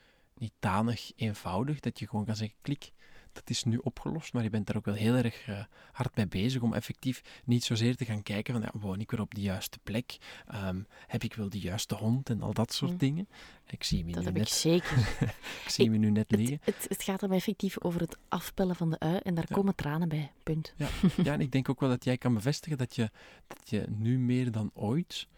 niet 0.41 1.13
eenvoudig, 1.17 1.81
dat 1.81 1.99
je 1.99 2.09
gewoon 2.09 2.25
kan 2.25 2.37
zeggen, 2.37 2.57
klik, 2.63 2.93
dat 3.33 3.51
is 3.51 3.65
nu 3.65 3.77
opgelost, 3.77 4.33
maar 4.33 4.43
je 4.43 4.51
bent 4.51 4.67
daar 4.67 4.77
ook 4.77 4.85
wel 4.85 4.95
heel 4.95 5.15
erg 5.15 5.49
uh, 5.49 5.65
hard 5.93 6.17
mee 6.17 6.27
bezig 6.27 6.63
om 6.63 6.75
effectief 6.75 7.23
niet 7.45 7.65
zozeer 7.65 7.97
te 7.97 8.05
gaan 8.05 8.23
kijken 8.23 8.55
van, 8.55 8.63
ja, 8.63 8.71
woon 8.81 9.01
ik 9.01 9.11
weer 9.11 9.21
op 9.21 9.35
de 9.35 9.41
juiste 9.41 9.79
plek? 9.83 10.19
Um, 10.55 10.87
heb 11.07 11.23
ik 11.23 11.35
wel 11.35 11.49
de 11.49 11.59
juiste 11.59 11.95
hond 11.95 12.31
en 12.31 12.43
al 12.43 12.53
dat 12.53 12.73
soort 12.73 12.91
mm. 12.91 12.99
dingen? 12.99 13.29
Ik 13.67 13.85
zie 13.85 14.05
me 14.05 14.13
dat 14.13 14.21
nu 14.21 14.27
heb 14.27 14.37
net... 14.37 14.47
ik 14.47 14.53
zeker. 14.53 14.99
ik 15.65 15.69
zie 15.69 15.85
ik, 15.85 15.91
me 15.91 15.97
nu 15.97 16.11
net 16.11 16.31
liggen. 16.31 16.59
Het, 16.63 16.75
het, 16.75 16.89
het, 16.89 17.03
gaat 17.03 17.23
er 17.23 17.31
effectief 17.31 17.81
over 17.81 18.01
het 18.01 18.17
afpellen 18.29 18.77
van 18.77 18.91
de 18.91 18.99
ui 18.99 19.17
en 19.17 19.35
daar 19.35 19.47
komen 19.47 19.75
tranen 19.75 20.09
bij, 20.09 20.33
punt. 20.43 20.75
Ja. 20.77 20.89
ja, 21.23 21.33
en 21.33 21.41
ik 21.41 21.53
denk 21.53 21.69
ook 21.69 21.81
wel 21.81 21.89
dat 21.89 22.05
jij 22.05 22.19
kan 22.19 22.35
bevestigen 22.35 22.79
dat 22.79 22.95
je, 22.95 23.11
dat 23.47 23.71
je 23.71 23.85
nu 23.89 24.19
meer 24.19 24.51
dan 24.51 24.71
ooit 24.75 25.29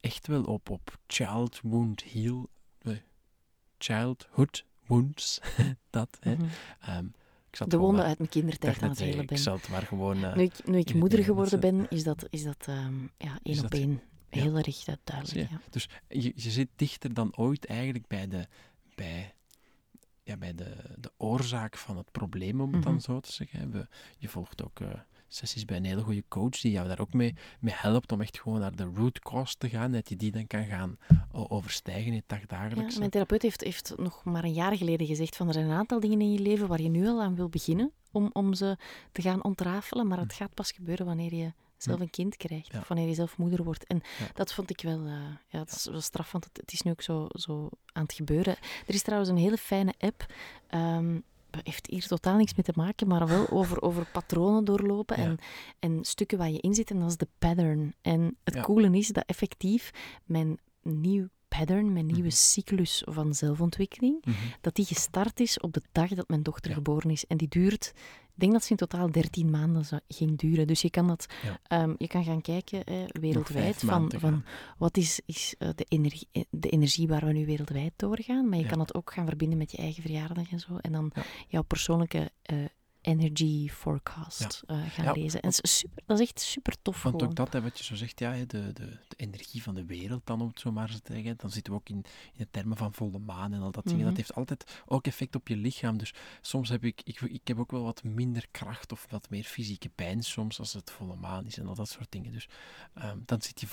echt 0.00 0.26
wel 0.26 0.42
op, 0.42 0.70
op 0.70 0.98
child 1.06 1.60
wound 1.62 2.04
heal, 2.04 2.48
childhood 3.78 4.64
wounds, 4.86 5.40
dat, 5.90 6.18
hè. 6.20 6.34
Mm 6.34 6.48
-hmm. 6.80 7.12
de 7.68 7.76
wonden 7.76 8.04
uit 8.04 8.18
mijn 8.18 8.30
kindertijd 8.30 8.82
aan 8.82 8.88
het 8.88 8.98
hele 8.98 9.24
ben. 9.24 9.36
Ik 9.36 9.42
zal 9.42 9.54
het 9.54 9.68
maar 9.68 9.82
gewoon... 9.82 10.24
Uh, 10.24 10.34
nu 10.34 10.42
ik, 10.42 10.66
nu 10.66 10.78
ik 10.78 10.94
moeder 10.94 11.24
geworden 11.24 11.60
ben, 11.60 11.86
is 11.90 12.04
dat, 12.04 12.26
is 12.30 12.42
dat 12.42 12.66
um, 12.68 13.10
ja, 13.18 13.38
één 13.42 13.64
op 13.64 13.74
één. 13.74 14.02
Heel 14.28 14.56
erg 14.56 14.84
duidelijk, 15.04 15.50
ja. 15.50 15.60
Dus 15.70 15.88
je, 16.08 16.32
je 16.34 16.50
zit 16.50 16.68
dichter 16.76 17.14
dan 17.14 17.36
ooit 17.36 17.66
eigenlijk 17.66 18.06
bij 18.06 18.28
de, 18.28 18.46
bij, 18.94 19.34
ja, 20.22 20.36
bij 20.36 20.54
de, 20.54 20.74
de 20.96 21.12
oorzaak 21.16 21.76
van 21.76 21.96
het 21.96 22.12
probleem, 22.12 22.60
om 22.60 22.72
het 22.72 22.82
dan 22.82 22.92
mhm. 22.92 23.02
zo 23.02 23.20
te 23.20 23.32
zeggen. 23.32 23.70
We, 23.70 23.88
je 24.18 24.28
volgt 24.28 24.64
ook... 24.64 24.80
Uh, 24.80 24.88
sessies 25.28 25.64
bij 25.64 25.76
een 25.76 25.84
hele 25.84 26.02
goede 26.02 26.24
coach 26.28 26.60
die 26.60 26.72
jou 26.72 26.88
daar 26.88 27.00
ook 27.00 27.12
mee, 27.12 27.34
mee 27.60 27.74
helpt 27.76 28.12
om 28.12 28.20
echt 28.20 28.38
gewoon 28.40 28.60
naar 28.60 28.76
de 28.76 28.90
root 28.94 29.18
cause 29.18 29.56
te 29.58 29.68
gaan, 29.68 29.92
dat 29.92 30.08
je 30.08 30.16
die 30.16 30.30
dan 30.30 30.46
kan 30.46 30.64
gaan 30.64 30.98
overstijgen 31.32 32.12
in 32.12 32.22
het 32.26 32.48
dagelijks. 32.48 32.92
Ja, 32.92 32.98
mijn 32.98 33.10
therapeut 33.10 33.42
heeft, 33.42 33.60
heeft 33.60 33.94
nog 33.96 34.24
maar 34.24 34.44
een 34.44 34.52
jaar 34.52 34.76
geleden 34.76 35.06
gezegd 35.06 35.36
van 35.36 35.46
er 35.46 35.52
zijn 35.52 35.66
een 35.66 35.76
aantal 35.76 36.00
dingen 36.00 36.20
in 36.20 36.32
je 36.32 36.38
leven 36.38 36.68
waar 36.68 36.82
je 36.82 36.88
nu 36.88 37.06
al 37.06 37.22
aan 37.22 37.34
wil 37.34 37.48
beginnen 37.48 37.92
om, 38.10 38.30
om 38.32 38.54
ze 38.54 38.76
te 39.12 39.22
gaan 39.22 39.44
ontrafelen, 39.44 40.06
maar 40.06 40.18
het 40.18 40.32
hm. 40.32 40.38
gaat 40.38 40.54
pas 40.54 40.72
gebeuren 40.72 41.06
wanneer 41.06 41.34
je 41.34 41.52
zelf 41.76 41.96
hm. 41.96 42.02
een 42.02 42.10
kind 42.10 42.36
krijgt, 42.36 42.74
of 42.74 42.88
wanneer 42.88 43.08
je 43.08 43.14
zelf 43.14 43.38
moeder 43.38 43.64
wordt. 43.64 43.86
En 43.86 44.02
dat 44.34 44.52
vond 44.52 44.70
ik 44.70 44.80
wel, 44.80 45.06
uh, 45.06 45.12
ja, 45.48 45.58
dat 45.58 45.70
is 45.70 45.84
wel 45.84 46.00
straf, 46.00 46.32
want 46.32 46.44
het, 46.44 46.56
het, 46.56 46.72
is 46.72 46.82
nu 46.82 46.90
ook 46.90 47.02
zo, 47.02 47.26
zo 47.28 47.68
aan 47.92 48.02
het 48.02 48.12
gebeuren. 48.12 48.56
Er 48.86 48.94
is 48.94 49.02
trouwens 49.02 49.30
een 49.30 49.36
hele 49.36 49.58
fijne 49.58 49.94
app, 49.98 50.26
um, 50.70 51.22
heeft 51.50 51.86
hier 51.86 52.06
totaal 52.06 52.36
niks 52.36 52.54
mee 52.54 52.64
te 52.64 52.72
maken, 52.74 53.08
maar 53.08 53.26
wel 53.26 53.48
over, 53.48 53.82
over 53.82 54.06
patronen 54.12 54.64
doorlopen 54.64 55.16
en, 55.16 55.38
en 55.78 56.04
stukken 56.04 56.38
waar 56.38 56.50
je 56.50 56.60
in 56.60 56.74
zit. 56.74 56.90
En 56.90 57.00
dat 57.00 57.08
is 57.08 57.16
de 57.16 57.28
pattern. 57.38 57.94
En 58.02 58.36
het 58.44 58.54
ja. 58.54 58.62
coole 58.62 58.96
is 58.98 59.08
dat 59.08 59.24
effectief 59.26 59.90
mijn 60.24 60.58
nieuw 60.82 61.28
pattern, 61.58 61.92
mijn 61.92 62.06
nieuwe 62.06 62.20
mhm. 62.22 62.30
cyclus 62.30 63.02
van 63.06 63.34
zelfontwikkeling, 63.34 64.24
mhm. 64.24 64.36
dat 64.60 64.74
die 64.74 64.84
gestart 64.84 65.40
is 65.40 65.60
op 65.60 65.72
de 65.72 65.82
dag 65.92 66.08
dat 66.08 66.28
mijn 66.28 66.42
dochter 66.42 66.72
geboren 66.72 67.10
is. 67.10 67.26
En 67.26 67.36
die 67.36 67.48
duurt, 67.48 67.92
ik 68.34 68.44
denk 68.44 68.52
dat 68.52 68.64
ze 68.64 68.70
in 68.70 68.76
totaal 68.76 69.10
13 69.10 69.50
maanden 69.50 69.84
ging 70.08 70.38
duren. 70.38 70.66
Dus 70.66 70.82
je 70.82 70.90
kan, 70.90 71.06
dat, 71.06 71.26
um, 71.72 71.94
je 71.98 72.06
kan 72.06 72.24
gaan 72.24 72.40
kijken 72.40 72.84
eh, 72.84 72.96
wereldwijd 73.06 73.76
van, 73.76 74.12
van 74.16 74.44
wat 74.78 74.96
is, 74.96 75.20
is 75.26 75.54
uh, 75.58 75.68
de, 75.74 75.84
energie, 75.88 76.28
eh, 76.32 76.42
de 76.50 76.68
energie 76.68 77.08
waar 77.08 77.26
we 77.26 77.32
nu 77.32 77.46
wereldwijd 77.46 77.92
doorgaan. 77.96 78.48
Maar 78.48 78.58
je 78.58 78.66
kan 78.66 78.78
dat 78.78 78.94
ook 78.94 79.12
gaan 79.12 79.26
verbinden 79.26 79.58
met 79.58 79.70
je 79.70 79.76
eigen 79.76 80.02
verjaardag 80.02 80.50
en 80.50 80.60
zo. 80.60 80.76
En 80.76 80.92
dan 80.92 81.12
jouw 81.48 81.62
persoonlijke 81.62 82.30
uh, 82.52 82.64
energy 83.00 83.68
forecast 83.68 84.62
ja. 84.66 84.74
uh, 84.74 84.90
gaan 84.90 85.04
ja, 85.04 85.12
lezen. 85.12 85.40
En 85.40 85.52
super, 85.52 86.02
dat 86.06 86.20
is 86.20 86.26
echt 86.26 86.40
super 86.40 86.74
tof. 86.82 87.02
Want 87.02 87.14
gewoon. 87.14 87.30
ook 87.30 87.36
dat, 87.36 87.52
hè, 87.52 87.62
wat 87.62 87.78
je 87.78 87.84
zo 87.84 87.94
zegt, 87.94 88.18
ja, 88.18 88.32
de, 88.32 88.46
de, 88.46 88.72
de, 88.72 88.98
energie 89.16 89.62
van 89.62 89.74
de 89.74 89.84
wereld, 89.84 90.26
dan 90.26 90.40
om 90.40 90.48
het 90.48 90.60
zo 90.60 90.72
maar 90.72 91.00
te 91.02 91.12
zeggen. 91.12 91.34
Dan 91.36 91.50
zitten 91.50 91.72
we 91.72 91.78
ook 91.78 91.88
in, 91.88 91.96
in 91.96 92.04
de 92.36 92.48
termen 92.50 92.76
van 92.76 92.94
volle 92.94 93.18
maan 93.18 93.52
en 93.52 93.60
al 93.60 93.70
dat 93.70 93.84
dingen. 93.84 94.00
Dat 94.00 94.08
mhm. 94.08 94.20
heeft 94.20 94.34
altijd 94.34 94.82
ook 94.86 95.06
effect 95.06 95.34
op 95.34 95.48
je 95.48 95.56
lichaam. 95.56 95.98
Dus 95.98 96.14
soms 96.40 96.68
heb 96.68 96.84
ik, 96.84 97.00
ik, 97.04 97.20
ik 97.20 97.48
heb 97.48 97.58
ook 97.58 97.70
wel 97.70 97.82
wat 97.82 98.04
minder 98.04 98.46
kracht 98.50 98.92
of 98.92 99.06
wat 99.10 99.30
meer 99.30 99.44
fysieke 99.44 99.88
pijn 99.88 100.22
soms 100.22 100.58
als 100.58 100.72
het 100.72 100.90
volle 100.90 101.16
maan 101.16 101.46
is 101.46 101.58
en 101.58 101.66
al 101.66 101.74
dat 101.74 101.88
soort 101.88 102.12
dingen. 102.12 102.32
Dus 102.32 102.48
um, 103.02 103.22
dan 103.26 103.42
zit 103.42 103.60
je 103.60 103.66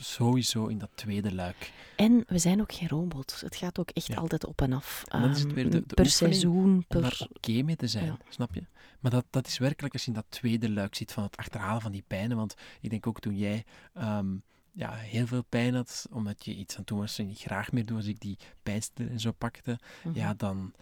sowieso 0.00 0.66
in 0.66 0.78
dat 0.78 0.90
tweede 0.94 1.34
luik. 1.34 1.72
En 1.96 2.24
we 2.26 2.38
zijn 2.38 2.60
ook 2.60 2.72
geen 2.72 2.88
robots. 2.88 3.40
Het 3.40 3.56
gaat 3.56 3.78
ook 3.78 3.90
echt 3.90 4.16
altijd 4.16 4.46
op 4.46 4.62
en 4.62 4.72
af. 4.72 5.02
Dan 5.04 5.30
is 5.30 5.42
het 5.42 5.52
weer 5.52 5.70
de, 5.70 5.86
de 5.86 5.94
per 5.94 6.10
seizoen. 6.10 6.84
Per... 6.88 6.96
Om 6.96 7.02
daar 7.02 7.18
oké 7.20 7.50
okay 7.50 7.60
mee 7.60 7.76
te 7.76 7.86
zijn, 7.86 8.18
snap 8.28 8.54
je? 8.54 8.62
Maar 9.00 9.10
dat, 9.10 9.24
dat 9.30 9.46
is 9.46 9.58
werkelijk 9.58 9.92
als 9.94 10.02
je 10.02 10.08
in 10.08 10.16
dat 10.16 10.26
tweede 10.28 10.70
luik 10.70 10.94
zit 10.94 11.12
van 11.12 11.22
het 11.22 11.36
achterhalen 11.36 11.82
van 11.82 11.92
die 11.92 12.04
pijnen. 12.06 12.36
Want 12.36 12.54
ik 12.80 12.90
denk 12.90 13.06
ook 13.06 13.20
toen 13.20 13.36
jij 13.36 13.64
um, 13.98 14.42
ja, 14.72 14.92
heel 14.92 15.26
veel 15.26 15.44
pijn 15.48 15.74
had, 15.74 16.06
omdat 16.10 16.44
je 16.44 16.54
iets 16.54 16.76
aan 16.76 16.84
toen 16.84 16.98
was 16.98 17.18
en 17.18 17.28
je 17.28 17.34
graag 17.34 17.72
meer 17.72 17.86
doet 17.86 17.96
als 17.96 18.06
ik 18.06 18.20
die 18.20 18.38
pijnster 18.62 19.10
en 19.10 19.20
zo 19.20 19.32
pakte, 19.32 19.70
mm 19.70 19.78
-hmm. 20.02 20.14
ja, 20.14 20.34
dan... 20.34 20.72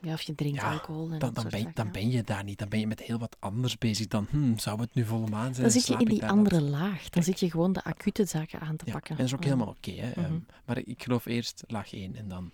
Ja, 0.00 0.12
of 0.12 0.22
je 0.22 0.34
drinkt 0.34 0.60
ja, 0.60 0.72
alcohol 0.72 1.10
en 1.12 1.18
dan, 1.18 1.34
dan, 1.34 1.48
ben, 1.48 1.60
je, 1.60 1.70
dan 1.74 1.90
ben 1.90 2.10
je 2.10 2.22
daar 2.22 2.44
niet. 2.44 2.58
Dan 2.58 2.68
ben 2.68 2.80
je 2.80 2.86
met 2.86 3.00
heel 3.00 3.18
wat 3.18 3.36
anders 3.38 3.78
bezig 3.78 4.06
dan, 4.06 4.26
hmm, 4.30 4.58
zou 4.58 4.80
het 4.80 4.94
nu 4.94 5.04
volle 5.04 5.26
maan 5.26 5.54
zijn? 5.54 5.62
Dan 5.62 5.70
zit 5.70 5.86
je 5.86 5.96
in 5.96 6.04
die 6.04 6.26
andere 6.26 6.60
dat... 6.60 6.68
laag. 6.68 7.08
Dan 7.08 7.22
zit 7.22 7.40
je 7.40 7.50
gewoon 7.50 7.72
de 7.72 7.84
acute 7.84 8.24
zaken 8.24 8.60
aan 8.60 8.76
te 8.76 8.86
ja, 8.86 8.92
pakken. 8.92 9.10
En 9.10 9.16
dat 9.16 9.26
is 9.26 9.34
ook 9.34 9.44
helemaal 9.44 9.66
oké. 9.66 9.90
Okay, 9.90 10.06
mm 10.06 10.12
-hmm. 10.12 10.24
um, 10.24 10.46
maar 10.64 10.78
ik 10.78 11.02
geloof 11.02 11.26
eerst 11.26 11.64
laag 11.66 11.92
1 11.92 12.16
en 12.16 12.28
dan 12.28 12.50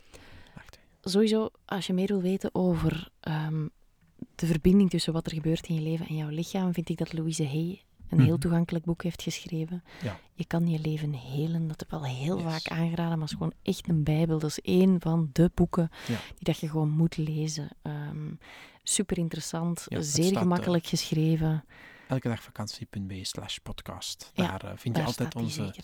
laag 0.54 0.70
2. 0.70 0.84
Sowieso, 1.00 1.50
als 1.64 1.86
je 1.86 1.92
meer 1.92 2.06
wil 2.06 2.22
weten 2.22 2.54
over 2.54 3.10
um, 3.28 3.70
de 4.34 4.46
verbinding 4.46 4.90
tussen 4.90 5.12
wat 5.12 5.26
er 5.26 5.32
gebeurt 5.32 5.66
in 5.66 5.74
je 5.74 5.80
leven 5.80 6.06
en 6.06 6.16
jouw 6.16 6.28
lichaam, 6.28 6.72
vind 6.72 6.88
ik 6.88 6.98
dat 6.98 7.12
Louise 7.12 7.46
Hay 7.46 7.82
een 8.12 8.20
heel 8.20 8.32
mhm. 8.32 8.40
toegankelijk 8.40 8.84
boek 8.84 9.02
heeft 9.02 9.22
geschreven. 9.22 9.84
Ja. 10.02 10.18
Je 10.34 10.44
kan 10.44 10.66
je 10.66 10.78
leven 10.78 11.12
helen. 11.12 11.68
Dat 11.68 11.80
heb 11.80 11.92
ik 11.92 11.98
wel 12.00 12.04
heel 12.04 12.38
vaak 12.38 12.68
aangeraden, 12.68 13.18
maar 13.18 13.28
het 13.28 13.30
is 13.30 13.32
gewoon 13.32 13.52
echt 13.62 13.88
een 13.88 14.04
bijbel. 14.04 14.38
Dat 14.38 14.50
is 14.50 14.60
één 14.60 15.00
van 15.00 15.30
de 15.32 15.50
boeken 15.54 15.90
die 16.06 16.16
dat 16.38 16.58
je 16.58 16.68
gewoon 16.68 16.90
moet 16.90 17.16
lezen. 17.16 17.68
Um, 17.82 18.38
super 18.82 19.18
interessant, 19.18 19.86
zeer 19.88 20.38
gemakkelijk 20.38 20.86
geschreven. 20.86 21.64
Elke 22.08 22.28
dag 22.28 22.42
vakantie.be 22.42 23.24
slash 23.24 23.56
podcast. 23.56 24.30
Daar 24.34 24.64
uh, 24.64 24.70
vind 24.74 24.96
je 24.96 25.02
altijd 25.02 25.34
onze, 25.34 25.74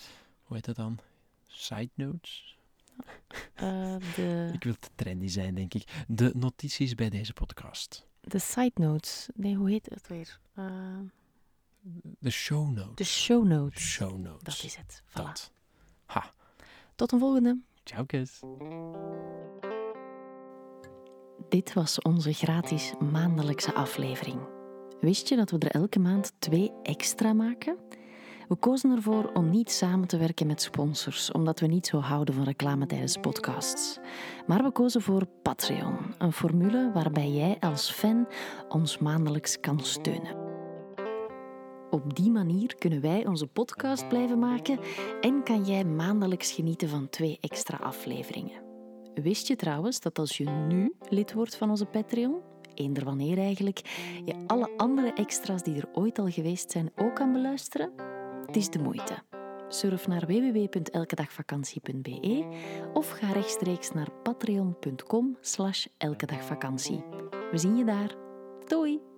hoe 0.43 0.55
heet 0.55 0.65
het 0.65 0.75
dan? 0.75 0.99
Side 1.47 1.89
notes? 1.93 2.57
Uh, 3.63 3.95
de... 4.15 4.49
Ik 4.53 4.63
wil 4.63 4.75
te 4.79 4.89
trendy 4.95 5.27
zijn, 5.27 5.55
denk 5.55 5.73
ik. 5.73 5.83
De 6.07 6.31
notities 6.35 6.95
bij 6.95 7.09
deze 7.09 7.33
podcast. 7.33 8.07
De 8.21 8.39
side 8.39 8.71
notes. 8.73 9.27
Nee, 9.33 9.55
hoe 9.55 9.69
heet 9.69 9.89
het 9.89 10.07
weer? 10.07 10.39
Uh... 10.59 10.65
De 12.19 12.29
show 12.29 12.69
notes. 12.69 12.95
De 12.95 13.03
show 13.03 13.45
notes. 13.45 13.81
Show 13.81 14.17
notes. 14.17 14.43
Dat 14.43 14.63
is 14.63 14.75
het. 14.75 15.03
Voilà. 15.09 15.13
Dat. 15.13 15.51
Ha. 16.05 16.33
Tot 16.95 17.11
een 17.11 17.19
volgende. 17.19 17.57
Ciao, 17.83 18.05
kus. 18.05 18.39
Dit 21.49 21.73
was 21.73 22.01
onze 22.01 22.33
gratis 22.33 22.93
maandelijkse 23.11 23.73
aflevering. 23.73 24.39
Wist 24.99 25.27
je 25.27 25.35
dat 25.35 25.49
we 25.51 25.57
er 25.57 25.71
elke 25.71 25.99
maand 25.99 26.33
twee 26.39 26.71
extra 26.83 27.33
maken? 27.33 27.77
We 28.49 28.55
kozen 28.55 28.91
ervoor 28.91 29.31
om 29.33 29.49
niet 29.49 29.71
samen 29.71 30.07
te 30.07 30.17
werken 30.17 30.47
met 30.47 30.61
sponsors, 30.61 31.31
omdat 31.31 31.59
we 31.59 31.67
niet 31.67 31.87
zo 31.87 31.99
houden 31.99 32.35
van 32.35 32.43
reclame 32.43 32.85
tijdens 32.85 33.17
podcasts. 33.17 33.99
Maar 34.47 34.63
we 34.63 34.71
kozen 34.71 35.01
voor 35.01 35.25
Patreon, 35.41 35.97
een 36.17 36.33
formule 36.33 36.91
waarbij 36.93 37.31
jij 37.31 37.57
als 37.59 37.91
fan 37.91 38.27
ons 38.69 38.97
maandelijks 38.97 39.59
kan 39.59 39.79
steunen. 39.79 40.35
Op 41.89 42.15
die 42.15 42.31
manier 42.31 42.75
kunnen 42.75 43.01
wij 43.01 43.25
onze 43.25 43.47
podcast 43.47 44.07
blijven 44.07 44.39
maken 44.39 44.79
en 45.21 45.43
kan 45.43 45.63
jij 45.63 45.85
maandelijks 45.85 46.51
genieten 46.51 46.89
van 46.89 47.09
twee 47.09 47.37
extra 47.41 47.77
afleveringen. 47.77 48.61
Wist 49.13 49.47
je 49.47 49.55
trouwens 49.55 49.99
dat 49.99 50.19
als 50.19 50.37
je 50.37 50.49
nu 50.49 50.93
lid 51.09 51.33
wordt 51.33 51.55
van 51.55 51.69
onze 51.69 51.85
Patreon, 51.85 52.41
eender 52.73 53.05
wanneer 53.05 53.37
eigenlijk, 53.37 53.79
je 54.25 54.35
alle 54.47 54.69
andere 54.77 55.13
extra's 55.13 55.63
die 55.63 55.75
er 55.75 55.89
ooit 55.93 56.19
al 56.19 56.29
geweest 56.29 56.71
zijn 56.71 56.91
ook 56.95 57.15
kan 57.15 57.31
beluisteren? 57.33 58.18
Het 58.49 58.57
is 58.57 58.69
de 58.69 58.79
moeite. 58.79 59.17
Surf 59.67 60.07
naar 60.07 60.25
www.elkedagvakantie.be 60.25 62.45
of 62.93 63.09
ga 63.09 63.31
rechtstreeks 63.31 63.91
naar 63.91 64.11
patreon.com 64.23 65.37
slash 65.41 65.85
elkedagvakantie. 65.97 67.03
We 67.51 67.57
zien 67.57 67.77
je 67.77 67.85
daar. 67.85 68.15
Doei! 68.67 69.08